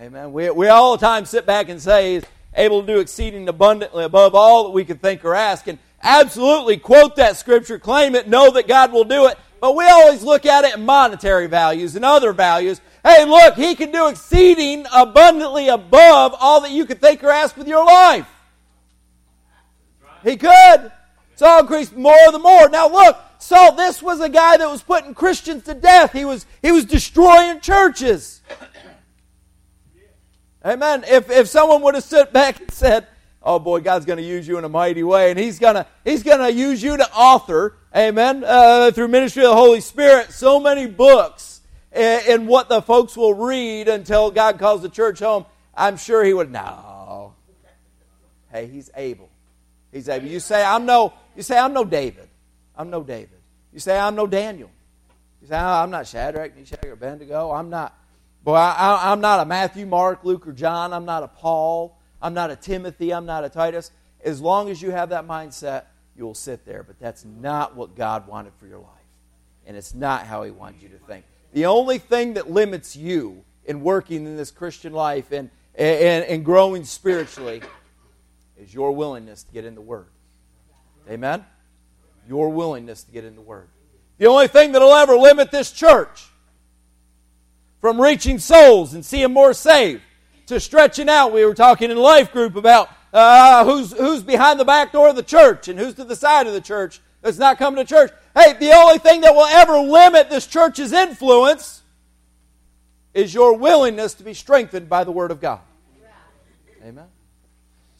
Amen. 0.00 0.32
We, 0.32 0.48
we 0.50 0.68
all 0.68 0.96
the 0.96 1.04
time 1.04 1.24
sit 1.24 1.44
back 1.44 1.68
and 1.68 1.82
say, 1.82 2.14
He's 2.14 2.24
able 2.54 2.82
to 2.82 2.86
do 2.86 3.00
exceeding 3.00 3.48
abundantly 3.48 4.04
above 4.04 4.36
all 4.36 4.64
that 4.64 4.70
we 4.70 4.84
could 4.84 5.02
think 5.02 5.24
or 5.24 5.34
ask. 5.34 5.66
And 5.66 5.80
absolutely 6.04 6.76
quote 6.76 7.16
that 7.16 7.36
scripture, 7.36 7.80
claim 7.80 8.14
it, 8.14 8.28
know 8.28 8.52
that 8.52 8.68
God 8.68 8.92
will 8.92 9.04
do 9.04 9.26
it. 9.26 9.36
But 9.60 9.74
we 9.74 9.86
always 9.86 10.22
look 10.22 10.46
at 10.46 10.64
it 10.64 10.76
in 10.76 10.86
monetary 10.86 11.48
values 11.48 11.96
and 11.96 12.04
other 12.04 12.32
values. 12.32 12.80
Hey, 13.04 13.24
look, 13.24 13.56
He 13.56 13.74
can 13.74 13.90
do 13.90 14.06
exceeding 14.06 14.86
abundantly 14.94 15.66
above 15.66 16.32
all 16.38 16.60
that 16.60 16.70
you 16.70 16.86
could 16.86 17.00
think 17.00 17.24
or 17.24 17.30
ask 17.30 17.56
with 17.56 17.66
your 17.66 17.84
life. 17.84 18.28
He 20.22 20.36
could. 20.36 20.92
Saul 21.36 21.60
increased 21.60 21.96
more 21.96 22.32
the 22.32 22.38
more. 22.38 22.68
Now 22.68 22.88
look, 22.88 23.16
Saul, 23.38 23.76
this 23.76 24.02
was 24.02 24.20
a 24.20 24.28
guy 24.28 24.56
that 24.56 24.68
was 24.68 24.82
putting 24.82 25.14
Christians 25.14 25.62
to 25.64 25.74
death. 25.74 26.12
He 26.12 26.24
was, 26.24 26.46
he 26.60 26.72
was 26.72 26.84
destroying 26.84 27.60
churches. 27.60 28.42
Amen. 30.64 31.04
If, 31.06 31.30
if 31.30 31.46
someone 31.46 31.82
would 31.82 31.94
have 31.94 32.04
stood 32.04 32.32
back 32.32 32.60
and 32.60 32.70
said, 32.72 33.06
oh 33.42 33.58
boy, 33.58 33.80
God's 33.80 34.04
going 34.04 34.16
to 34.16 34.24
use 34.24 34.48
you 34.48 34.58
in 34.58 34.64
a 34.64 34.68
mighty 34.68 35.04
way, 35.04 35.30
and 35.30 35.38
He's 35.38 35.58
going 35.58 35.76
to, 35.76 35.86
he's 36.04 36.24
going 36.24 36.40
to 36.40 36.52
use 36.52 36.82
you 36.82 36.96
to 36.96 37.14
author, 37.14 37.76
amen, 37.94 38.42
uh, 38.44 38.90
through 38.90 39.08
ministry 39.08 39.44
of 39.44 39.50
the 39.50 39.56
Holy 39.56 39.80
Spirit, 39.80 40.32
so 40.32 40.58
many 40.58 40.86
books 40.86 41.60
in, 41.92 42.20
in 42.26 42.46
what 42.46 42.68
the 42.68 42.82
folks 42.82 43.16
will 43.16 43.34
read 43.34 43.86
until 43.86 44.30
God 44.32 44.58
calls 44.58 44.82
the 44.82 44.88
church 44.88 45.20
home, 45.20 45.46
I'm 45.74 45.96
sure 45.96 46.24
He 46.24 46.34
would, 46.34 46.50
no. 46.50 47.34
Hey, 48.50 48.66
He's 48.66 48.90
able. 48.96 49.30
He's 49.92 50.08
able. 50.08 50.26
You 50.26 50.40
say, 50.40 50.62
I'm 50.62 50.86
no, 50.86 51.12
you 51.36 51.42
say, 51.42 51.58
I'm 51.58 51.72
no 51.72 51.84
David. 51.84 52.28
I'm 52.76 52.90
no 52.90 53.02
David. 53.02 53.38
You 53.72 53.80
say, 53.80 53.98
I'm 53.98 54.14
no 54.14 54.26
Daniel. 54.26 54.70
You 55.40 55.48
say, 55.48 55.58
oh, 55.58 55.66
I'm 55.66 55.90
not 55.90 56.06
Shadrach, 56.06 56.56
Meshach, 56.56 56.84
or 56.84 56.92
Abednego. 56.92 57.50
I'm 57.50 57.70
not. 57.70 57.96
Boy, 58.44 58.54
I, 58.54 59.12
am 59.12 59.20
not 59.20 59.40
a 59.40 59.44
Matthew, 59.44 59.86
Mark, 59.86 60.24
Luke, 60.24 60.46
or 60.46 60.52
John. 60.52 60.92
I'm 60.92 61.04
not 61.04 61.22
a 61.22 61.28
Paul. 61.28 61.98
I'm 62.20 62.34
not 62.34 62.50
a 62.50 62.56
Timothy. 62.56 63.12
I'm 63.12 63.26
not 63.26 63.44
a 63.44 63.48
Titus. 63.48 63.90
As 64.24 64.40
long 64.40 64.70
as 64.70 64.80
you 64.80 64.90
have 64.90 65.10
that 65.10 65.26
mindset, 65.26 65.84
you 66.16 66.24
will 66.24 66.34
sit 66.34 66.64
there. 66.64 66.82
But 66.82 66.98
that's 66.98 67.24
not 67.24 67.76
what 67.76 67.94
God 67.94 68.26
wanted 68.26 68.52
for 68.58 68.66
your 68.66 68.78
life. 68.78 68.88
And 69.66 69.76
it's 69.76 69.94
not 69.94 70.26
how 70.26 70.42
He 70.42 70.50
wanted 70.50 70.82
you 70.82 70.88
to 70.90 70.98
think. 70.98 71.24
The 71.52 71.66
only 71.66 71.98
thing 71.98 72.34
that 72.34 72.50
limits 72.50 72.96
you 72.96 73.44
in 73.64 73.82
working 73.82 74.24
in 74.26 74.36
this 74.36 74.50
Christian 74.50 74.92
life 74.92 75.30
and, 75.30 75.50
and, 75.74 76.24
and 76.24 76.44
growing 76.44 76.84
spiritually 76.84 77.62
is 78.58 78.72
your 78.74 78.92
willingness 78.92 79.44
to 79.44 79.52
get 79.52 79.64
in 79.64 79.74
the 79.74 79.80
Word. 79.80 80.08
Amen? 81.08 81.44
Your 82.28 82.50
willingness 82.50 83.04
to 83.04 83.12
get 83.12 83.24
in 83.24 83.34
the 83.34 83.40
Word. 83.40 83.68
The 84.18 84.26
only 84.26 84.48
thing 84.48 84.72
that 84.72 84.80
will 84.80 84.94
ever 84.94 85.16
limit 85.16 85.50
this 85.50 85.70
church 85.70 86.26
from 87.80 88.00
reaching 88.00 88.38
souls 88.38 88.94
and 88.94 89.04
seeing 89.04 89.32
more 89.32 89.54
saved 89.54 90.02
to 90.46 90.58
stretching 90.58 91.08
out. 91.08 91.32
We 91.32 91.44
were 91.44 91.54
talking 91.54 91.90
in 91.90 91.96
life 91.96 92.32
group 92.32 92.56
about 92.56 92.90
uh, 93.12 93.64
who's, 93.64 93.92
who's 93.92 94.22
behind 94.22 94.58
the 94.58 94.64
back 94.64 94.92
door 94.92 95.08
of 95.08 95.16
the 95.16 95.22
church 95.22 95.68
and 95.68 95.78
who's 95.78 95.94
to 95.94 96.04
the 96.04 96.16
side 96.16 96.46
of 96.46 96.52
the 96.52 96.60
church 96.60 97.00
that's 97.22 97.38
not 97.38 97.58
coming 97.58 97.84
to 97.84 97.88
church. 97.88 98.10
Hey, 98.34 98.54
the 98.54 98.72
only 98.72 98.98
thing 98.98 99.20
that 99.22 99.34
will 99.34 99.46
ever 99.46 99.78
limit 99.78 100.30
this 100.30 100.46
church's 100.46 100.92
influence 100.92 101.82
is 103.14 103.32
your 103.32 103.56
willingness 103.56 104.14
to 104.14 104.24
be 104.24 104.34
strengthened 104.34 104.88
by 104.88 105.04
the 105.04 105.12
Word 105.12 105.30
of 105.30 105.40
God. 105.40 105.60
Amen. 106.84 107.06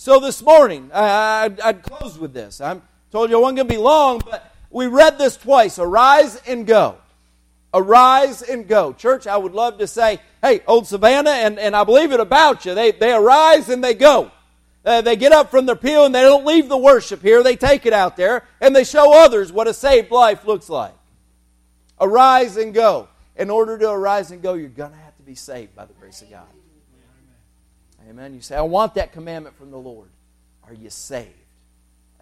So 0.00 0.20
this 0.20 0.40
morning, 0.42 0.90
I, 0.94 1.44
I'd, 1.44 1.60
I'd 1.60 1.82
close 1.82 2.16
with 2.16 2.32
this. 2.32 2.60
I 2.60 2.80
told 3.10 3.30
you 3.30 3.36
I 3.36 3.40
wasn't 3.40 3.56
going 3.56 3.68
to 3.68 3.74
be 3.74 3.80
long, 3.80 4.22
but 4.24 4.54
we 4.70 4.86
read 4.86 5.18
this 5.18 5.36
twice. 5.36 5.80
Arise 5.80 6.40
and 6.46 6.64
go. 6.64 6.98
Arise 7.74 8.42
and 8.42 8.68
go. 8.68 8.92
Church, 8.92 9.26
I 9.26 9.36
would 9.36 9.54
love 9.54 9.78
to 9.78 9.88
say, 9.88 10.20
hey, 10.40 10.60
Old 10.68 10.86
Savannah, 10.86 11.30
and, 11.30 11.58
and 11.58 11.74
I 11.74 11.82
believe 11.82 12.12
it 12.12 12.20
about 12.20 12.64
you. 12.64 12.76
They, 12.76 12.92
they 12.92 13.12
arise 13.12 13.68
and 13.68 13.82
they 13.82 13.92
go. 13.92 14.30
Uh, 14.84 15.00
they 15.00 15.16
get 15.16 15.32
up 15.32 15.50
from 15.50 15.66
their 15.66 15.74
pew 15.74 16.04
and 16.04 16.14
they 16.14 16.22
don't 16.22 16.46
leave 16.46 16.68
the 16.68 16.78
worship 16.78 17.20
here. 17.20 17.42
They 17.42 17.56
take 17.56 17.84
it 17.84 17.92
out 17.92 18.16
there 18.16 18.44
and 18.60 18.74
they 18.74 18.84
show 18.84 19.24
others 19.24 19.50
what 19.50 19.66
a 19.66 19.74
saved 19.74 20.12
life 20.12 20.44
looks 20.46 20.70
like. 20.70 20.94
Arise 22.00 22.56
and 22.56 22.72
go. 22.72 23.08
In 23.34 23.50
order 23.50 23.76
to 23.76 23.90
arise 23.90 24.30
and 24.30 24.40
go, 24.42 24.54
you're 24.54 24.68
going 24.68 24.92
to 24.92 24.96
have 24.96 25.16
to 25.16 25.22
be 25.24 25.34
saved 25.34 25.74
by 25.74 25.86
the 25.86 25.92
grace 25.94 26.22
of 26.22 26.30
God. 26.30 26.46
Amen. 28.08 28.34
You 28.34 28.40
say, 28.40 28.56
I 28.56 28.62
want 28.62 28.94
that 28.94 29.12
commandment 29.12 29.56
from 29.56 29.70
the 29.70 29.76
Lord. 29.76 30.08
Are 30.66 30.72
you 30.72 30.88
saved? 30.90 31.28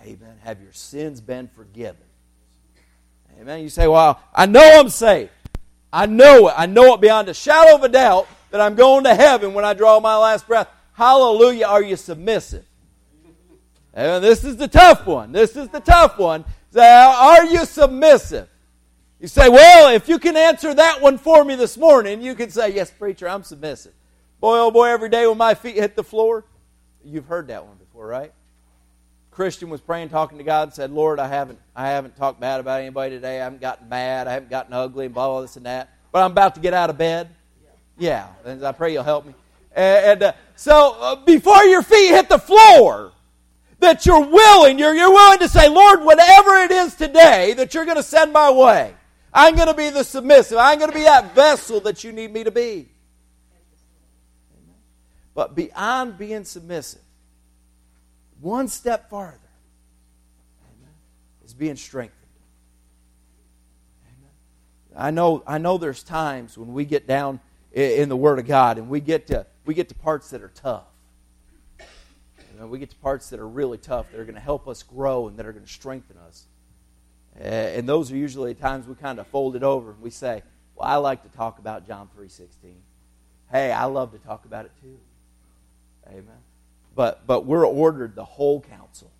Amen. 0.03 0.37
Have 0.42 0.61
your 0.61 0.72
sins 0.72 1.20
been 1.20 1.49
forgiven? 1.49 1.96
Amen. 3.40 3.62
You 3.62 3.68
say, 3.68 3.87
Well, 3.87 4.20
I 4.35 4.46
know 4.46 4.81
I'm 4.81 4.88
saved. 4.88 5.31
I 5.92 6.07
know 6.07 6.49
it. 6.49 6.55
I 6.57 6.66
know 6.66 6.94
it 6.94 7.01
beyond 7.01 7.29
a 7.29 7.35
shadow 7.35 7.77
of 7.77 7.85
a 7.85 7.88
doubt 7.88 8.27
that 8.51 8.61
I'm 8.61 8.75
going 8.75 9.05
to 9.05 9.14
heaven 9.14 9.55
when 9.55 9.64
I 9.64 9.75
draw 9.75 10.01
my 10.01 10.16
last 10.16 10.46
breath. 10.46 10.68
Hallelujah. 10.92 11.66
Are 11.66 11.83
you 11.83 11.96
submissive? 11.96 12.64
And 13.94 14.22
this 14.22 14.44
is 14.44 14.57
the 14.57 14.68
tough 14.68 15.07
one. 15.07 15.33
This 15.33 15.57
is 15.57 15.68
the 15.68 15.81
tough 15.81 16.18
one. 16.18 16.44
Are 16.77 17.44
you 17.46 17.64
submissive? 17.64 18.49
You 19.20 19.29
say, 19.29 19.49
Well, 19.49 19.94
if 19.94 20.09
you 20.09 20.18
can 20.18 20.37
answer 20.37 20.75
that 20.75 21.01
one 21.01 21.16
for 21.16 21.44
me 21.44 21.55
this 21.55 21.77
morning, 21.79 22.22
you 22.22 22.35
can 22.35 22.51
say, 22.51 22.75
Yes, 22.75 22.90
preacher, 22.90 23.29
I'm 23.29 23.44
submissive. 23.44 23.92
Boy, 24.46 24.61
oh 24.61 24.70
boy, 24.70 24.87
every 24.87 25.09
day 25.09 25.26
when 25.26 25.37
my 25.37 25.54
feet 25.54 25.74
hit 25.74 25.96
the 25.96 26.04
floor. 26.04 26.44
You've 27.04 27.26
heard 27.26 27.48
that 27.48 27.66
one 27.66 27.78
before, 27.78 28.06
right? 28.06 28.32
Christian 29.32 29.70
was 29.70 29.80
praying, 29.80 30.11
talking 30.11 30.38
to 30.38 30.44
God, 30.44 30.68
and 30.68 30.72
said, 30.72 30.92
Lord, 30.92 31.18
I 31.18 31.26
haven't, 31.26 31.59
I 31.74 31.88
haven't 31.88 32.16
talked 32.16 32.38
bad 32.38 32.61
about 32.61 32.80
anybody 32.80 33.16
today. 33.16 33.40
I 33.40 33.42
haven't 33.42 33.61
gotten 33.61 33.88
mad. 33.88 34.28
I 34.28 34.35
haven't 34.35 34.50
gotten 34.50 34.72
ugly 34.72 35.06
and 35.06 35.14
blah, 35.14 35.26
blah, 35.26 35.40
this 35.40 35.56
and 35.56 35.66
that. 35.66 35.90
But 36.12 36.22
I'm 36.22 36.30
about 36.30 36.54
to 36.54 36.61
get 36.61 36.74
out 36.74 36.90
of 36.90 36.96
bed. 36.96 37.28
Yeah, 37.98 38.28
and 38.44 38.64
I 38.64 38.70
pray 38.70 38.92
you'll 38.92 39.02
help 39.02 39.26
me. 39.26 39.35
And, 39.74 40.06
and 40.06 40.22
uh, 40.22 40.32
so 40.54 40.96
uh, 40.96 41.16
before 41.16 41.64
your 41.64 41.82
feet 41.82 42.12
hit 42.12 42.28
the 42.28 42.38
floor, 42.38 43.11
that 43.80 44.06
you're 44.06 44.26
willing, 44.26 44.78
you're, 44.78 44.94
you're 44.94 45.11
willing 45.11 45.40
to 45.40 45.48
say, 45.48 45.68
Lord, 45.68 46.04
whatever 46.04 46.54
it 46.59 46.70
is 46.70 46.94
today 46.94 47.54
that 47.54 47.74
you're 47.74 47.85
going 47.85 47.96
to 47.96 48.02
send 48.04 48.32
my 48.32 48.52
way, 48.52 48.94
I'm 49.35 49.56
going 49.56 49.66
to 49.66 49.74
be 49.74 49.90
the 49.90 50.04
submissive. 50.04 50.59
I'm 50.59 50.78
going 50.78 50.92
to 50.92 50.96
be 50.96 51.02
that 51.02 51.35
vessel 51.35 51.80
that 51.80 52.04
you 52.04 52.12
need 52.12 52.32
me 52.32 52.44
to 52.44 52.52
be. 52.52 52.90
But 55.37 55.55
beyond 55.55 56.16
being 56.16 56.44
submissive, 56.44 57.03
one 58.40 58.68
step 58.68 59.11
farther 59.11 59.38
is 61.44 61.53
being 61.53 61.77
strengthened. 61.77 62.16
I 64.96 65.11
know, 65.11 65.42
I 65.46 65.59
know 65.59 65.77
there's 65.77 66.03
times 66.03 66.57
when 66.57 66.72
we 66.72 66.87
get 66.87 67.07
down 67.07 67.40
in 67.70 68.09
the 68.09 68.16
Word 68.16 68.38
of 68.38 68.46
God 68.46 68.79
and 68.79 68.88
we 68.88 68.99
get 69.01 69.27
to, 69.27 69.44
we 69.66 69.75
get 69.75 69.90
to 69.90 69.94
parts 69.94 70.31
that 70.31 70.40
are 70.40 70.53
tough. 70.55 70.87
You 71.79 72.59
know, 72.59 72.66
we 72.66 72.79
get 72.79 72.88
to 72.88 72.96
parts 72.96 73.29
that 73.29 73.38
are 73.38 73.46
really 73.46 73.77
tough 73.77 74.11
that 74.12 74.18
are 74.18 74.25
going 74.25 74.37
to 74.37 74.40
help 74.40 74.66
us 74.66 74.83
grow 74.83 75.29
and 75.29 75.37
that 75.38 75.44
are 75.44 75.53
going 75.53 75.66
to 75.66 75.70
strengthen 75.70 76.16
us. 76.16 76.46
And 77.38 77.87
those 77.87 78.11
are 78.11 78.16
usually 78.16 78.55
times 78.55 78.88
we 78.88 78.94
kind 78.94 79.18
of 79.18 79.27
fold 79.27 79.55
it 79.55 79.62
over 79.62 79.90
and 79.90 80.01
we 80.01 80.09
say, 80.09 80.42
well, 80.77 80.88
I 80.88 80.96
like 80.96 81.31
to 81.31 81.37
talk 81.37 81.59
about 81.59 81.87
John 81.87 82.09
3.16. 82.18 82.72
Hey, 83.53 83.70
I 83.70 83.85
love 83.85 84.12
to 84.12 84.18
talk 84.18 84.46
about 84.46 84.64
it 84.64 84.72
too. 84.81 84.99
Amen. 86.08 86.38
But, 86.94 87.26
but 87.26 87.44
we're 87.44 87.66
ordered 87.66 88.14
the 88.14 88.24
whole 88.24 88.60
counsel, 88.60 89.10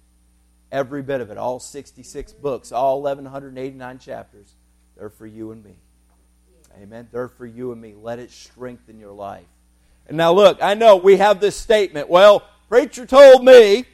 every 0.73 1.03
bit 1.03 1.21
of 1.21 1.31
it, 1.31 1.39
all 1.39 1.61
66 1.61 2.33
books, 2.35 2.73
all 2.73 3.03
1,189 3.03 3.99
chapters. 3.99 4.55
They're 4.97 5.11
for 5.11 5.27
you 5.27 5.53
and 5.53 5.63
me. 5.63 5.77
Amen. 6.81 7.09
They're 7.13 7.29
for 7.29 7.47
you 7.47 7.73
and 7.73 7.81
me. 7.81 7.95
Let 7.95 8.19
it 8.19 8.31
strengthen 8.31 8.99
your 8.99 9.13
life. 9.13 9.45
And 10.09 10.17
now, 10.17 10.33
look, 10.33 10.63
I 10.63 10.75
know 10.75 10.97
we 10.97 11.17
have 11.17 11.41
this 11.41 11.57
statement. 11.57 12.09
Well, 12.09 12.43
preacher 12.69 13.07
told 13.07 13.45
me 13.45 13.85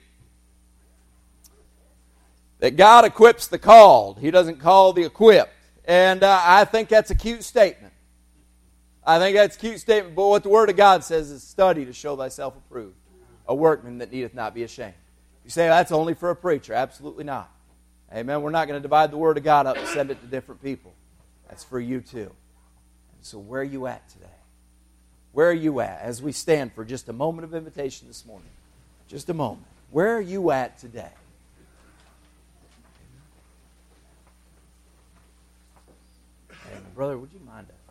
that 2.59 2.77
God 2.77 3.05
equips 3.05 3.49
the 3.49 3.59
called, 3.59 4.19
He 4.19 4.31
doesn't 4.31 4.59
call 4.59 4.93
the 4.93 5.05
equipped. 5.05 5.53
And 5.85 6.23
uh, 6.23 6.41
I 6.41 6.65
think 6.65 6.89
that's 6.89 7.11
a 7.11 7.15
cute 7.15 7.43
statement. 7.43 7.92
I 9.05 9.19
think 9.19 9.37
that's 9.37 9.57
a 9.57 9.59
cute 9.59 9.81
statement, 9.81 10.15
but 10.15 10.29
what 10.29 10.43
the 10.43 10.49
Word 10.49 10.71
of 10.71 10.77
God 10.77 11.03
says 11.03 11.31
is 11.31 11.43
study 11.43 11.85
to 11.85 11.93
show 11.93 12.17
thyself 12.17 12.57
approved 12.57 12.95
a 13.49 13.55
workman 13.55 13.99
that 13.99 14.13
needeth 14.13 14.35
not 14.35 14.55
be 14.55 14.63
ashamed. 14.63 14.95
You 15.45 15.51
say 15.51 15.67
that's 15.67 15.91
only 15.91 16.15
for 16.15 16.31
a 16.31 16.37
preacher. 16.37 16.73
Absolutely 16.73 17.25
not. 17.25 17.51
Amen. 18.15 18.43
We're 18.43 18.51
not 18.51 18.69
going 18.69 18.79
to 18.79 18.83
divide 18.83 19.11
the 19.11 19.17
Word 19.17 19.39
of 19.39 19.45
God 19.45 19.67
up 19.67 19.77
and 19.77 19.89
send 19.89 20.11
it 20.11 20.21
to 20.21 20.27
different 20.27 20.63
people. 20.63 20.93
That's 21.49 21.65
for 21.65 21.81
you 21.81 22.01
too. 22.01 22.31
So, 23.23 23.39
where 23.39 23.61
are 23.61 23.65
you 23.65 23.87
at 23.87 24.09
today? 24.09 24.27
Where 25.33 25.49
are 25.49 25.55
you 25.55 25.81
at 25.81 26.01
as 26.01 26.23
we 26.23 26.33
stand 26.33 26.73
for 26.73 26.85
just 26.85 27.09
a 27.09 27.13
moment 27.13 27.45
of 27.45 27.55
invitation 27.55 28.07
this 28.07 28.25
morning? 28.25 28.49
Just 29.09 29.31
a 29.31 29.35
moment. 29.35 29.67
Where 29.91 30.17
are 30.17 30.21
you 30.21 30.51
at 30.51 30.79
today? 30.79 31.11
Brother, 36.95 37.17
would 37.17 37.31
you 37.33 37.41
mind? 37.47 37.67
Uh, 37.71 37.82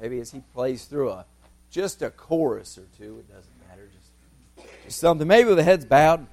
Maybe 0.00 0.20
as 0.20 0.30
he 0.30 0.40
plays 0.54 0.84
through 0.84 1.10
a 1.10 1.26
just 1.70 2.02
a 2.02 2.10
chorus 2.10 2.78
or 2.78 2.86
two. 2.96 3.18
It 3.18 3.28
doesn't 3.28 3.68
matter. 3.68 3.88
Just, 3.92 4.68
just 4.84 4.98
something. 4.98 5.26
Maybe 5.26 5.48
with 5.48 5.58
the 5.58 5.64
heads 5.64 5.84
bowed, 5.84 6.26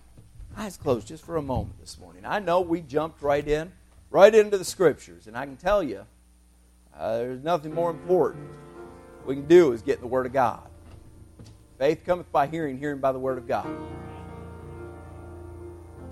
eyes 0.56 0.78
closed, 0.78 1.08
just 1.08 1.26
for 1.26 1.38
a 1.38 1.42
moment 1.42 1.80
this 1.80 2.00
morning. 2.00 2.24
I 2.26 2.40
know 2.40 2.62
we 2.62 2.82
jumped 2.82 3.22
right 3.22 3.46
in, 3.46 3.72
right 4.12 4.34
into 4.34 4.58
the 4.58 4.66
scriptures, 4.66 5.28
and 5.28 5.38
I 5.38 5.46
can 5.46 5.58
tell 5.58 5.84
you, 5.84 6.06
uh, 6.98 7.18
there's 7.18 7.44
nothing 7.44 7.74
more 7.74 7.90
important 7.90 8.48
we 9.26 9.36
can 9.36 9.48
do 9.48 9.72
is 9.72 9.82
get 9.82 10.00
the 10.02 10.08
Word 10.08 10.26
of 10.26 10.34
God. 10.34 10.62
Faith 11.78 12.04
cometh 12.06 12.32
by 12.32 12.48
hearing, 12.48 12.78
hearing 12.78 13.00
by 13.00 13.12
the 13.12 13.20
Word 13.20 13.38
of 13.38 13.48
God. 13.48 13.68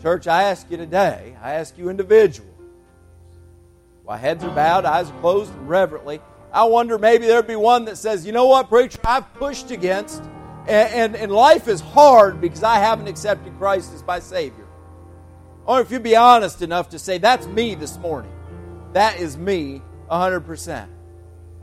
Church, 0.02 0.28
I 0.28 0.44
ask 0.44 0.70
you 0.70 0.78
today, 0.78 1.38
I 1.42 1.54
ask 1.54 1.78
you 1.78 1.90
individual, 1.90 2.50
while 4.04 4.18
heads 4.18 4.44
are 4.44 4.54
bowed, 4.54 4.84
eyes 4.84 5.10
are 5.10 5.20
closed, 5.22 5.54
and 5.54 5.70
reverently, 5.70 6.20
I 6.54 6.66
wonder 6.66 7.00
maybe 7.00 7.26
there'd 7.26 7.48
be 7.48 7.56
one 7.56 7.86
that 7.86 7.98
says, 7.98 8.26
you 8.28 8.32
know 8.32 8.46
what, 8.46 8.70
preacher, 8.70 9.00
I've 9.04 9.34
pushed 9.34 9.72
against, 9.72 10.22
and, 10.68 10.94
and, 10.94 11.16
and 11.16 11.32
life 11.32 11.68
is 11.68 11.82
hard 11.82 12.40
because 12.40 12.62
I 12.62 12.76
haven't 12.76 13.08
accepted 13.08 13.58
Christ 13.58 13.92
as 13.94 14.06
my 14.06 14.20
Savior. 14.20 14.68
Or 15.66 15.82
if 15.82 15.90
you'd 15.90 16.04
be 16.04 16.16
honest 16.16 16.62
enough 16.62 16.90
to 16.90 17.00
say, 17.00 17.18
that's 17.18 17.48
me 17.48 17.74
this 17.74 17.98
morning. 17.98 18.32
That 18.92 19.20
is 19.20 19.36
me 19.36 19.82
100%. 20.12 20.88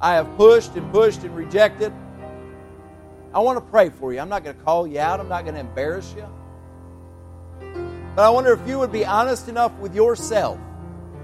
I 0.01 0.15
have 0.15 0.37
pushed 0.37 0.75
and 0.75 0.91
pushed 0.91 1.23
and 1.23 1.37
rejected. 1.37 1.93
I 3.33 3.39
want 3.39 3.59
to 3.59 3.71
pray 3.71 3.91
for 3.91 4.13
you. 4.13 4.19
I'm 4.19 4.29
not 4.29 4.43
going 4.43 4.57
to 4.57 4.63
call 4.65 4.89
you 4.89 4.99
out, 4.99 5.21
I'm 5.21 5.29
not 5.29 5.45
going 5.45 5.55
to 5.55 5.61
embarrass 5.61 6.13
you. 6.17 6.27
But 8.17 8.25
I 8.25 8.31
wonder 8.31 8.53
if 8.53 8.67
you 8.67 8.81
would 8.81 8.91
be 8.91 9.07
honest 9.07 9.49
enough 9.49 9.73
with 9.79 9.95
yourself 9.95 10.59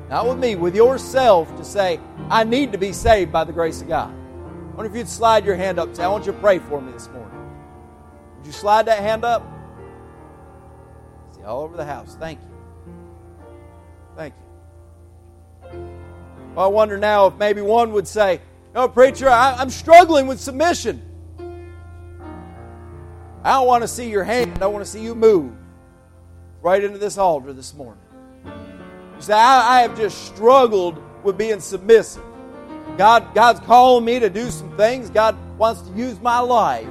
not 0.09 0.29
with 0.29 0.39
me, 0.39 0.55
with 0.55 0.77
yourself 0.77 1.55
to 1.57 1.65
say, 1.65 2.01
I 2.29 2.45
need 2.45 2.73
to 2.73 2.79
be 2.79 2.93
saved 2.93 3.33
by 3.33 3.45
the 3.45 3.53
grace 3.53 3.81
of 3.83 3.89
God. 3.89 4.11
I 4.11 4.77
wonder 4.77 4.91
if 4.91 4.97
you'd 4.97 5.09
slide 5.09 5.45
your 5.45 5.57
hand 5.57 5.79
up 5.79 5.95
say, 5.97 6.05
I 6.05 6.09
want 6.09 6.27
you 6.27 6.33
to 6.33 6.39
pray 6.39 6.59
for 6.59 6.81
me 6.81 6.93
this 6.93 7.09
morning. 7.09 7.33
Would 8.37 8.47
you 8.47 8.53
slide 8.53 8.87
that 8.87 9.01
hand 9.01 9.25
up? 9.25 9.43
See, 11.35 11.43
all 11.43 11.63
over 11.63 11.77
the 11.77 11.85
house. 11.85 12.17
Thank 12.21 12.39
you. 12.41 12.95
Thank 14.17 14.35
you. 14.35 15.79
Well, 16.55 16.67
I 16.67 16.69
wonder 16.69 16.99
now 16.99 17.27
if 17.27 17.35
maybe 17.35 17.61
one 17.61 17.93
would 17.93 18.07
say, 18.07 18.41
No, 18.75 18.89
preacher, 18.89 19.29
I, 19.29 19.55
I'm 19.55 19.71
struggling 19.71 20.27
with 20.27 20.41
submission. 20.41 21.03
I 23.43 23.53
don't 23.53 23.67
want 23.67 23.83
to 23.83 23.89
see 23.89 24.09
your 24.09 24.25
hand. 24.25 24.63
I 24.63 24.67
want 24.67 24.85
to 24.85 24.91
see 24.91 25.03
you 25.03 25.15
move 25.15 25.53
right 26.63 26.83
into 26.83 26.99
this 26.99 27.19
altar 27.19 27.53
this 27.53 27.75
morning. 27.75 28.03
You 29.17 29.23
say, 29.23 29.35
I, 29.35 29.79
I 29.79 29.83
have 29.83 29.97
just 29.97 30.27
struggled 30.27 31.03
with 31.23 31.39
being 31.39 31.61
submissive. 31.61 32.23
God, 32.97 33.35
God's 33.35 33.61
calling 33.61 34.05
me 34.05 34.21
to 34.21 34.31
do 34.31 34.51
some 34.51 34.75
things. 34.77 35.11
God 35.11 35.37
wants 35.59 35.83
to 35.83 35.93
use 35.93 36.21
my 36.21 36.39
life. 36.39 36.87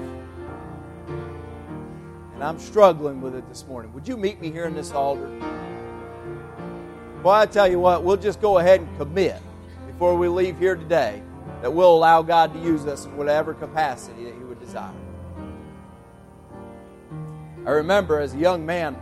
And 2.33 2.43
I'm 2.43 2.59
struggling 2.59 3.21
with 3.21 3.35
it 3.35 3.47
this 3.47 3.65
morning. 3.65 3.93
Would 3.93 4.07
you 4.07 4.17
meet 4.17 4.41
me 4.41 4.51
here 4.51 4.65
in 4.65 4.73
this 4.73 4.91
altar? 4.91 5.29
Well, 7.23 7.33
I 7.33 7.45
tell 7.45 7.67
you 7.67 7.79
what, 7.79 8.03
we'll 8.03 8.17
just 8.17 8.41
go 8.41 8.59
ahead 8.59 8.81
and 8.81 8.97
commit 8.97 9.41
before 9.87 10.15
we 10.15 10.27
leave 10.27 10.59
here 10.59 10.75
today 10.75 11.23
that 11.61 11.71
we'll 11.71 11.95
allow 11.95 12.21
God 12.21 12.53
to 12.53 12.59
use 12.59 12.85
us 12.85 13.05
in 13.05 13.17
whatever 13.17 13.53
capacity 13.53 14.25
that 14.25 14.35
He 14.35 14.43
would 14.43 14.59
desire. 14.59 14.93
I 17.65 17.71
remember 17.71 18.19
as 18.19 18.35
a 18.35 18.37
young 18.37 18.63
man, 18.65 18.95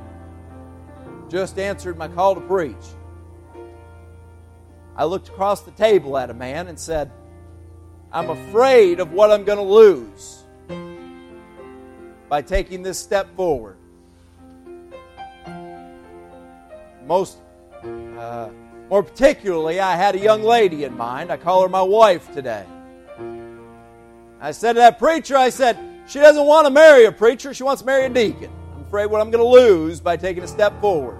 just 1.27 1.59
answered 1.59 1.97
my 1.97 2.07
call 2.07 2.35
to 2.35 2.41
preach. 2.41 2.75
I 4.95 5.05
looked 5.05 5.29
across 5.29 5.61
the 5.61 5.71
table 5.71 6.17
at 6.17 6.29
a 6.29 6.33
man 6.33 6.67
and 6.67 6.79
said, 6.79 7.11
I'm 8.11 8.29
afraid 8.29 8.99
of 8.99 9.11
what 9.11 9.31
I'm 9.31 9.43
going 9.43 9.57
to 9.57 9.63
lose 9.63 10.43
by 12.29 12.41
taking 12.43 12.83
this 12.83 12.99
step 12.99 13.35
forward. 13.35 13.77
Most, 17.05 17.39
uh, 17.83 18.49
more 18.89 19.01
particularly, 19.01 19.79
I 19.79 19.95
had 19.95 20.15
a 20.15 20.19
young 20.19 20.43
lady 20.43 20.83
in 20.83 20.95
mind. 20.95 21.31
I 21.31 21.37
call 21.37 21.63
her 21.63 21.69
my 21.69 21.81
wife 21.81 22.31
today. 22.33 22.65
I 24.39 24.51
said 24.51 24.73
to 24.73 24.79
that 24.79 24.99
preacher, 24.99 25.35
I 25.35 25.49
said, 25.49 25.77
she 26.07 26.19
doesn't 26.19 26.45
want 26.45 26.67
to 26.67 26.71
marry 26.71 27.05
a 27.05 27.11
preacher, 27.11 27.53
she 27.53 27.63
wants 27.63 27.81
to 27.81 27.85
marry 27.85 28.05
a 28.05 28.09
deacon. 28.09 28.51
I'm 28.75 28.81
afraid 28.83 29.07
what 29.07 29.21
I'm 29.21 29.31
going 29.31 29.43
to 29.43 29.49
lose 29.49 29.99
by 29.99 30.17
taking 30.17 30.43
a 30.43 30.47
step 30.47 30.79
forward. 30.81 31.17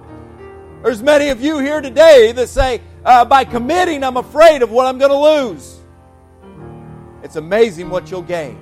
There's 0.83 1.01
many 1.01 1.29
of 1.29 1.41
you 1.41 1.59
here 1.59 1.81
today 1.81 2.33
that 2.33 2.49
say, 2.49 2.81
uh, 3.05 3.25
by 3.25 3.43
committing, 3.43 4.03
I'm 4.03 4.17
afraid 4.17 4.61
of 4.61 4.71
what 4.71 4.85
I'm 4.85 4.97
going 4.97 5.11
to 5.11 5.51
lose. 5.51 5.79
It's 7.23 7.35
amazing 7.35 7.89
what 7.89 8.11
you'll 8.11 8.21
gain. 8.21 8.57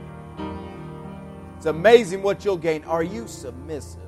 It's 1.58 1.66
amazing 1.66 2.24
what 2.24 2.44
you'll 2.44 2.58
gain. 2.58 2.84
Are 2.86 3.04
you 3.04 3.28
submissive 3.28 4.02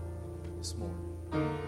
this 0.58 0.76
morning? 0.76 1.60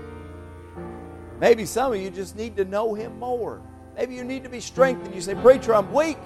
Maybe 1.40 1.66
some 1.66 1.94
of 1.94 2.00
you 2.00 2.10
just 2.10 2.36
need 2.36 2.56
to 2.58 2.66
know 2.66 2.94
Him 2.94 3.20
more. 3.20 3.62
Maybe 3.96 4.16
you 4.16 4.24
need 4.24 4.44
to 4.44 4.50
be 4.50 4.60
strengthened. 4.60 5.14
You 5.14 5.22
say, 5.22 5.36
Preacher, 5.36 5.76
I'm 5.76 5.92
weak. 5.94 6.18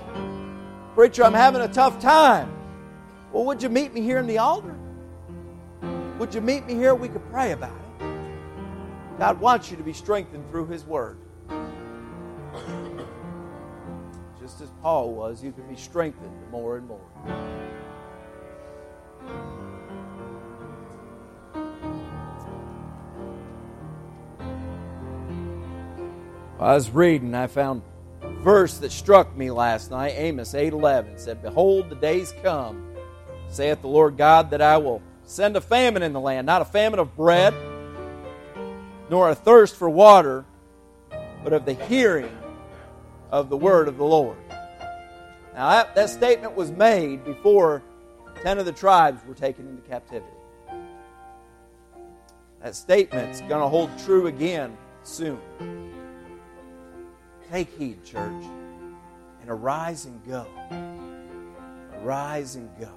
Preacher, 0.95 1.23
I'm 1.23 1.33
having 1.33 1.61
a 1.61 1.67
tough 1.67 1.99
time. 1.99 2.51
Well, 3.31 3.45
would 3.45 3.61
you 3.61 3.69
meet 3.69 3.93
me 3.93 4.01
here 4.01 4.17
in 4.17 4.27
the 4.27 4.37
altar? 4.37 4.75
Would 6.19 6.33
you 6.33 6.41
meet 6.41 6.65
me 6.65 6.73
here? 6.73 6.95
We 6.95 7.09
could 7.09 7.29
pray 7.31 7.51
about 7.51 7.75
it. 7.75 9.19
God 9.19 9.39
wants 9.39 9.69
you 9.69 9.77
to 9.77 9.83
be 9.83 9.93
strengthened 9.93 10.49
through 10.49 10.67
His 10.67 10.85
Word. 10.85 11.17
Just 14.39 14.61
as 14.61 14.69
Paul 14.81 15.13
was, 15.13 15.43
you 15.43 15.51
can 15.51 15.67
be 15.67 15.75
strengthened 15.75 16.31
more 16.51 16.77
and 16.77 16.87
more. 16.87 16.99
I 26.59 26.73
was 26.73 26.89
reading, 26.89 27.35
I 27.35 27.47
found 27.47 27.83
a 28.21 28.29
verse 28.29 28.79
that 28.79 28.91
struck 28.91 29.35
me 29.37 29.49
last 29.49 29.91
night. 29.91 30.13
Amos 30.17 30.53
8:11 30.53 31.17
said, 31.17 31.41
"Behold, 31.41 31.89
the 31.89 31.95
days 31.95 32.33
come, 32.43 32.95
saith 33.47 33.81
the 33.81 33.87
Lord 33.87 34.17
God, 34.17 34.49
that 34.49 34.61
I 34.61 34.75
will 34.77 35.01
send 35.23 35.55
a 35.55 35.61
famine 35.61 36.03
in 36.03 36.11
the 36.11 36.19
land, 36.19 36.45
not 36.45 36.61
a 36.61 36.65
famine 36.65 36.99
of 36.99 37.15
bread, 37.15 37.53
nor 39.09 39.29
a 39.29 39.35
thirst 39.35 39.75
for 39.75 39.89
water, 39.89 40.43
but 41.43 41.53
of 41.53 41.63
the 41.63 41.75
hearing 41.75 42.38
of 43.31 43.49
the 43.49 43.57
word 43.57 43.87
of 43.87 43.97
the 43.97 44.03
Lord. 44.03 44.37
Now, 45.53 45.69
that, 45.69 45.95
that 45.95 46.09
statement 46.09 46.55
was 46.55 46.71
made 46.71 47.23
before 47.25 47.83
10 48.43 48.59
of 48.59 48.65
the 48.65 48.71
tribes 48.71 49.21
were 49.27 49.33
taken 49.33 49.67
into 49.67 49.81
captivity. 49.83 50.31
That 52.61 52.75
statement's 52.75 53.39
going 53.41 53.61
to 53.61 53.67
hold 53.67 53.89
true 54.05 54.27
again 54.27 54.77
soon. 55.03 55.39
Take 57.51 57.75
heed, 57.77 58.03
church, 58.03 58.43
and 59.41 59.49
arise 59.49 60.05
and 60.05 60.25
go. 60.27 60.45
Arise 62.01 62.55
and 62.55 62.69
go. 62.79 62.89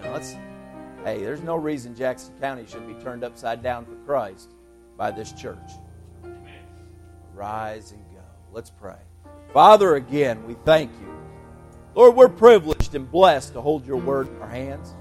Amen. 0.00 0.12
Let's 0.12 0.34
Hey, 1.04 1.22
there's 1.22 1.42
no 1.42 1.54
reason 1.56 1.94
Jackson 1.94 2.34
County 2.40 2.66
should 2.66 2.86
be 2.86 2.94
turned 3.02 3.22
upside 3.22 3.62
down 3.62 3.86
for 3.86 3.94
Christ 4.04 4.50
by 4.96 5.10
this 5.10 5.32
church. 5.32 5.56
Rise 7.38 7.92
and 7.92 8.02
go. 8.12 8.20
Let's 8.52 8.70
pray. 8.70 8.96
Father, 9.54 9.94
again, 9.94 10.44
we 10.46 10.54
thank 10.64 10.90
you. 11.00 11.14
Lord, 11.94 12.16
we're 12.16 12.28
privileged 12.28 12.94
and 12.94 13.10
blessed 13.10 13.52
to 13.54 13.60
hold 13.60 13.86
your 13.86 13.96
word 13.96 14.28
in 14.28 14.42
our 14.42 14.48
hands. 14.48 14.94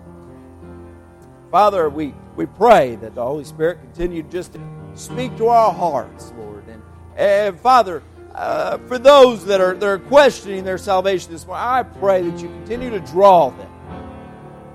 Father, 1.52 1.90
we, 1.90 2.14
we 2.36 2.46
pray 2.46 2.96
that 2.98 3.16
the 3.16 3.24
Holy 3.24 3.44
Spirit 3.44 3.80
continue 3.82 4.22
just 4.24 4.54
to 4.54 4.62
speak 4.94 5.36
to 5.38 5.48
our 5.48 5.74
hearts, 5.74 6.32
Lord. 6.38 6.66
And, 6.68 6.82
and 7.16 7.60
Father, 7.60 8.04
uh, 8.36 8.78
for 8.88 9.00
those 9.00 9.44
that 9.46 9.60
are, 9.60 9.74
that 9.74 9.88
are 9.88 10.00
questioning 10.00 10.64
their 10.64 10.78
salvation 10.78 11.32
this 11.32 11.46
morning, 11.46 11.66
I 11.66 11.84
pray 11.84 12.22
that 12.22 12.40
you 12.40 12.50
continue 12.50 12.92
to 12.92 13.00
draw 13.00 13.50
them 13.50 13.72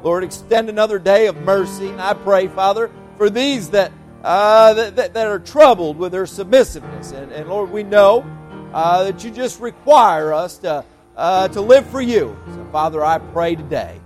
Lord, 0.03 0.25
extend 0.25 0.69
another 0.69 0.99
day 0.99 1.27
of 1.27 1.37
mercy. 1.37 1.89
And 1.89 2.01
I 2.01 2.15
pray, 2.15 2.49
Father, 2.49 2.91
for 3.17 3.31
these 3.31 3.71
that, 3.71 3.93
uh, 4.23 4.75
that, 4.75 5.15
that, 5.15 5.27
are 5.27 5.39
troubled 5.39 5.97
with 5.97 6.13
their 6.13 6.27
submissiveness. 6.27 7.13
And, 7.13 7.33
and 7.33 7.49
Lord, 7.49 7.71
we 7.71 7.83
know 7.83 8.25
uh, 8.73 9.05
that 9.05 9.25
you 9.25 9.31
just 9.31 9.61
require 9.61 10.33
us 10.33 10.59
to, 10.59 10.85
uh, 11.17 11.49
to 11.49 11.61
live 11.61 11.87
for 11.87 12.01
you. 12.01 12.37
So, 12.55 12.67
Father, 12.71 13.05
I 13.05 13.19
pray 13.19 13.57
today, 13.57 14.01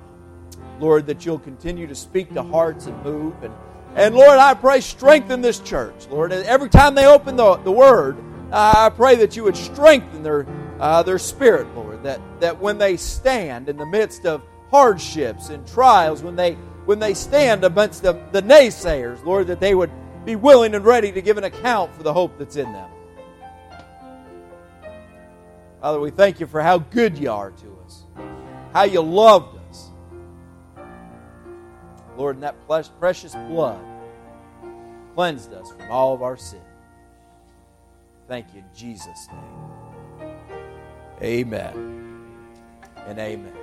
Lord, 0.80 1.06
that 1.06 1.26
you'll 1.26 1.38
continue 1.38 1.86
to 1.86 1.94
speak 1.94 2.32
to 2.34 2.42
hearts 2.42 2.86
and 2.86 3.04
move. 3.04 3.34
And, 3.42 3.52
and 3.94 4.14
Lord, 4.14 4.38
I 4.38 4.54
pray, 4.54 4.80
strengthen 4.80 5.40
this 5.40 5.60
church. 5.60 6.06
Lord, 6.10 6.32
every 6.32 6.68
time 6.68 6.94
they 6.94 7.06
open 7.06 7.36
the, 7.36 7.56
the 7.56 7.72
Word, 7.72 8.16
uh, 8.50 8.74
I 8.76 8.88
pray 8.90 9.16
that 9.16 9.36
you 9.36 9.44
would 9.44 9.56
strengthen 9.56 10.22
their, 10.22 10.46
uh, 10.80 11.02
their 11.02 11.18
spirit, 11.18 11.66
Lord, 11.74 12.02
that, 12.04 12.20
that 12.40 12.60
when 12.60 12.78
they 12.78 12.96
stand 12.96 13.68
in 13.68 13.76
the 13.76 13.86
midst 13.86 14.24
of 14.24 14.42
hardships 14.70 15.50
and 15.50 15.66
trials, 15.66 16.22
when 16.22 16.36
they 16.36 16.56
when 16.86 17.00
they 17.00 17.14
stand 17.14 17.64
amongst 17.64 18.02
the, 18.02 18.12
the 18.30 18.40
naysayers, 18.40 19.22
Lord, 19.24 19.48
that 19.48 19.58
they 19.58 19.74
would 19.74 19.90
be 20.26 20.36
willing 20.36 20.74
and 20.74 20.84
ready 20.84 21.12
to 21.12 21.22
give 21.22 21.38
an 21.38 21.44
account 21.44 21.94
for 21.94 22.02
the 22.02 22.12
hope 22.12 22.36
that's 22.36 22.56
in 22.56 22.70
them. 22.72 22.90
Father, 25.80 26.00
we 26.00 26.10
thank 26.10 26.40
you 26.40 26.46
for 26.46 26.60
how 26.60 26.78
good 26.78 27.16
you 27.16 27.30
are 27.30 27.52
to 27.52 27.78
us, 27.84 28.02
how 28.72 28.82
you 28.82 29.00
loved 29.00 29.56
us. 29.70 29.90
Lord, 32.16 32.36
in 32.36 32.40
that 32.40 32.56
precious 32.98 33.34
blood 33.34 33.80
cleansed 35.14 35.52
us 35.52 35.70
from 35.70 35.90
all 35.90 36.12
of 36.12 36.22
our 36.22 36.36
sin. 36.36 36.60
Thank 38.26 38.52
you 38.52 38.60
in 38.60 38.66
Jesus' 38.76 39.28
name. 39.28 40.32
Amen 41.22 42.26
and 43.06 43.18
amen. 43.18 43.55